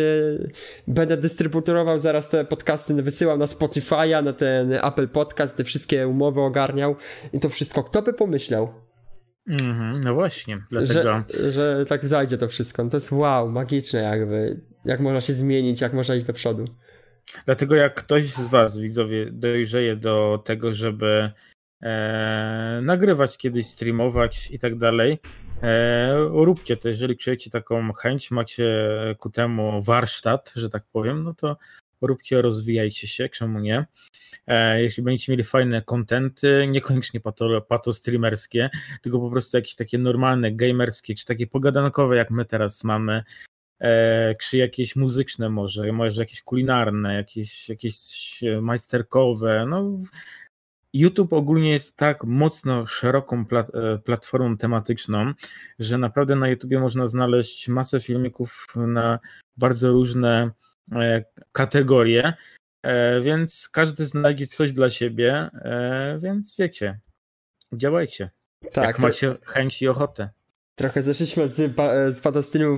będę 0.87 1.17
dystrybutorował 1.17 1.99
zaraz 1.99 2.29
te 2.29 2.45
podcasty, 2.45 2.93
wysyłał 2.93 3.37
na 3.37 3.45
Spotify'a, 3.45 4.23
na 4.23 4.33
ten 4.33 4.73
Apple 4.73 5.07
Podcast, 5.07 5.57
te 5.57 5.63
wszystkie 5.63 6.07
umowy 6.07 6.41
ogarniał 6.41 6.95
i 7.33 7.39
to 7.39 7.49
wszystko. 7.49 7.83
Kto 7.83 8.01
by 8.01 8.13
pomyślał? 8.13 8.73
Mm-hmm, 9.49 9.99
no 10.03 10.13
właśnie, 10.13 10.61
dlatego. 10.69 11.23
Że, 11.29 11.51
że 11.51 11.85
tak 11.85 12.07
zajdzie 12.07 12.37
to 12.37 12.47
wszystko. 12.47 12.83
No 12.83 12.89
to 12.89 12.97
jest 12.97 13.11
wow, 13.11 13.49
magiczne 13.49 14.01
jakby. 14.01 14.61
Jak 14.85 14.99
można 14.99 15.21
się 15.21 15.33
zmienić, 15.33 15.81
jak 15.81 15.93
można 15.93 16.15
iść 16.15 16.25
do 16.25 16.33
przodu. 16.33 16.65
Dlatego 17.45 17.75
jak 17.75 17.95
ktoś 17.95 18.25
z 18.25 18.49
Was, 18.49 18.79
widzowie, 18.79 19.27
dojrzeje 19.31 19.95
do 19.95 20.43
tego, 20.45 20.73
żeby 20.73 21.31
e, 21.81 22.79
nagrywać 22.83 23.37
kiedyś, 23.37 23.67
streamować 23.67 24.51
i 24.51 24.59
tak 24.59 24.77
dalej, 24.77 25.19
e, 25.63 26.13
róbcie 26.19 26.77
to. 26.77 26.89
Jeżeli 26.89 27.17
czujecie 27.17 27.49
taką 27.49 27.93
chęć, 27.93 28.31
macie 28.31 28.89
ku 29.19 29.29
temu 29.29 29.81
warsztat, 29.81 30.53
że 30.55 30.69
tak 30.69 30.83
powiem, 30.91 31.23
no 31.23 31.33
to 31.33 31.57
róbcie, 32.01 32.41
rozwijajcie 32.41 33.07
się, 33.07 33.29
czemu 33.29 33.59
nie. 33.59 33.85
E, 34.47 34.81
jeśli 34.81 35.03
będziecie 35.03 35.31
mieli 35.31 35.43
fajne 35.43 35.81
kontenty, 35.81 36.67
niekoniecznie 36.69 37.19
pato, 37.19 37.61
pato 37.61 37.93
streamerskie, 37.93 38.69
tylko 39.01 39.19
po 39.19 39.29
prostu 39.29 39.57
jakieś 39.57 39.75
takie 39.75 39.97
normalne, 39.97 40.51
gamerskie, 40.51 41.15
czy 41.15 41.25
takie 41.25 41.47
pogadankowe, 41.47 42.17
jak 42.17 42.31
my 42.31 42.45
teraz 42.45 42.83
mamy, 42.83 43.23
czy 44.41 44.57
jakieś 44.57 44.95
muzyczne 44.95 45.49
może, 45.49 45.91
może 45.91 46.21
jakieś 46.21 46.41
kulinarne, 46.41 47.15
jakieś, 47.15 47.69
jakieś 47.69 47.97
majsterkowe, 48.61 49.65
no 49.69 49.97
YouTube 50.93 51.33
ogólnie 51.33 51.71
jest 51.71 51.95
tak 51.95 52.23
mocno 52.23 52.85
szeroką 52.85 53.45
plat 53.45 53.75
e, 53.75 53.97
platformą 53.97 54.57
tematyczną, 54.57 55.33
że 55.79 55.97
naprawdę 55.97 56.35
na 56.35 56.49
YouTubie 56.49 56.79
można 56.79 57.07
znaleźć 57.07 57.67
masę 57.67 57.99
filmików 57.99 58.67
na 58.75 59.19
bardzo 59.57 59.91
różne 59.91 60.51
e, 60.91 61.23
kategorie, 61.51 62.33
e, 62.83 63.21
więc 63.21 63.69
każdy 63.69 64.05
znajdzie 64.05 64.47
coś 64.47 64.71
dla 64.71 64.89
siebie, 64.89 65.49
więc 66.19 66.55
wiecie, 66.59 66.99
działajcie. 67.73 68.29
Tak, 68.73 68.85
jak 68.85 68.99
macie 68.99 69.35
chęć 69.45 69.81
i 69.81 69.87
ochotę. 69.87 70.29
Trochę 70.81 71.01
zeszliśmy 71.01 71.47
z, 71.47 71.75
z 72.15 72.21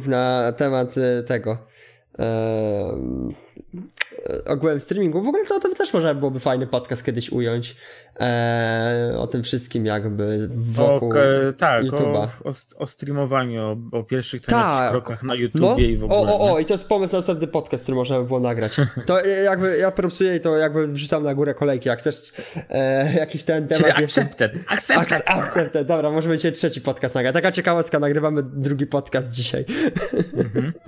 na 0.08 0.54
temat 0.58 0.96
tego 1.28 1.58
ogółem 4.46 4.80
streamingu. 4.80 5.22
W 5.22 5.28
ogóle 5.28 5.46
to, 5.46 5.60
to 5.60 5.76
też 5.76 5.94
można 5.94 6.14
byłoby 6.14 6.40
fajny 6.40 6.68
podcast 6.68 7.06
kiedyś 7.06 7.30
ująć 7.30 7.76
e, 8.20 9.16
o 9.18 9.28
tym 9.28 9.44
wszystkim 9.44 9.86
jakby 9.86 10.50
wokół 10.56 11.10
o, 11.10 11.54
tak, 11.58 11.84
YouTube'a. 11.84 12.28
O, 12.44 12.50
o, 12.50 12.54
o 12.78 12.88
streamowaniu, 12.88 13.62
o, 13.62 13.98
o 13.98 14.04
pierwszych 14.04 14.42
tak. 14.42 14.92
krokach 14.92 15.24
na 15.24 15.36
YouTubie 15.36 15.68
no? 15.68 15.78
i 15.78 15.98
w 15.98 16.04
ogóle. 16.04 16.20
O, 16.20 16.40
o, 16.40 16.54
o, 16.54 16.60
i 16.60 16.66
to 16.66 16.74
jest 16.74 16.88
pomysł 16.88 17.14
na 17.14 17.20
następny 17.20 17.48
podcast, 17.48 17.84
który 17.84 17.96
można 17.96 18.20
by 18.20 18.26
było 18.26 18.40
nagrać. 18.40 18.76
To 19.06 19.26
jakby 19.26 19.78
ja 19.78 19.92
propsuję 19.92 20.36
i 20.36 20.40
to 20.40 20.58
jakby 20.58 20.88
wrzucam 20.88 21.24
na 21.24 21.36
górę 21.36 21.54
kolejki, 21.54 21.90
jak 21.90 22.00
chcesz 22.00 22.34
e, 22.70 23.14
jakiś 23.14 23.44
ten 23.44 23.68
temat. 23.68 23.84
Czyli 23.84 23.92
accepted. 25.26 25.88
Dobra, 25.88 26.12
możemy 26.12 26.38
dzisiaj 26.38 26.52
trzeci 26.52 26.82
podcast 26.82 27.16
nagrać. 27.16 27.34
Taka 27.34 27.52
ciekawostka, 27.52 28.00
nagrywamy 28.00 28.44
drugi 28.44 28.88
podcast 28.88 29.32
dzisiaj. 29.32 29.66
Mhm. 30.38 30.74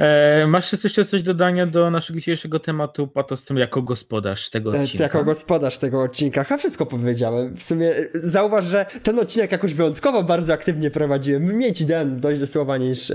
E, 0.00 0.35
E, 0.35 0.35
masz 0.46 0.84
jeszcze 0.84 1.04
coś 1.04 1.22
dodania 1.22 1.66
do 1.66 1.90
naszego 1.90 2.18
dzisiejszego 2.18 2.58
tematu, 2.58 3.06
Patostrom, 3.06 3.58
jako 3.58 3.82
gospodarz 3.82 4.50
tego 4.50 4.76
e, 4.76 4.80
odcinka? 4.80 5.04
Jako 5.04 5.24
gospodarz 5.24 5.78
tego 5.78 6.02
odcinka, 6.02 6.44
chyba 6.44 6.58
wszystko 6.58 6.86
powiedziałem. 6.86 7.56
W 7.56 7.62
sumie 7.62 7.90
e, 7.96 8.08
zauważ, 8.14 8.64
że 8.64 8.86
ten 9.02 9.18
odcinek 9.18 9.52
jakoś 9.52 9.74
wyjątkowo 9.74 10.22
bardzo 10.22 10.52
aktywnie 10.52 10.90
prowadziłem. 10.90 11.42
Mniej 11.42 11.72
ci 11.72 11.86
dałem 11.86 12.20
dojść 12.20 12.40
do 12.40 12.46
słowa 12.46 12.76
niż, 12.78 13.12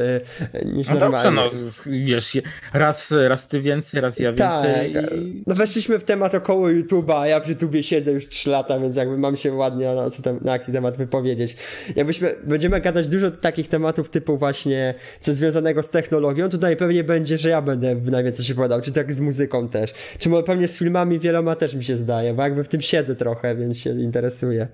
niż 0.66 0.88
no 0.88 0.96
normalnie. 0.96 1.42
Dobrze, 1.42 1.58
no 1.86 1.92
wiesz, 1.92 2.38
raz, 2.74 3.12
raz 3.28 3.48
ty 3.48 3.62
więcej, 3.62 4.02
raz 4.02 4.20
ja 4.20 4.34
więcej. 4.34 4.94
Tak. 4.94 5.14
I... 5.14 5.44
No 5.48 5.56
weszliśmy 5.56 6.00
w 6.00 6.04
temat 6.04 6.36
około 6.36 6.68
YouTube'a, 6.68 7.20
a 7.20 7.28
ja 7.28 7.40
w 7.40 7.48
YouTubie 7.48 7.84
siedzę 7.84 8.12
już 8.12 8.28
3 8.28 8.50
lata, 8.50 8.80
więc 8.80 8.96
jakby 8.96 9.18
mam 9.18 9.36
się 9.36 9.54
ładnie 9.54 9.96
na, 9.96 10.10
co 10.10 10.22
tam, 10.22 10.40
na 10.42 10.52
jaki 10.52 10.72
temat 10.72 10.98
wypowiedzieć. 10.98 11.58
Jakbyśmy, 11.96 12.36
będziemy 12.44 12.82
gadać 12.82 13.08
dużo 13.08 13.32
takich 13.32 13.68
tematów 13.68 14.10
typu 14.10 14.38
właśnie 14.38 14.94
co 15.20 15.34
związanego 15.34 15.84
z 15.84 15.90
technologią, 15.90 16.50
tutaj 16.50 16.78
pewnie 16.78 17.04
będzie, 17.12 17.38
że 17.38 17.50
ja 17.50 17.62
będę 17.62 17.96
najwięcej 17.96 18.46
się 18.46 18.56
podał, 18.56 18.82
czy 18.82 18.92
tak 18.92 19.14
z 19.14 19.20
muzyką 19.20 19.70
też, 19.70 19.94
czy 20.20 20.30
może 20.30 20.44
pewnie 20.44 20.68
z 20.68 20.78
filmami 20.78 21.20
wieloma 21.20 21.56
też 21.56 21.76
mi 21.76 21.84
się 21.84 21.96
zdaje, 21.96 22.34
bo 22.34 22.42
jakby 22.44 22.64
w 22.64 22.68
tym 22.68 22.82
siedzę 22.82 23.16
trochę, 23.16 23.56
więc 23.56 23.80
się 23.80 23.90
interesuję. 24.02 24.68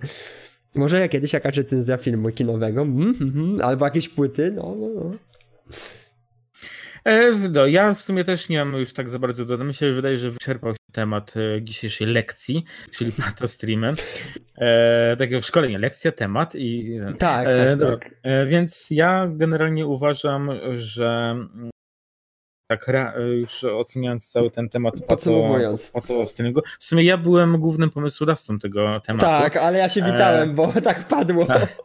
Może 0.75 0.99
ja 0.99 1.07
kiedyś 1.07 1.33
jakaś 1.33 1.57
recenzja 1.57 1.97
filmu 1.97 2.31
kinowego, 2.31 2.81
mm, 2.81 3.15
mm, 3.21 3.61
albo 3.61 3.85
jakieś 3.85 4.09
płyty, 4.09 4.51
no, 4.51 4.75
no, 4.79 4.87
no. 4.95 5.11
E, 7.07 7.31
no, 7.49 7.65
ja 7.65 7.93
w 7.93 8.01
sumie 8.01 8.23
też 8.23 8.49
nie 8.49 8.65
mam 8.65 8.73
już 8.73 8.93
tak 8.93 9.09
za 9.09 9.19
bardzo 9.19 9.45
dodać. 9.45 9.67
Myślę, 9.67 9.87
że 9.87 9.93
wydaje, 9.93 10.17
że 10.17 10.31
wyczerpał 10.31 10.73
się 10.73 10.77
temat 10.91 11.33
e, 11.37 11.61
dzisiejszej 11.61 12.07
lekcji, 12.07 12.63
czyli 12.91 13.11
pato 13.25 13.47
streamem. 13.47 13.95
E, 14.57 15.17
takiego 15.17 15.41
szkolenia, 15.41 15.77
lekcja, 15.77 16.11
temat 16.11 16.55
i. 16.55 16.99
Tak, 17.19 17.47
e, 17.47 17.77
tak, 17.77 17.89
tak. 17.89 18.11
E, 18.23 18.45
więc 18.45 18.87
ja 18.91 19.27
generalnie 19.31 19.85
uważam, 19.85 20.49
że 20.73 21.07
mm, 21.31 21.69
tak 22.67 22.91
już 23.39 23.63
oceniając 23.63 24.31
cały 24.31 24.51
ten 24.51 24.69
temat 24.69 24.93
podsumowując 25.07 25.91
pato, 25.91 26.25
pato 26.25 26.25
w 26.79 26.83
sumie 26.83 27.03
ja 27.03 27.17
byłem 27.17 27.59
głównym 27.59 27.89
pomysłodawcą 27.89 28.59
tego 28.59 28.99
tematu. 28.99 29.25
Tak, 29.25 29.57
ale 29.57 29.77
ja 29.77 29.89
się 29.89 30.01
witałem, 30.01 30.49
e... 30.49 30.53
bo 30.53 30.73
tak 30.83 31.07
padło. 31.07 31.45
Tak. 31.45 31.77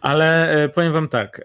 Ale 0.00 0.68
powiem 0.74 0.92
wam 0.92 1.08
tak, 1.08 1.42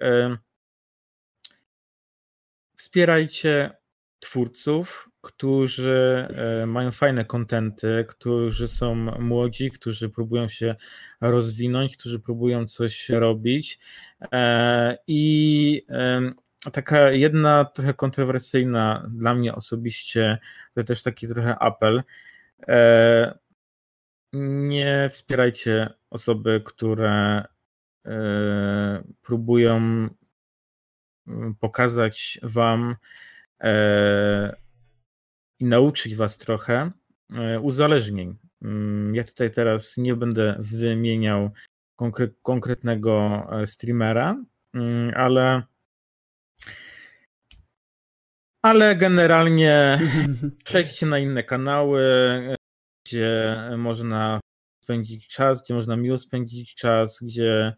Wspierajcie 2.78 3.72
twórców, 4.20 5.10
którzy 5.22 6.28
e, 6.62 6.66
mają 6.66 6.92
fajne 6.92 7.26
kontenty, 7.26 8.06
którzy 8.08 8.68
są 8.68 8.96
młodzi, 9.20 9.72
którzy 9.72 10.10
próbują 10.10 10.50
się 10.50 10.76
rozwinąć, 11.22 11.98
którzy 11.98 12.20
próbują 12.20 12.66
coś 12.66 13.10
robić. 13.10 13.80
E, 14.32 14.98
I 15.08 15.86
taka 16.72 17.12
jedna 17.12 17.66
trochę 17.66 17.94
kontrowersyjna 17.94 19.04
dla 19.10 19.36
mnie 19.36 19.56
osobiście, 19.56 20.38
to 20.74 20.84
też 20.84 21.04
taki 21.04 21.28
trochę 21.28 21.60
apel. 21.60 22.04
E, 22.68 23.38
nie 24.64 25.10
wspierajcie 25.12 25.90
osoby, 26.10 26.62
które 26.66 27.44
próbują 29.22 30.10
pokazać 31.60 32.40
Wam 32.44 32.96
e, 33.62 34.56
i 35.60 35.66
nauczyć 35.66 36.16
Was 36.16 36.38
trochę 36.38 36.92
e, 37.34 37.60
uzależnień. 37.60 38.36
Mm, 38.62 39.16
ja 39.16 39.24
tutaj 39.24 39.52
teraz 39.52 39.98
nie 39.98 40.16
będę 40.16 40.56
wymieniał 40.60 41.52
konkre 41.96 42.28
konkretnego 42.42 43.48
e, 43.52 43.68
streamera, 43.68 44.44
mm, 44.74 45.14
ale 45.16 45.64
ale 48.66 48.96
generalnie 48.96 50.00
przejdźcie 50.66 51.06
na 51.06 51.20
inne 51.20 51.44
kanały, 51.44 52.02
gdzie 53.06 53.56
można 53.78 54.40
spędzić 54.84 55.28
czas, 55.28 55.64
gdzie 55.64 55.74
można 55.74 55.96
miło 55.96 56.18
spędzić 56.18 56.76
czas, 56.76 57.20
gdzie 57.22 57.74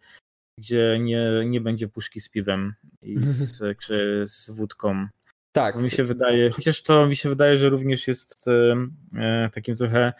gdzie 0.60 0.98
nie, 1.02 1.30
nie 1.46 1.62
będzie 1.62 1.88
puszki 1.88 2.20
z 2.20 2.30
piwem 2.30 2.74
i 3.02 3.18
z, 3.20 3.62
czy 3.84 4.24
z 4.28 4.50
wódką. 4.50 5.08
Tak. 5.52 5.76
Bo 5.76 5.82
mi 5.82 5.92
się 5.92 6.04
wydaje, 6.04 6.52
chociaż 6.52 6.84
to 6.84 7.08
mi 7.08 7.16
się 7.16 7.30
wydaje, 7.30 7.58
że 7.58 7.70
również 7.70 8.08
jest 8.08 8.46
e, 8.48 9.50
takim 9.54 9.76
trochę 9.76 10.14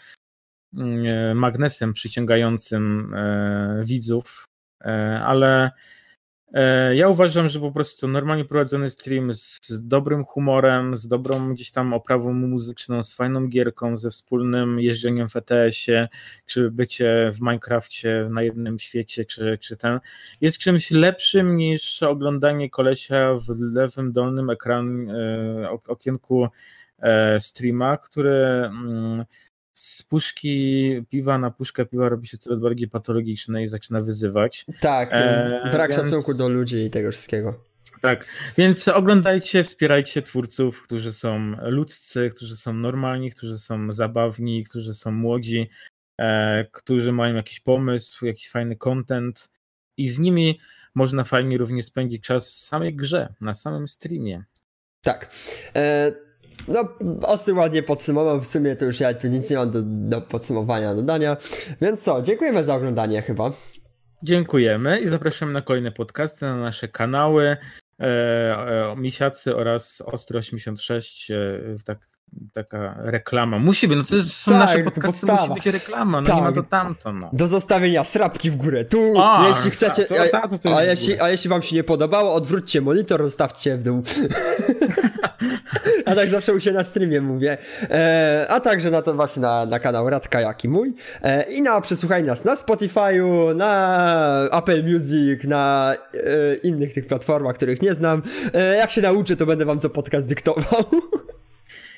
mm, 0.74 1.06
e, 1.06 1.36
magnesem 1.36 1.94
przyciągającym 1.94 3.14
e, 3.14 3.82
widzów, 3.86 4.46
e, 4.86 5.22
ale 5.26 5.72
E, 5.72 5.72
ja 6.96 7.08
uważam, 7.10 7.50
że 7.50 7.60
po 7.60 7.72
prostu 7.72 8.08
normalnie 8.08 8.46
prowadzony 8.46 8.90
stream 8.90 9.34
z 9.34 9.88
dobrym 9.88 10.26
humorem, 10.26 10.98
z 10.98 11.08
dobrą 11.08 11.54
gdzieś 11.54 11.72
tam 11.72 11.94
oprawą 11.94 12.34
muzyczną, 12.34 13.04
z 13.04 13.14
fajną 13.14 13.48
gierką, 13.48 13.98
ze 13.98 14.10
wspólnym 14.10 14.80
jeżdżeniem 14.80 15.30
w 15.30 15.36
ETS-ie, 15.36 16.08
czy 16.46 16.72
bycie 16.72 17.32
w 17.34 17.42
Minecrafcie 17.42 18.28
na 18.30 18.44
jednym 18.44 18.80
świecie, 18.80 19.26
czy, 19.26 19.58
czy 19.62 19.78
ten, 19.78 20.00
jest 20.42 20.58
czymś 20.58 20.92
lepszym 20.92 21.58
niż 21.58 22.04
oglądanie 22.04 22.70
kolesia 22.70 23.34
w 23.34 23.60
lewym 23.74 24.12
dolnym 24.12 24.50
ekranie, 24.50 25.14
okienku 25.88 26.48
e, 27.00 27.40
streama, 27.40 27.98
który 27.98 28.32
mm, 28.32 29.26
z 29.78 30.04
puszki 30.04 31.06
piwa 31.10 31.38
na 31.38 31.52
puszkę 31.52 31.86
piwa 31.86 32.10
robi 32.10 32.28
się 32.28 32.38
coraz 32.38 32.60
bardziej 32.60 32.90
patologiczne 32.90 33.64
i 33.64 33.68
zaczyna 33.68 34.02
wyzywać. 34.02 34.66
Tak, 34.82 35.10
e, 35.12 35.70
brak 35.72 35.92
więc... 35.92 36.04
szacunku 36.04 36.34
do 36.34 36.50
ludzi 36.50 36.78
i 36.78 36.90
tego 36.90 37.12
wszystkiego. 37.12 37.68
Tak, 38.02 38.26
więc 38.58 38.88
oglądajcie, 38.88 39.64
wspierajcie 39.64 40.22
twórców, 40.22 40.82
którzy 40.82 41.14
są 41.14 41.56
ludzcy, 41.62 42.30
którzy 42.36 42.58
są 42.58 42.74
normalni, 42.74 43.32
którzy 43.32 43.60
są 43.60 43.92
zabawni, 43.92 44.64
którzy 44.64 44.94
są 44.94 45.12
młodzi, 45.12 45.70
e, 46.18 46.66
którzy 46.72 47.12
mają 47.12 47.36
jakiś 47.36 47.60
pomysł, 47.60 48.26
jakiś 48.26 48.50
fajny 48.50 48.76
content 48.76 49.50
i 49.98 50.08
z 50.08 50.20
nimi 50.20 50.60
można 50.96 51.24
fajnie 51.24 51.58
również 51.58 51.86
spędzić 51.86 52.24
czas 52.24 52.52
w 52.52 52.66
samej 52.66 52.96
grze, 52.96 53.34
na 53.42 53.54
samym 53.54 53.88
streamie. 53.88 54.44
Tak. 55.02 55.36
E, 55.76 56.12
no, 56.68 56.90
Osy 57.22 57.54
ładnie 57.54 57.84
podsumował, 57.84 58.42
w 58.42 58.48
sumie 58.48 58.76
to 58.76 58.86
już 58.86 59.00
ja 59.00 59.14
tu 59.14 59.28
nic 59.28 59.50
nie 59.52 59.58
mam 59.58 59.72
do, 59.72 59.82
do 59.86 60.22
podsumowania, 60.22 60.96
dodania. 60.96 61.38
Więc 61.82 62.04
co, 62.04 62.22
dziękujemy 62.22 62.64
za 62.64 62.76
oglądanie 62.76 63.22
chyba. 63.22 63.52
Dziękujemy 64.24 65.00
i 65.00 65.08
zapraszamy 65.08 65.54
na 65.54 65.62
kolejne 65.62 65.92
podcasty, 65.92 66.46
na 66.46 66.56
nasze 66.56 66.88
kanały 66.88 67.46
e, 67.48 67.58
e, 68.00 68.96
Misiacy 68.98 69.56
oraz 69.56 70.02
Ostro 70.06 70.40
86, 70.40 71.32
e, 71.32 71.36
tak, 71.86 72.17
taka 72.54 72.96
reklama. 73.00 73.60
Musi 73.60 73.88
być, 73.88 73.98
no 73.98 74.04
to 74.04 74.24
są 74.30 74.52
tak, 74.52 74.60
nasze 74.60 74.84
podcasty, 74.84 75.28
musi 75.32 75.54
być 75.54 75.66
reklama, 75.66 76.22
no 76.22 76.28
tak. 76.28 76.36
nie 76.36 76.42
ma 76.42 76.52
to 76.52 76.64
tamto. 76.64 77.14
No. 77.14 77.30
Do 77.34 77.48
zostawienia 77.48 78.04
srapki 78.04 78.52
w 78.52 78.56
górę. 78.56 78.86
Tu, 78.86 79.14
a, 79.22 79.48
jeśli 79.48 79.72
chcecie, 79.72 80.06
a, 80.34 80.78
a, 80.78 80.84
jeśli, 80.84 81.22
a 81.22 81.30
jeśli 81.30 81.50
wam 81.50 81.62
się 81.62 81.76
nie 81.76 81.84
podobało, 81.84 82.34
odwróćcie 82.34 82.82
monitor, 82.82 83.24
zostawcie 83.24 83.78
w 83.78 83.84
dół. 83.84 84.04
A 86.06 86.16
tak 86.16 86.30
zawsze 86.30 86.54
u 86.54 86.60
się 86.60 86.72
na 86.72 86.84
streamie 86.84 87.22
mówię. 87.22 87.58
E, 87.90 88.46
a 88.50 88.60
także 88.60 88.92
na 88.92 89.02
to 89.02 89.14
właśnie 89.14 89.42
na, 89.42 89.66
na 89.66 89.80
kanał 89.80 90.10
Radka 90.10 90.42
Jaki 90.42 90.70
mój. 90.70 90.94
E, 91.24 91.44
I 91.44 91.62
na 91.62 91.82
przesłuchanie 91.82 92.26
nas 92.26 92.46
na 92.46 92.56
Spotify'u, 92.56 93.56
na 93.56 94.50
Apple 94.52 94.84
Music, 94.84 95.44
na 95.44 95.94
e, 96.14 96.56
innych 96.56 96.94
tych 96.94 97.08
platformach, 97.08 97.56
których 97.56 97.82
nie 97.82 97.94
znam. 97.94 98.22
E, 98.54 98.76
jak 98.76 98.92
się 98.92 99.02
nauczę, 99.02 99.36
to 99.36 99.46
będę 99.46 99.66
wam 99.66 99.80
co 99.80 99.90
podcast 99.90 100.28
dyktował. 100.28 100.84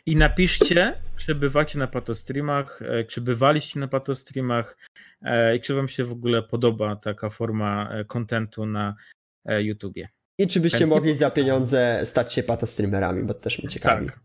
I 0.06 0.16
napiszcie, 0.16 1.02
czy 1.18 1.36
bywacie 1.36 1.80
na 1.80 1.88
patostreamach, 1.88 2.82
e, 2.82 3.04
czy 3.04 3.22
bywaliście 3.22 3.80
na 3.80 3.88
patostreamach 3.88 4.78
e, 5.22 5.56
i 5.56 5.62
czy 5.62 5.74
wam 5.74 5.88
się 5.88 6.06
w 6.06 6.12
ogóle 6.12 6.44
podoba 6.44 6.96
taka 6.96 7.30
forma 7.30 7.90
kontentu 8.08 8.66
na 8.66 8.96
YouTubie. 9.60 10.10
I 10.38 10.48
czy 10.48 10.60
byście 10.60 10.78
Chętnie 10.78 10.96
mogli 10.96 11.16
za 11.16 11.32
pieniądze 11.32 12.02
stać 12.04 12.34
się 12.34 12.44
patostreamerami, 12.44 13.24
bo 13.24 13.34
to 13.34 13.40
też 13.40 13.60
mnie 13.60 13.70
ciekawi. 13.70 14.08
Tak, 14.08 14.20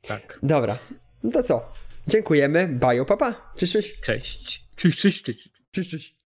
tak. 0.00 0.38
Dobra, 0.42 0.78
no 1.22 1.30
to 1.30 1.42
co? 1.42 1.72
Dziękujemy, 2.06 2.68
bajo, 2.68 3.04
papa. 3.04 3.52
Cześć, 3.56 3.72
cześć. 3.72 4.00
Cześć. 4.00 4.64
Cześć, 4.76 4.98
cześć, 4.98 5.22
cześć. 5.22 5.50
Cześć, 5.70 5.90
cześć. 5.90 6.16